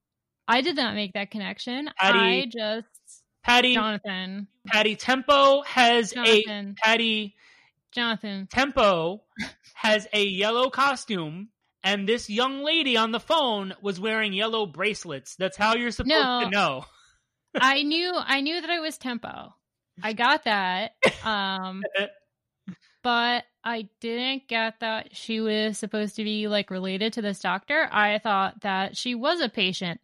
[0.48, 1.88] I did not make that connection.
[1.98, 4.48] Patty, I just Patty Jonathan.
[4.66, 6.76] Patty Tempo has Jonathan.
[6.78, 7.34] a Patty
[7.92, 8.48] Jonathan.
[8.50, 9.22] Tempo
[9.74, 11.48] has a yellow costume
[11.82, 15.36] and this young lady on the phone was wearing yellow bracelets.
[15.36, 16.40] That's how you're supposed No.
[16.44, 16.84] to know.
[17.54, 19.54] I knew I knew that it was Tempo.
[20.02, 20.92] I got that.
[21.24, 21.82] Um
[23.02, 27.88] but I didn't get that she was supposed to be like related to this doctor.
[27.90, 30.00] I thought that she was a patient.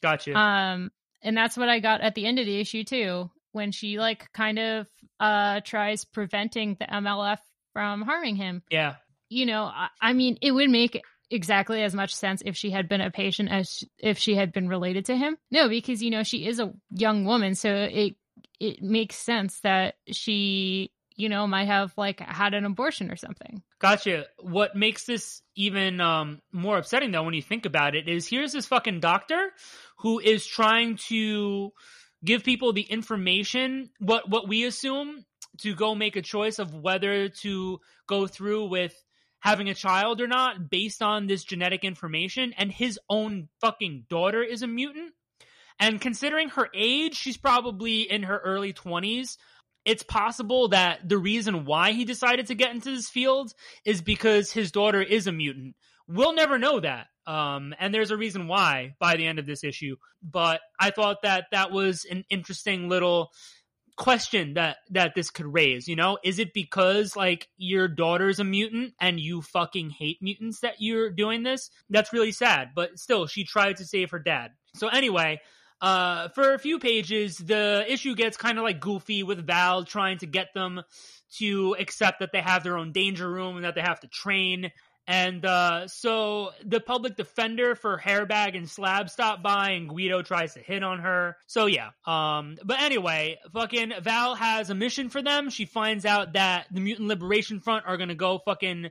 [0.00, 0.32] Gotcha.
[0.38, 3.98] Um and that's what I got at the end of the issue too when she
[3.98, 4.86] like kind of
[5.18, 7.38] uh tries preventing the MLF
[7.72, 8.62] from harming him.
[8.70, 8.94] yeah.
[9.28, 12.88] You know, I, I mean it would make exactly as much sense if she had
[12.88, 15.36] been a patient as if she had been related to him.
[15.50, 18.14] No, because you know she is a young woman, so it
[18.60, 23.62] it makes sense that she you know might have like had an abortion or something.
[23.78, 24.26] Gotcha.
[24.38, 28.52] What makes this even um, more upsetting, though, when you think about it, is here's
[28.52, 29.50] this fucking doctor
[29.98, 31.72] who is trying to
[32.24, 35.24] give people the information, what what we assume,
[35.58, 38.94] to go make a choice of whether to go through with
[39.40, 42.52] having a child or not based on this genetic information.
[42.56, 45.12] And his own fucking daughter is a mutant.
[45.78, 49.38] And considering her age, she's probably in her early 20s.
[49.84, 53.52] It's possible that the reason why he decided to get into this field
[53.84, 55.76] is because his daughter is a mutant.
[56.06, 57.06] We'll never know that.
[57.26, 59.96] Um, and there's a reason why by the end of this issue.
[60.22, 63.30] But I thought that that was an interesting little
[63.96, 68.44] question that that this could raise you know is it because like your daughter's a
[68.44, 73.26] mutant and you fucking hate mutants that you're doing this that's really sad but still
[73.26, 75.38] she tried to save her dad so anyway
[75.80, 80.18] uh for a few pages the issue gets kind of like goofy with val trying
[80.18, 80.82] to get them
[81.38, 84.70] to accept that they have their own danger room and that they have to train
[85.10, 90.54] and uh, so the public defender for Hairbag and Slab stop by, and Guido tries
[90.54, 91.36] to hit on her.
[91.48, 91.90] So yeah.
[92.06, 95.50] Um, but anyway, fucking Val has a mission for them.
[95.50, 98.90] She finds out that the Mutant Liberation Front are gonna go fucking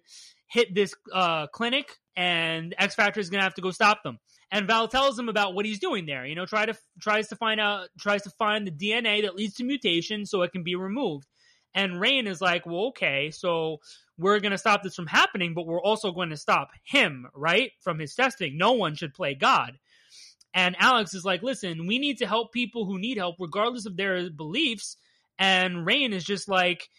[0.50, 4.20] hit this uh, clinic, and X Factor is gonna have to go stop them.
[4.52, 6.26] And Val tells him about what he's doing there.
[6.26, 9.56] You know, try to tries to find out, tries to find the DNA that leads
[9.56, 11.28] to mutation so it can be removed.
[11.76, 13.78] And Rain is like, well, okay, so
[14.18, 17.72] we're going to stop this from happening, but we're also going to stop him, right?
[17.82, 18.58] From his testing.
[18.58, 19.78] No one should play God.
[20.54, 23.98] And Alex is like, listen, we need to help people who need help, regardless of
[23.98, 24.98] their beliefs.
[25.38, 26.90] And Rain is just like,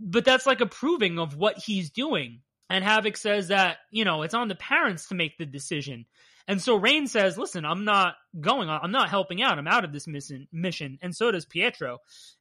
[0.00, 2.40] but that's like approving of what he's doing.
[2.74, 6.06] And Havoc says that, you know, it's on the parents to make the decision.
[6.48, 9.58] And so Rain says, listen, I'm not going I'm not helping out.
[9.58, 10.98] I'm out of this mission, mission.
[11.00, 11.98] And so does Pietro.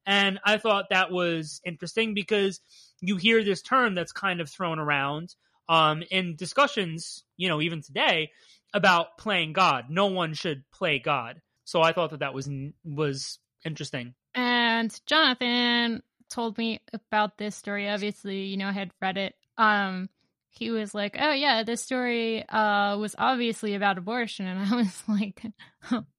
[0.08, 2.62] And I thought that was interesting because
[3.00, 5.36] you hear this term that's kind of thrown around
[5.70, 8.32] um, in discussions, you know, even today
[8.74, 9.86] about playing God.
[9.92, 11.44] No one should play God.
[11.64, 12.50] So I thought that that was
[12.84, 14.16] was interesting.
[14.34, 16.02] And Jonathan
[16.32, 17.88] told me about this story.
[17.88, 19.36] Obviously, you know, I had read it.
[19.60, 20.10] Um,
[20.54, 25.04] he was like, "Oh yeah, this story uh was obviously about abortion," and I was
[25.08, 25.42] like,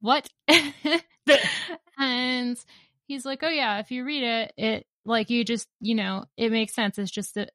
[0.01, 0.29] "What?"
[1.99, 2.59] and
[3.07, 6.53] he's like, "Oh yeah, if you read it, it like you just you know it
[6.53, 6.99] makes sense.
[6.99, 7.51] It's just that."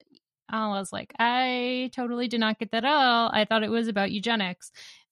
[0.52, 3.30] I was like, I totally did not get that at all.
[3.32, 4.72] I thought it was about eugenics,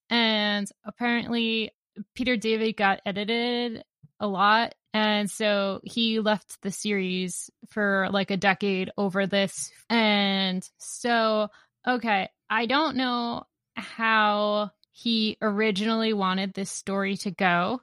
[0.09, 1.71] and apparently
[2.15, 3.83] Peter David got edited
[4.19, 9.71] a lot and so he left the series for like a decade over this.
[9.91, 11.49] And so,
[11.87, 13.43] okay, I don't know
[13.75, 17.79] how he originally wanted this story to go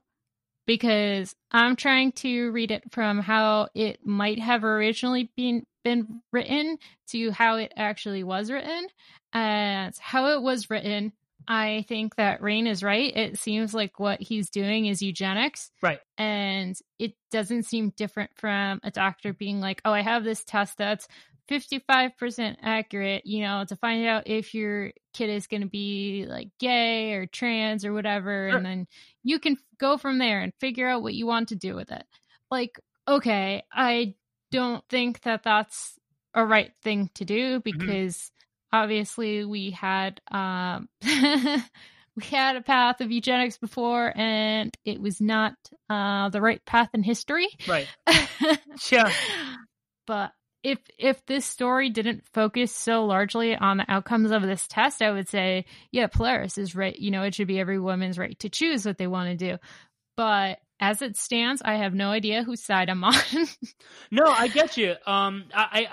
[0.67, 6.79] because I'm trying to read it from how it might have originally been been written
[7.11, 8.89] to how it actually was written.
[9.33, 11.13] And how it was written
[11.47, 13.15] I think that Rain is right.
[13.15, 15.71] It seems like what he's doing is eugenics.
[15.83, 16.01] Right.
[16.17, 20.79] And it doesn't seem different from a doctor being like, oh, I have this test
[20.79, 21.07] that's
[21.51, 26.49] 55% accurate, you know, to find out if your kid is going to be like
[26.59, 28.49] gay or trans or whatever.
[28.49, 28.57] Sure.
[28.57, 28.87] And then
[29.23, 32.05] you can go from there and figure out what you want to do with it.
[32.51, 34.15] Like, okay, I
[34.51, 35.99] don't think that that's
[36.33, 37.79] a right thing to do mm-hmm.
[37.79, 38.31] because
[38.75, 45.55] obviously we had um we had a path of eugenics before and it was not
[45.89, 47.49] uh the right path in history.
[47.69, 47.87] Right.
[48.91, 49.13] yeah.
[50.07, 50.33] But
[50.65, 55.13] if if this story didn't focus so largely on the outcomes of this test, I
[55.13, 56.99] would say, yeah, Polaris is right.
[56.99, 59.59] You know, it should be every woman's right to choose what they want to do.
[60.17, 63.15] But as it stands, I have no idea whose side I'm on.
[64.11, 64.95] no, I get you.
[65.07, 65.89] Um, I,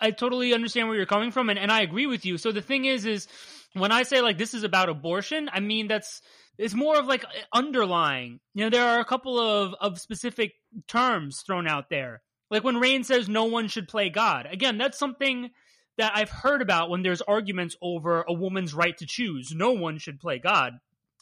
[0.00, 2.38] I, I totally understand where you're coming from, and, and I agree with you.
[2.38, 3.26] So the thing is, is
[3.72, 6.22] when I say like this is about abortion, I mean that's
[6.58, 8.38] it's more of like underlying.
[8.54, 10.52] You know, there are a couple of of specific
[10.86, 12.22] terms thrown out there.
[12.48, 14.46] Like when Rain says no one should play God.
[14.48, 15.50] Again, that's something
[15.98, 19.52] that I've heard about when there's arguments over a woman's right to choose.
[19.52, 20.74] No one should play God.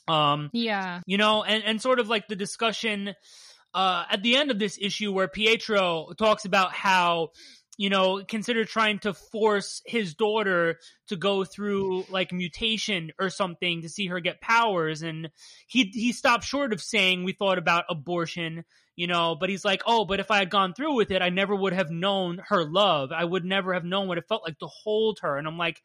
[0.08, 3.14] Um, yeah, you know, and and sort of like the discussion
[3.74, 7.30] uh, at the end of this issue where Pietro talks about how
[7.76, 10.78] you know consider trying to force his daughter
[11.08, 15.02] to go through like mutation or something to see her get powers.
[15.02, 15.30] And
[15.66, 18.64] he he stopped short of saying we thought about abortion
[18.96, 21.28] you know but he's like oh but if i had gone through with it i
[21.28, 23.10] never would have known her love.
[23.10, 25.36] I would never have known what it felt like to hold her.
[25.36, 25.82] And i'm like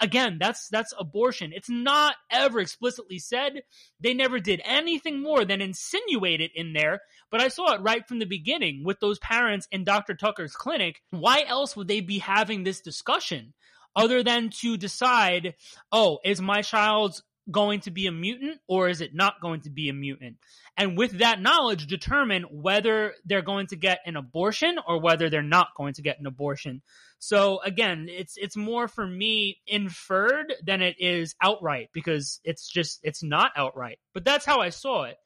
[0.00, 1.52] again, that's that's abortion.
[1.54, 3.62] It's not ever explicitly said.
[4.00, 7.00] They never did anything more than insinuate it in there.
[7.30, 10.14] But I saw it right from the beginning with those parents in Dr.
[10.14, 11.00] Tucker's clinic.
[11.10, 13.54] Why else would they be having this discussion?
[13.96, 15.54] Other than to decide,
[15.90, 19.70] oh, is my child's going to be a mutant or is it not going to
[19.70, 20.36] be a mutant?
[20.76, 25.42] And with that knowledge, determine whether they're going to get an abortion or whether they're
[25.42, 26.82] not going to get an abortion.
[27.18, 33.00] So again, it's it's more for me inferred than it is outright because it's just
[33.02, 33.98] it's not outright.
[34.14, 35.16] But that's how I saw it.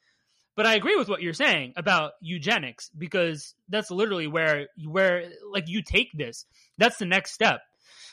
[0.55, 5.69] But I agree with what you're saying about eugenics because that's literally where where like
[5.69, 6.47] you take this.
[6.79, 7.61] That's the next step.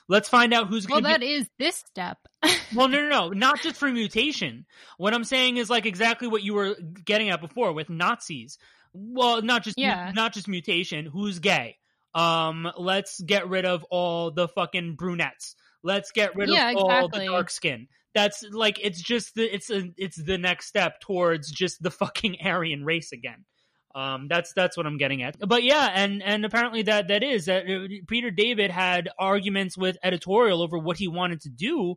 [0.09, 2.17] Let's find out who's going to Well, that is this step.
[2.75, 4.65] well, no, no, no, not just for mutation.
[4.97, 6.75] What I'm saying is like exactly what you were
[7.05, 8.57] getting at before with Nazis.
[8.91, 10.11] Well, not just yeah.
[10.15, 11.05] not just mutation.
[11.05, 11.77] Who's gay?
[12.15, 15.55] Um, let's get rid of all the fucking brunettes.
[15.83, 16.95] Let's get rid yeah, of exactly.
[16.95, 17.87] all the dark skin.
[18.15, 22.37] That's like it's just the it's a it's the next step towards just the fucking
[22.43, 23.45] Aryan race again.
[23.95, 25.37] Um, that's that's what I'm getting at.
[25.39, 29.97] But yeah, and and apparently that that is that uh, Peter David had arguments with
[30.03, 31.95] editorial over what he wanted to do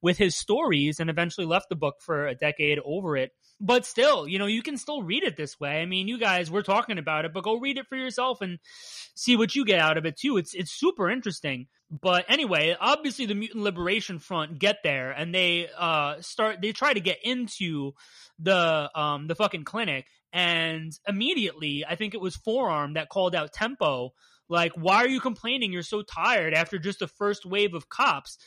[0.00, 3.32] with his stories, and eventually left the book for a decade over it.
[3.60, 5.80] But still, you know, you can still read it this way.
[5.80, 8.58] I mean, you guys we're talking about it, but go read it for yourself and
[9.14, 10.36] see what you get out of it too.
[10.36, 11.66] It's it's super interesting.
[11.90, 16.94] But anyway, obviously the Mutant Liberation Front get there and they uh start they try
[16.94, 17.92] to get into
[18.38, 23.52] the um the fucking clinic and immediately I think it was Forearm that called out
[23.52, 24.12] Tempo
[24.48, 25.72] like why are you complaining?
[25.72, 28.38] You're so tired after just the first wave of cops.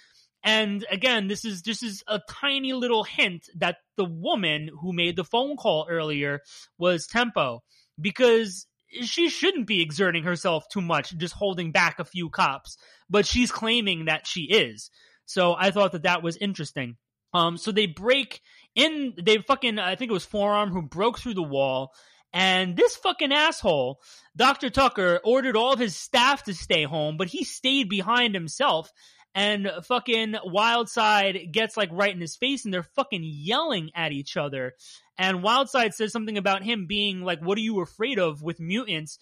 [0.43, 5.15] And again this is this is a tiny little hint that the woman who made
[5.15, 6.41] the phone call earlier
[6.77, 7.63] was Tempo
[7.99, 8.67] because
[9.01, 12.77] she shouldn't be exerting herself too much just holding back a few cops
[13.09, 14.91] but she's claiming that she is.
[15.25, 16.97] So I thought that that was interesting.
[17.33, 18.41] Um so they break
[18.75, 21.93] in they fucking I think it was Forearm who broke through the wall
[22.35, 24.01] and this fucking asshole,
[24.35, 24.69] Dr.
[24.69, 28.91] Tucker, ordered all of his staff to stay home, but he stayed behind himself.
[29.33, 34.35] And fucking Wildside gets like right in his face and they're fucking yelling at each
[34.35, 34.73] other.
[35.17, 39.17] And Wildside says something about him being like, What are you afraid of with mutants?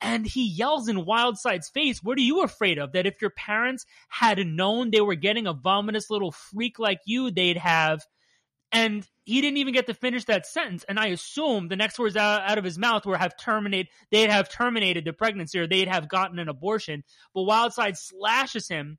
[0.00, 2.92] And he yells in Wildside's face, What are you afraid of?
[2.92, 7.30] That if your parents had known they were getting a vomitous little freak like you,
[7.30, 8.00] they'd have
[8.72, 10.84] and he didn't even get to finish that sentence.
[10.88, 14.30] And I assume the next words out, out of his mouth were have terminated, they'd
[14.30, 17.04] have terminated the pregnancy or they'd have gotten an abortion.
[17.34, 18.98] But Wildside slashes him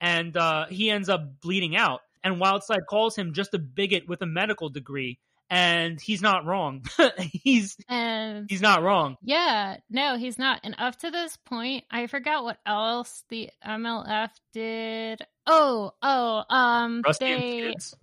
[0.00, 2.00] and uh, he ends up bleeding out.
[2.22, 5.18] And Wildside calls him just a bigot with a medical degree.
[5.48, 6.84] And he's not wrong.
[7.18, 9.16] he's and he's not wrong.
[9.22, 10.60] Yeah, no, he's not.
[10.64, 15.20] And up to this point, I forgot what else the MLF did.
[15.46, 17.94] Oh, oh, um, Rusty they, and Skids.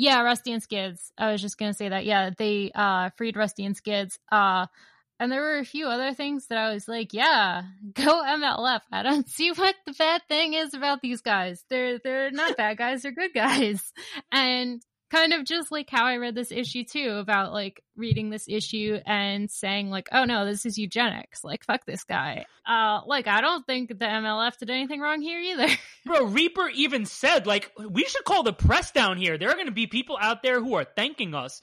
[0.00, 1.12] Yeah, Rusty and Skids.
[1.18, 2.04] I was just gonna say that.
[2.04, 4.20] Yeah, they uh freed Rusty and Skids.
[4.30, 4.66] Uh
[5.18, 7.62] and there were a few other things that I was like, yeah,
[7.94, 8.82] go MLF.
[8.92, 11.64] I don't see what the bad thing is about these guys.
[11.68, 13.92] They're they're not bad guys, they're good guys.
[14.32, 18.46] And kind of just like how I read this issue too about like reading this
[18.48, 21.42] issue and saying like, oh no, this is eugenics.
[21.44, 22.44] Like fuck this guy.
[22.66, 25.68] Uh like I don't think the MLF did anything wrong here either.
[26.06, 29.38] Bro, Reaper even said like we should call the press down here.
[29.38, 31.60] There are going to be people out there who are thanking us.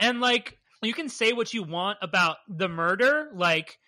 [0.00, 3.78] And like you can say what you want about the murder, like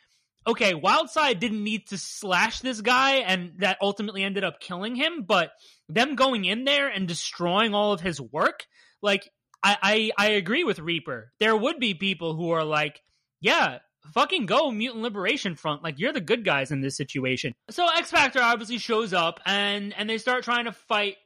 [0.46, 5.24] okay, Wildside didn't need to slash this guy, and that ultimately ended up killing him.
[5.26, 5.52] But
[5.88, 8.66] them going in there and destroying all of his work,
[9.02, 9.30] like
[9.62, 11.32] I, I, I agree with Reaper.
[11.38, 13.02] There would be people who are like,
[13.40, 13.78] yeah,
[14.14, 18.10] fucking go mutant liberation front like you're the good guys in this situation so x
[18.10, 21.16] factor obviously shows up and and they start trying to fight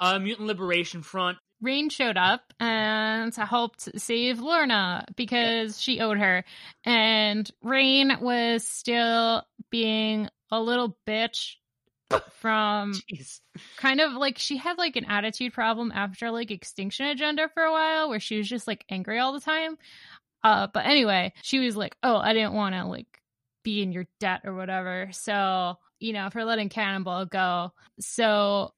[0.00, 6.44] uh mutant liberation front Rain showed up and helped save Lorna because she owed her.
[6.84, 11.54] And Rain was still being a little bitch
[12.40, 13.40] from Jeez.
[13.76, 17.72] kind of like she had like an attitude problem after like X-Tinction Agenda for a
[17.72, 19.76] while where she was just like angry all the time.
[20.44, 23.20] Uh but anyway, she was like, "Oh, I didn't want to like
[23.64, 27.72] be in your debt or whatever." So, you know, for letting Cannonball go.
[28.00, 28.72] So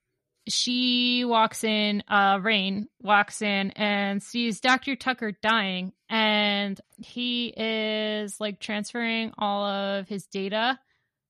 [0.48, 4.96] she walks in, uh, Rain walks in and sees Dr.
[4.96, 10.78] Tucker dying, and he is like transferring all of his data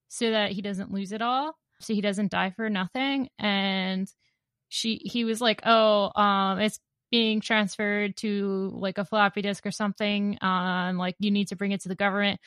[0.08, 3.28] so that he doesn't lose it all, so he doesn't die for nothing.
[3.38, 4.08] And
[4.68, 6.78] she, he was like, "Oh, um, it's
[7.10, 10.38] being transferred to like a floppy disk or something.
[10.42, 12.40] Um, like you need to bring it to the government."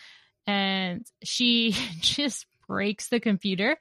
[0.48, 1.72] And she
[2.02, 3.78] just breaks the computer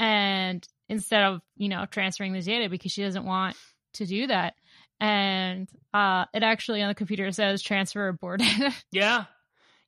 [0.00, 3.56] and instead of you know transferring the data because she doesn't want
[3.92, 4.54] to do that
[4.98, 8.46] and uh it actually on the computer says transfer aborted
[8.90, 9.26] yeah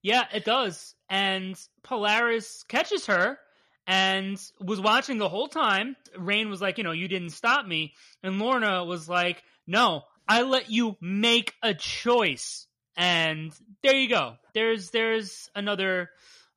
[0.02, 3.38] yeah it does and polaris catches her
[3.86, 7.94] and was watching the whole time Rahne was like you know you didn't stop me
[8.22, 13.52] and lorna was like no i let you make a choice and
[13.82, 16.10] there you go there's there's another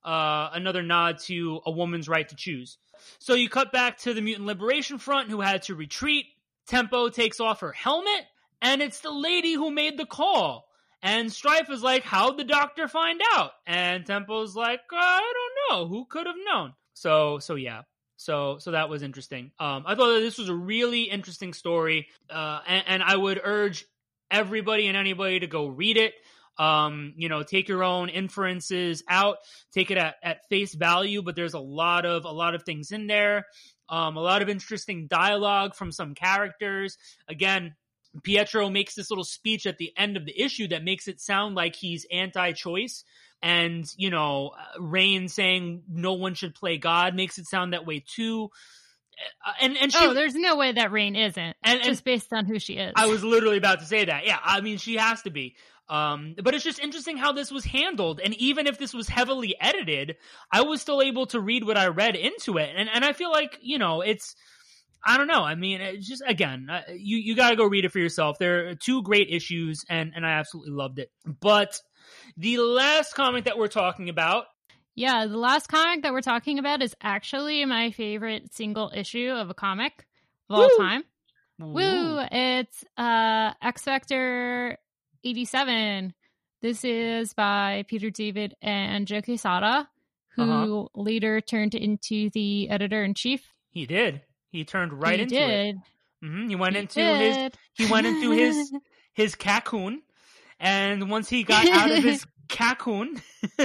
[0.04, 2.78] uh another nod to a woman's right to choose
[3.18, 6.26] so you cut back to the Mutant Liberation Front who had to retreat.
[6.66, 8.26] Tempo takes off her helmet,
[8.60, 10.66] and it's the lady who made the call.
[11.02, 13.52] And Stryfe is like, How'd the doctor find out?
[13.66, 15.32] And Tempo's like, I
[15.68, 15.86] don't know.
[15.88, 16.74] Who could have known?
[16.96, 17.82] So, so yeah.
[18.16, 19.52] So, so that was interesting.
[19.60, 23.40] Um, I thought that this was a really interesting story, uh, and, and I would
[23.44, 23.84] urge
[24.30, 26.14] everybody and anybody to go read it
[26.58, 29.38] um, you know, take your own inferences out,
[29.72, 32.92] take it at, at face value, but there's a lot of a lot of things
[32.92, 33.46] in there.
[33.88, 36.96] Um, a lot of interesting dialogue from some characters.
[37.28, 37.74] Again,
[38.22, 41.54] Pietro makes this little speech at the end of the issue that makes it sound
[41.54, 43.04] like he's anti-choice.
[43.42, 48.04] And, you know, Rahne saying no one should play God makes it sound that way
[48.06, 48.50] too.
[49.46, 51.38] Uh, and and she, oh, there's no way that Rahne isn't.
[51.38, 52.92] And, and just based on who she is.
[52.96, 54.26] I was literally about to say that.
[54.26, 55.56] Yeah, I mean, she has to be.
[55.88, 58.20] Um, but it's just interesting how this was handled.
[58.22, 60.16] And even if this was heavily edited,
[60.52, 62.70] I was still able to read what I read into it.
[62.76, 64.34] And, and I feel like, you know, it's,
[65.04, 65.44] I don't know.
[65.44, 68.38] I mean, it's just, again, uh, you, you got to go read it for yourself.
[68.38, 71.12] There are two great issues and, and I absolutely loved it.
[71.24, 71.80] But
[72.36, 74.46] the last comic that we're talking about
[74.96, 79.50] yeah, the last comic that we're talking about is actually my favorite single issue of
[79.50, 80.06] a comic
[80.48, 81.04] of all time.
[81.58, 81.72] Woo!
[81.74, 82.20] Woo!
[82.32, 84.78] It's uh X Factor
[85.22, 86.14] 87.
[86.62, 89.86] This is by Peter David and Joe Quesada,
[90.34, 90.88] who uh-huh.
[90.94, 93.46] later turned into the editor in chief.
[93.68, 94.22] He did.
[94.50, 95.50] He turned right he into did.
[95.50, 95.76] it.
[96.24, 96.48] Mm-hmm.
[96.48, 97.36] He went he into did.
[97.36, 98.72] his he went into his
[99.12, 100.00] his cocoon,
[100.58, 103.20] and once he got out of his cocoon,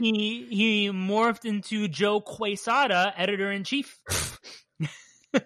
[0.00, 3.98] he he morphed into Joe Quesada, editor in chief.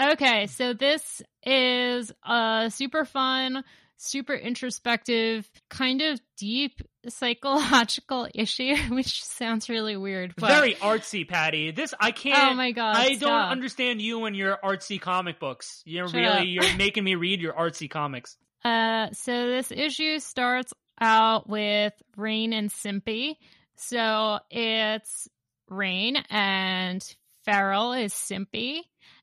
[0.00, 3.64] okay, so this is a super fun
[4.00, 10.34] super introspective, kind of deep psychological issue, which sounds really weird.
[10.36, 10.48] But...
[10.48, 11.70] Very artsy, Patty.
[11.70, 12.52] This I can't.
[12.52, 12.96] Oh my god!
[12.96, 13.28] I stop.
[13.28, 15.82] don't understand you and your artsy comic books.
[15.84, 16.64] You're Shut really up.
[16.68, 18.36] you're making me read your artsy comics.
[18.64, 23.36] Uh, so this issue starts out with Rahne and Simpy.
[23.76, 25.28] So it's
[25.70, 27.02] Rahne and
[27.44, 28.80] Farrell is Simpy.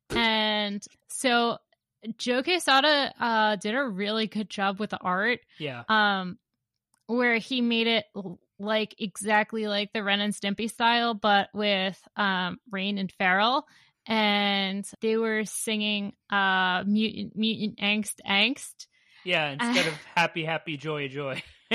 [0.10, 1.58] And so
[2.18, 5.40] Joe Quesada uh, did a really good job with the art.
[5.60, 5.84] Yeah.
[5.90, 6.38] Um,
[7.08, 8.06] where he made it
[8.60, 13.66] like exactly like the Ren and Stimpy style, but with um Rahne and Farrell,
[14.06, 18.88] and they were singing uh mutant mutant angst angst.
[19.28, 21.44] Yeah, instead of happy happy joy joy.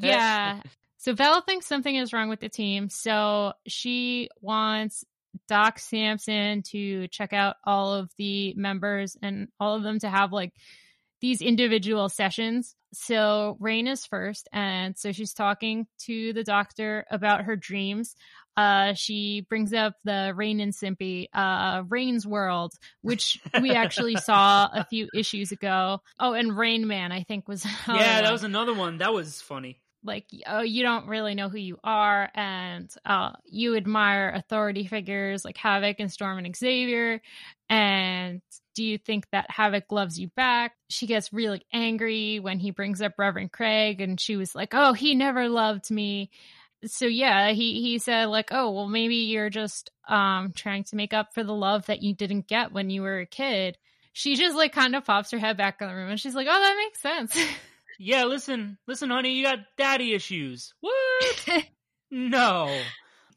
[0.00, 0.60] Yeah.
[0.98, 5.04] So Val thinks something is wrong with the team, so she wants
[5.46, 10.32] Doc Samson to check out all of the members and all of them to have
[10.32, 10.52] like
[11.20, 12.74] these individual sessions.
[12.92, 18.16] So Rahne is first, and so she's talking to the doctor about her dreams.
[18.56, 22.72] Uh, she brings up the Rahne and Simpy, uh, Rahne's World,
[23.02, 26.00] which we actually saw a few issues ago.
[26.18, 28.98] Oh, and Rain Man, I think was yeah, that was another one.
[28.98, 29.80] That was funny.
[30.04, 35.44] like oh you don't really know who you are and uh, you admire authority figures
[35.44, 37.20] like Havok and storm and xavier
[37.68, 38.40] and
[38.74, 43.02] do you think that havoc loves you back she gets really angry when he brings
[43.02, 46.30] up reverend craig and she was like oh he never loved me
[46.84, 51.14] so yeah he he said like oh well maybe you're just um trying to make
[51.14, 53.78] up for the love that you didn't get when you were a kid
[54.12, 56.46] she just like kind of pops her head back in the room and she's like
[56.50, 57.36] oh that makes sense
[57.98, 60.74] yeah, listen, listen, honey, you got daddy issues.
[60.80, 61.64] What?
[62.10, 62.78] no,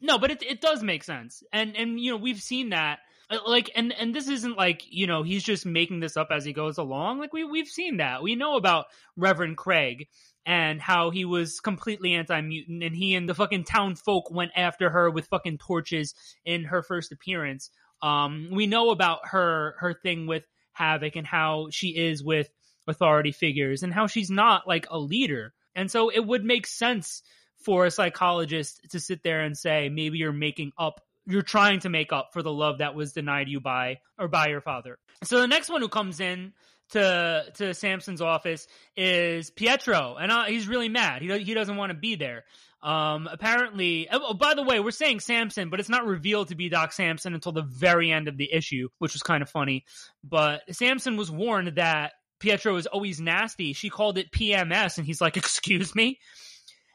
[0.00, 3.00] no, but it it does make sense, and and you know we've seen that.
[3.30, 6.44] Uh, like and and this isn't like you know he's just making this up as
[6.44, 7.18] he goes along.
[7.18, 8.22] Like we we've seen that.
[8.22, 8.86] We know about
[9.16, 10.08] Reverend Craig
[10.46, 14.90] and how he was completely anti-mutant and he and the fucking town folk went after
[14.90, 16.14] her with fucking torches
[16.44, 17.70] in her first appearance.
[18.02, 20.44] Um, we know about her her thing with
[20.78, 22.48] Havok and how she is with
[22.86, 25.52] authority figures and how she's not like a leader.
[25.74, 27.22] And so it would make sense
[27.64, 31.90] for a psychologist to sit there and say, maybe you're making up, you're trying to
[31.90, 34.98] make up for the love that was denied you by or by your father.
[35.22, 36.54] So the next one who comes in
[36.92, 41.22] to to Samson's office is Pietro, and uh, he's really mad.
[41.22, 42.44] He he doesn't want to be there.
[42.82, 46.54] Um, apparently, oh, oh, by the way, we're saying Samson, but it's not revealed to
[46.54, 49.84] be Doc Samson until the very end of the issue, which was kind of funny.
[50.24, 53.74] But Samson was warned that Pietro is always nasty.
[53.74, 56.18] She called it PMS, and he's like, "Excuse me."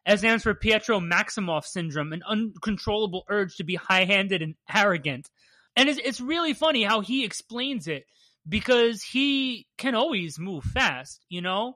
[0.08, 5.32] It stands for Pietro Maximoff syndrome, an uncontrollable urge to be high-handed and arrogant.
[5.76, 8.06] And it's, it's really funny how he explains it
[8.48, 11.76] because he can always move fast, you know,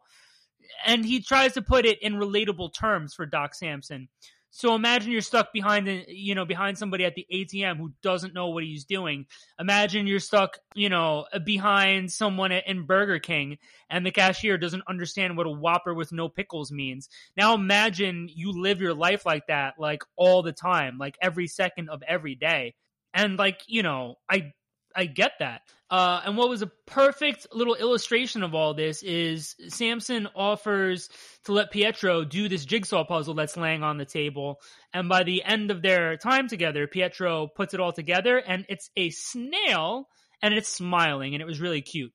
[0.86, 4.08] and he tries to put it in relatable terms for Doc Samson.
[4.52, 8.50] So imagine you're stuck behind, you know, behind somebody at the ATM who doesn't know
[8.50, 9.28] what he's doing.
[9.60, 13.60] Imagine you're stuck, you know, behind someone in Burger King
[13.91, 17.10] and the cashier doesn't understand what a Whopper with no pickles means.
[17.38, 21.90] Now imagine you live your life like that, like all the time, like every second
[21.90, 22.74] of every day.
[23.14, 24.54] And like, you know, I
[24.99, 25.61] I get that.
[25.89, 31.09] Uh, and what was a perfect little illustration of all this is Samson offers
[31.45, 34.59] to let Pietro do this jigsaw puzzle that's laying on the table.
[34.93, 38.89] And by the end of their time together, Pietro puts it all together and it's
[38.97, 40.09] a snail
[40.43, 42.11] and it's smiling and it was really cute.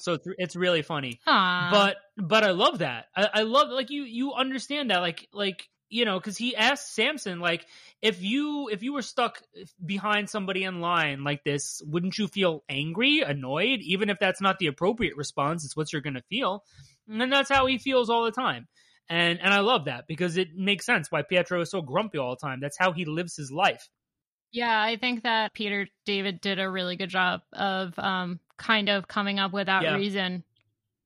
[0.00, 1.20] So it's, it's really funny.
[1.28, 1.70] Aww.
[1.70, 3.06] But but I love that.
[3.16, 6.94] I, I love like you you understand that like like you know because he asked
[6.94, 7.66] Samson like
[8.00, 9.40] if you if you were stuck
[9.84, 14.58] behind somebody in line like this, wouldn't you feel angry, annoyed, even if that's not
[14.58, 15.64] the appropriate response?
[15.64, 16.64] It's what you're going to feel,
[17.08, 18.66] and that's how he feels all the time.
[19.08, 22.30] And and I love that because it makes sense why Pietro is so grumpy all
[22.30, 22.60] the time.
[22.60, 23.88] That's how he lives his life.
[24.50, 29.08] Yeah, I think that Peter David did a really good job of um, kind of
[29.08, 29.96] coming up with that yeah.
[29.96, 30.44] reason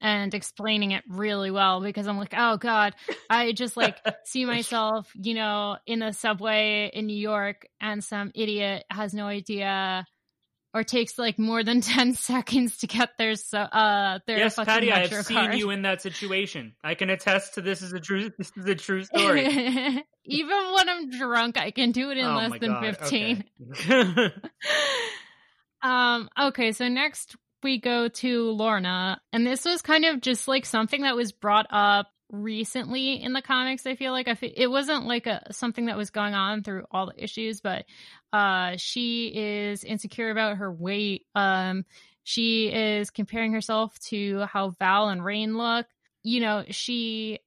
[0.01, 2.95] and explaining it really well because I'm like, oh God,
[3.31, 8.33] I just like see myself, you know, in the subway in New York and some
[8.35, 10.07] idiot has no idea
[10.75, 14.93] or takes like more than 10 seconds to get their so uh their yes patty
[14.93, 16.75] i have seen you in that situation.
[16.85, 19.47] I can attest to this is a true this is a true story.
[20.25, 22.97] Even when i'm drunk i can do it in oh less than God.
[22.97, 24.33] 15 okay.
[25.83, 27.37] um okay so next
[27.67, 31.67] we go to Lorna, and this was kind of just like something that was brought
[31.71, 33.87] up recently in the comics.
[33.87, 36.85] I feel like I feel, it wasn't like a something that was going on through
[36.93, 37.85] all the issues, but
[38.33, 41.27] uh, she is insecure about her weight.
[41.35, 41.85] Um,
[42.23, 45.87] she is comparing herself to how Val and Rahne look.
[46.23, 47.41] You know, she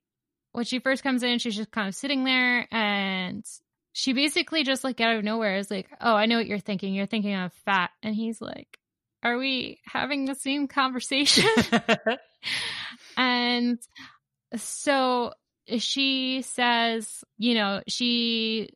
[0.51, 3.45] when she first comes in, she's just kind of sitting there and
[3.93, 6.93] she basically just like out of nowhere is like, "Oh, I know what you're thinking.
[6.93, 8.78] You're thinking of fat." And he's like,
[9.23, 11.45] are we having the same conversation?
[13.17, 13.79] and
[14.55, 15.33] so
[15.77, 18.69] she says, you know, she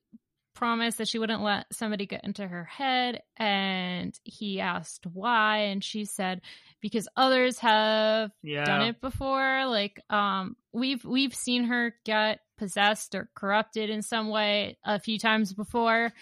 [0.53, 5.83] promised that she wouldn't let somebody get into her head and he asked why and
[5.83, 6.41] she said
[6.79, 8.63] because others have yeah.
[8.63, 14.29] done it before like um we've we've seen her get possessed or corrupted in some
[14.29, 16.13] way a few times before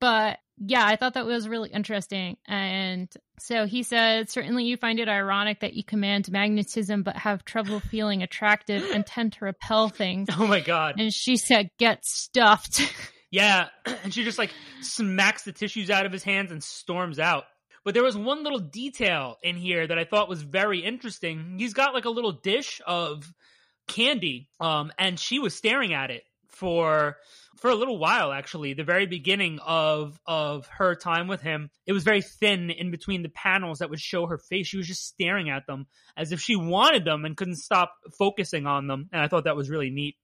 [0.00, 2.36] but yeah, I thought that was really interesting.
[2.46, 7.46] And so he said, certainly you find it ironic that you command magnetism but have
[7.46, 10.28] trouble feeling attractive and tend to repel things.
[10.38, 10.94] Oh my God.
[10.98, 12.80] And she said, get stuffed.
[13.32, 13.68] Yeah.
[14.02, 14.50] And she just like
[14.80, 17.44] smacks the tissues out of his hands and storms out.
[17.84, 21.54] But there was one little detail in here that I thought was very interesting.
[21.56, 23.32] He's got like a little dish of
[23.86, 27.18] candy, um, and she was staring at it for
[27.60, 31.92] for a little while actually the very beginning of of her time with him it
[31.92, 34.66] was very thin in between the panels that would show her face.
[34.66, 38.66] She was just staring at them as if she wanted them and couldn't stop focusing
[38.66, 40.16] on them and i thought that was really neat.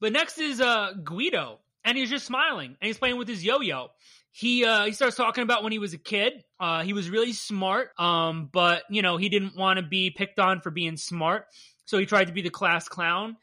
[0.00, 3.88] But next is uh guido and he's just smiling and he's playing with his yo-yo.
[4.32, 6.44] He uh he starts talking about when he was a kid.
[6.58, 10.38] Uh he was really smart um but you know he didn't want to be picked
[10.38, 11.46] on for being smart
[11.84, 13.36] so he tried to be the class clown.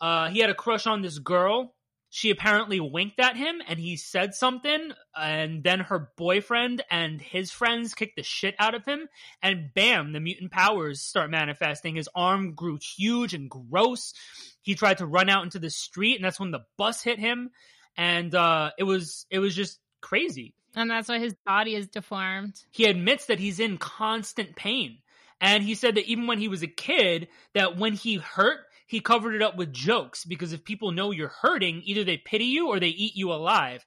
[0.00, 1.74] Uh he had a crush on this girl
[2.14, 7.50] she apparently winked at him and he said something and then her boyfriend and his
[7.50, 9.08] friends kicked the shit out of him
[9.42, 11.96] and bam the mutant powers start manifesting.
[11.96, 14.12] His arm grew huge and gross.
[14.60, 17.48] He tried to run out into the street and that's when the bus hit him
[17.96, 20.52] and uh it was it was just crazy.
[20.76, 22.60] And that's why his body is deformed.
[22.72, 24.98] he admits that he's in constant pain
[25.40, 28.60] and he said that even when he was a kid that when he hurt
[28.92, 32.44] he covered it up with jokes because if people know you're hurting either they pity
[32.44, 33.84] you or they eat you alive.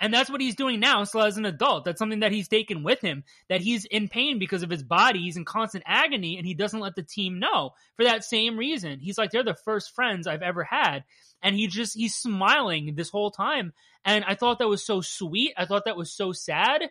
[0.00, 1.84] And that's what he's doing now so as an adult.
[1.84, 5.18] That's something that he's taken with him that he's in pain because of his body.
[5.18, 9.00] He's in constant agony and he doesn't let the team know for that same reason.
[9.00, 11.04] He's like they're the first friends i've ever had.
[11.42, 13.74] And he just he's smiling this whole time.
[14.02, 15.52] And i thought that was so sweet.
[15.58, 16.82] I thought that was so sad.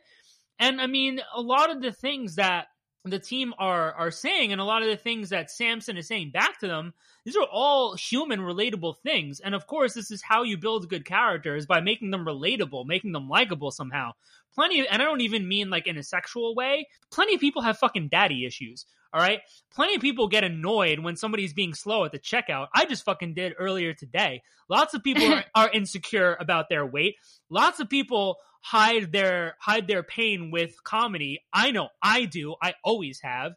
[0.60, 2.68] And i mean a lot of the things that
[3.06, 6.32] the team are are saying and a lot of the things that Samson is saying
[6.32, 6.94] back to them
[7.24, 9.40] these are all human relatable things.
[9.40, 13.12] And of course this is how you build good characters by making them relatable making
[13.12, 14.12] them likable somehow
[14.58, 17.62] plenty of, and I don't even mean like in a sexual way plenty of people
[17.62, 19.40] have fucking daddy issues all right
[19.74, 23.34] plenty of people get annoyed when somebody's being slow at the checkout I just fucking
[23.36, 27.16] did earlier today lots of people are, are insecure about their weight
[27.50, 31.40] lots of people hide their hide their pain with comedy.
[31.54, 32.56] I know I do.
[32.62, 33.54] I always have.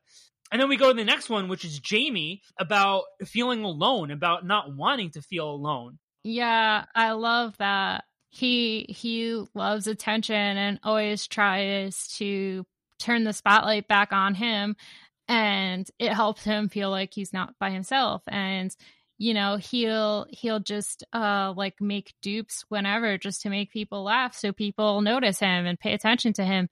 [0.52, 4.44] And then we go to the next one, which is Jamie about feeling alone, about
[4.44, 5.98] not wanting to feel alone.
[6.24, 8.04] Yeah, I love that.
[8.30, 12.64] He he loves attention and always tries to
[12.98, 14.76] turn the spotlight back on him.
[15.28, 18.22] And it helps him feel like he's not by himself.
[18.28, 18.74] And
[19.18, 24.34] you know he'll he'll just uh like make dupes whenever just to make people laugh
[24.34, 26.68] so people notice him and pay attention to him.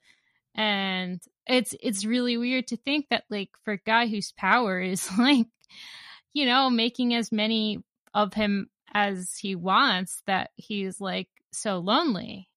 [0.55, 5.09] And it's it's really weird to think that like for a guy whose power is
[5.17, 5.47] like
[6.33, 7.83] you know making as many
[8.13, 12.47] of him as he wants that he's like so lonely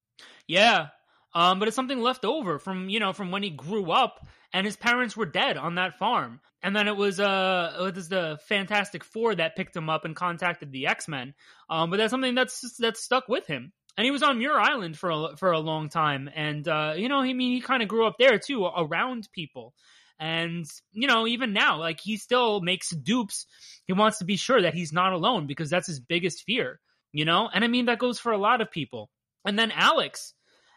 [0.47, 0.89] Yeah.
[1.35, 4.67] Um, but it's something left over from, you know, from when he grew up and
[4.67, 6.41] his parents were dead on that farm.
[6.63, 10.15] And then it was uh it was the Fantastic Four that picked him up and
[10.15, 11.35] contacted the X-Men.
[11.71, 13.73] Um, but that's something that's that's stuck with him.
[13.97, 17.09] And he was on Muir Island for a, for a long time and uh you
[17.09, 19.75] know, I mean he kind of grew up there too around people.
[20.19, 23.47] And you know, even now like he still makes dupes.
[23.87, 26.79] He wants to be sure that he's not alone because that's his biggest fear,
[27.13, 27.49] you know?
[27.53, 29.11] And I mean that goes for a lot of people.
[29.45, 30.35] And then Alex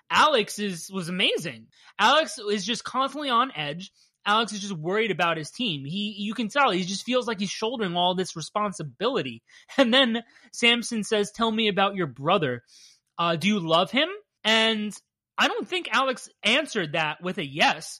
[0.10, 1.68] Alex is was amazing.
[2.00, 3.92] Alex is just constantly on edge.
[4.26, 5.86] Alex is just worried about his team.
[5.86, 9.44] He you can tell he just feels like he's shouldering all this responsibility.
[9.78, 12.64] And then Samson says, "Tell me about your brother.
[13.18, 14.10] Uh, do you love him?"
[14.44, 14.96] And
[15.38, 18.00] I don't think Alex answered that with a yes,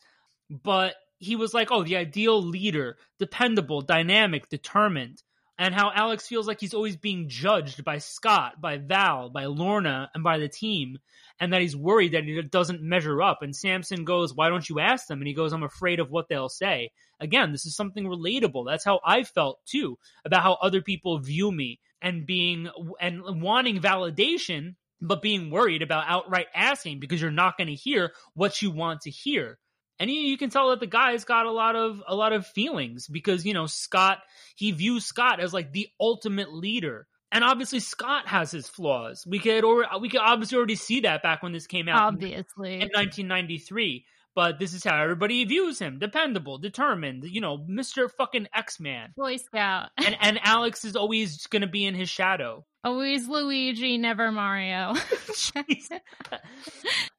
[0.50, 5.22] but he was like, "Oh, the ideal leader, dependable, dynamic, determined."
[5.58, 10.10] And how Alex feels like he's always being judged by Scott, by Val, by Lorna,
[10.14, 10.98] and by the team,
[11.40, 13.42] and that he's worried that he doesn't measure up.
[13.42, 15.20] And Samson goes, Why don't you ask them?
[15.20, 16.92] And he goes, I'm afraid of what they'll say.
[17.20, 18.66] Again, this is something relatable.
[18.68, 22.70] That's how I felt too, about how other people view me and being
[23.00, 28.12] and wanting validation, but being worried about outright asking because you're not going to hear
[28.34, 29.58] what you want to hear
[30.00, 32.46] and you, you, can tell that the guy's got a lot of a lot of
[32.46, 34.20] feelings because you know Scott
[34.56, 37.08] he views Scott as like the ultimate leader.
[37.32, 39.26] And obviously Scott has his flaws.
[39.28, 42.76] We could or we could obviously already see that back when this came out obviously
[42.76, 44.06] in, in 1993.
[44.36, 47.24] But this is how everybody views him: dependable, determined.
[47.24, 49.92] You know, Mister Fucking X Man, Boy Scout.
[49.98, 52.66] and and Alex is always going to be in his shadow.
[52.84, 54.94] Always Luigi, never Mario.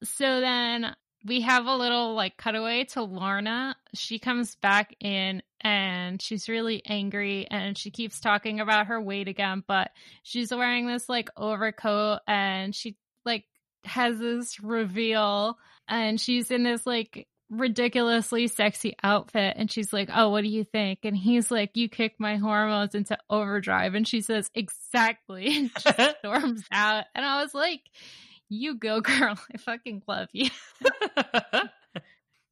[0.04, 0.94] so then
[1.26, 3.76] we have a little like cutaway to Lorna.
[3.94, 9.26] She comes back in and she's really angry and she keeps talking about her weight
[9.26, 9.90] again, but
[10.22, 13.44] she's wearing this like overcoat and she like
[13.84, 15.58] has this reveal
[15.88, 20.64] and she's in this like ridiculously sexy outfit and she's like, "Oh, what do you
[20.64, 25.70] think?" And he's like, "You kicked my hormones into overdrive." And she says, "Exactly." And
[25.78, 27.04] she storms out.
[27.14, 27.82] And I was like,
[28.48, 29.38] you go girl.
[29.52, 30.50] I fucking love you.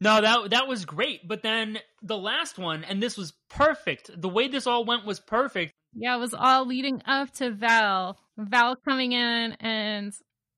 [0.00, 1.26] No that that was great.
[1.26, 4.10] But then the last one and this was perfect.
[4.14, 5.72] The way this all went was perfect.
[5.94, 8.18] Yeah it was all leading up to val.
[8.36, 10.12] Val coming in and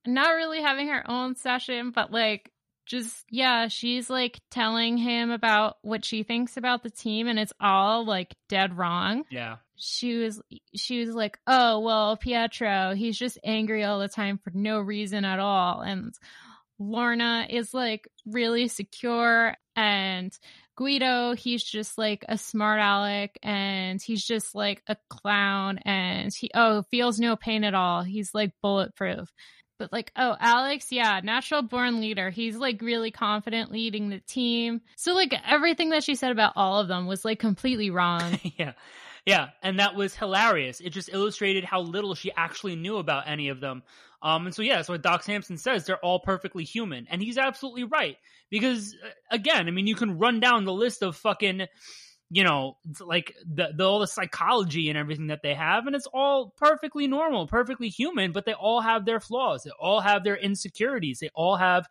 [0.06, 2.50] not really having her own session, but like
[2.86, 7.52] just yeah, she's like telling him about what she thinks about the team and it's
[7.60, 9.24] all like dead wrong.
[9.30, 9.56] Yeah.
[9.76, 10.40] She was
[10.74, 15.24] she was like, "Oh, well, Pietro, he's just angry all the time for no reason
[15.24, 16.14] at all." And
[16.78, 20.36] Lorna is like really secure and
[20.76, 26.50] Guido, he's just like a smart aleck and he's just like a clown and he
[26.54, 28.02] oh feels no pain at all.
[28.02, 29.32] He's like bulletproof.
[29.78, 32.30] But like, oh, Alex, yeah, natural born leader.
[32.30, 34.80] He's like really confident leading the team.
[34.96, 38.38] So like everything that she said about all of them was like completely wrong.
[38.58, 38.72] yeah.
[39.26, 40.80] Yeah, and that was hilarious.
[40.80, 43.82] It just illustrated how little she actually knew about any of them.
[44.22, 47.36] Um, and so yeah, so what Doc Samson says, they're all perfectly human, and he's
[47.36, 48.16] absolutely right.
[48.50, 51.66] Because uh, again, I mean, you can run down the list of fucking,
[52.30, 56.08] you know, like the, the all the psychology and everything that they have, and it's
[56.14, 60.36] all perfectly normal, perfectly human, but they all have their flaws, they all have their
[60.36, 61.86] insecurities, they all have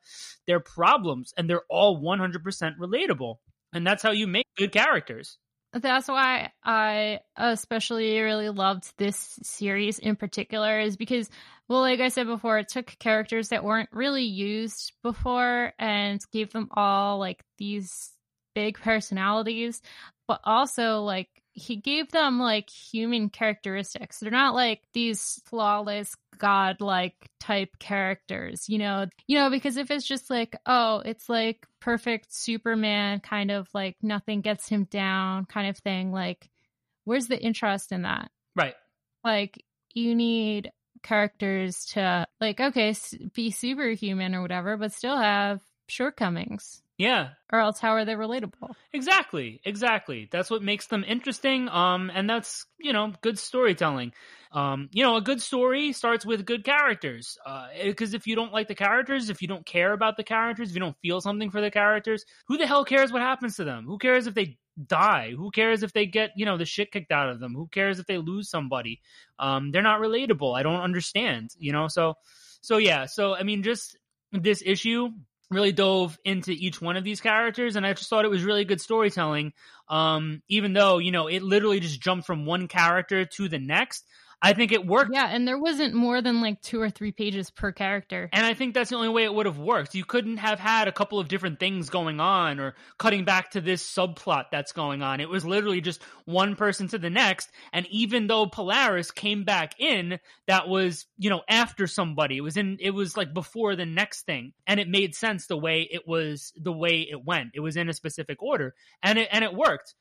[0.47, 3.35] their problems, and they're all one hundred percent relatable,
[3.73, 5.37] and that's how you make good characters
[5.81, 11.29] that's why I especially really loved this series in particular is because
[11.67, 16.51] well like I said before it took characters that weren't really used before and gave
[16.51, 18.11] them all like these
[18.53, 19.81] big personalities
[20.27, 24.19] but also like he gave them like human characteristics.
[24.19, 29.07] They're not like these flawless godlike type characters, you know.
[29.25, 33.95] You know, because if it's just like, oh, it's like perfect Superman kind of like
[34.01, 36.49] nothing gets him down kind of thing, like
[37.05, 38.29] where's the interest in that?
[38.53, 38.75] Right.
[39.23, 39.63] Like
[39.93, 40.71] you need
[41.03, 42.93] characters to like okay,
[43.33, 46.81] be superhuman or whatever, but still have shortcomings.
[46.97, 47.29] Yeah.
[47.51, 48.73] Or else how are they relatable?
[48.93, 49.59] Exactly.
[49.65, 50.29] Exactly.
[50.31, 51.67] That's what makes them interesting.
[51.67, 54.13] Um, and that's, you know, good storytelling.
[54.51, 57.37] Um, you know, a good story starts with good characters.
[57.45, 60.69] Uh, because if you don't like the characters, if you don't care about the characters,
[60.69, 63.65] if you don't feel something for the characters, who the hell cares what happens to
[63.65, 63.83] them?
[63.85, 64.57] Who cares if they
[64.87, 65.33] die?
[65.35, 67.53] Who cares if they get, you know, the shit kicked out of them?
[67.53, 69.01] Who cares if they lose somebody?
[69.37, 70.57] Um, they're not relatable.
[70.57, 71.89] I don't understand, you know?
[71.89, 72.13] So,
[72.61, 73.05] so yeah.
[73.05, 73.97] So, I mean, just
[74.31, 75.09] this issue
[75.51, 78.65] really dove into each one of these characters and i just thought it was really
[78.65, 79.53] good storytelling.
[79.87, 84.03] Um, even though you know it literally just jumped from one character to the next
[84.41, 85.11] I think it worked.
[85.13, 88.29] Yeah, and there wasn't more than like two or three pages per character.
[88.31, 89.95] And I think that's the only way it would have worked.
[89.95, 93.61] You couldn't have had a couple of different things going on or cutting back to
[93.61, 95.19] this subplot that's going on.
[95.19, 97.49] It was literally just one person to the next.
[97.73, 102.37] And even though Polaris came back in, that was, you know, after somebody.
[102.37, 104.53] It was in, it was like before the next thing.
[104.67, 107.51] And it made sense the way it was, the way it went.
[107.53, 108.75] It was in a specific order.
[109.01, 109.95] And it, and it worked.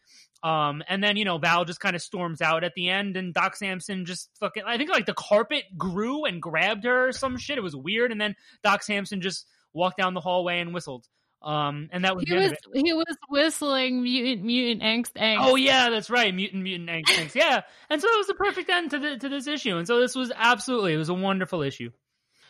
[0.45, 3.33] Um, and then, you know, Val just kind of storms out at the end and
[3.33, 7.39] Doc Samson just fucking, I think like the carpet grew and grabbed her or some
[7.39, 7.57] shit.
[7.57, 8.13] It was weird.
[8.13, 11.07] And then Doc Samson just walked down the hallway and whistled.
[11.41, 15.41] Um, and that was he was he was whistling mutant mutant angst angst.
[15.41, 17.35] Oh yeah, that's right, mutant mutant angst angst.
[17.35, 17.61] Yeah,
[17.91, 20.15] and so it was the perfect end to the to this issue, and so this
[20.15, 21.91] was absolutely it was a wonderful issue.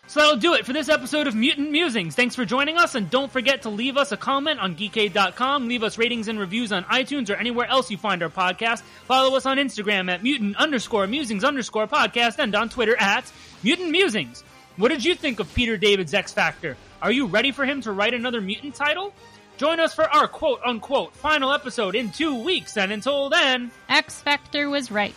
[0.07, 2.15] So that'll do it for this episode of Mutant Musings.
[2.15, 5.83] Thanks for joining us, and don't forget to leave us a comment on Geekade.com, leave
[5.83, 8.83] us ratings and reviews on iTunes or anywhere else you find our podcast.
[9.07, 13.33] Follow us on Instagram at mutant underscore musings underscore podcast and on Twitter at
[13.63, 14.45] Mutant Musings.
[14.77, 16.77] What did you think of Peter David's X Factor?
[17.01, 19.13] Are you ready for him to write another mutant title?
[19.57, 24.21] Join us for our quote unquote final episode in two weeks, and until then, X
[24.21, 25.15] Factor was right.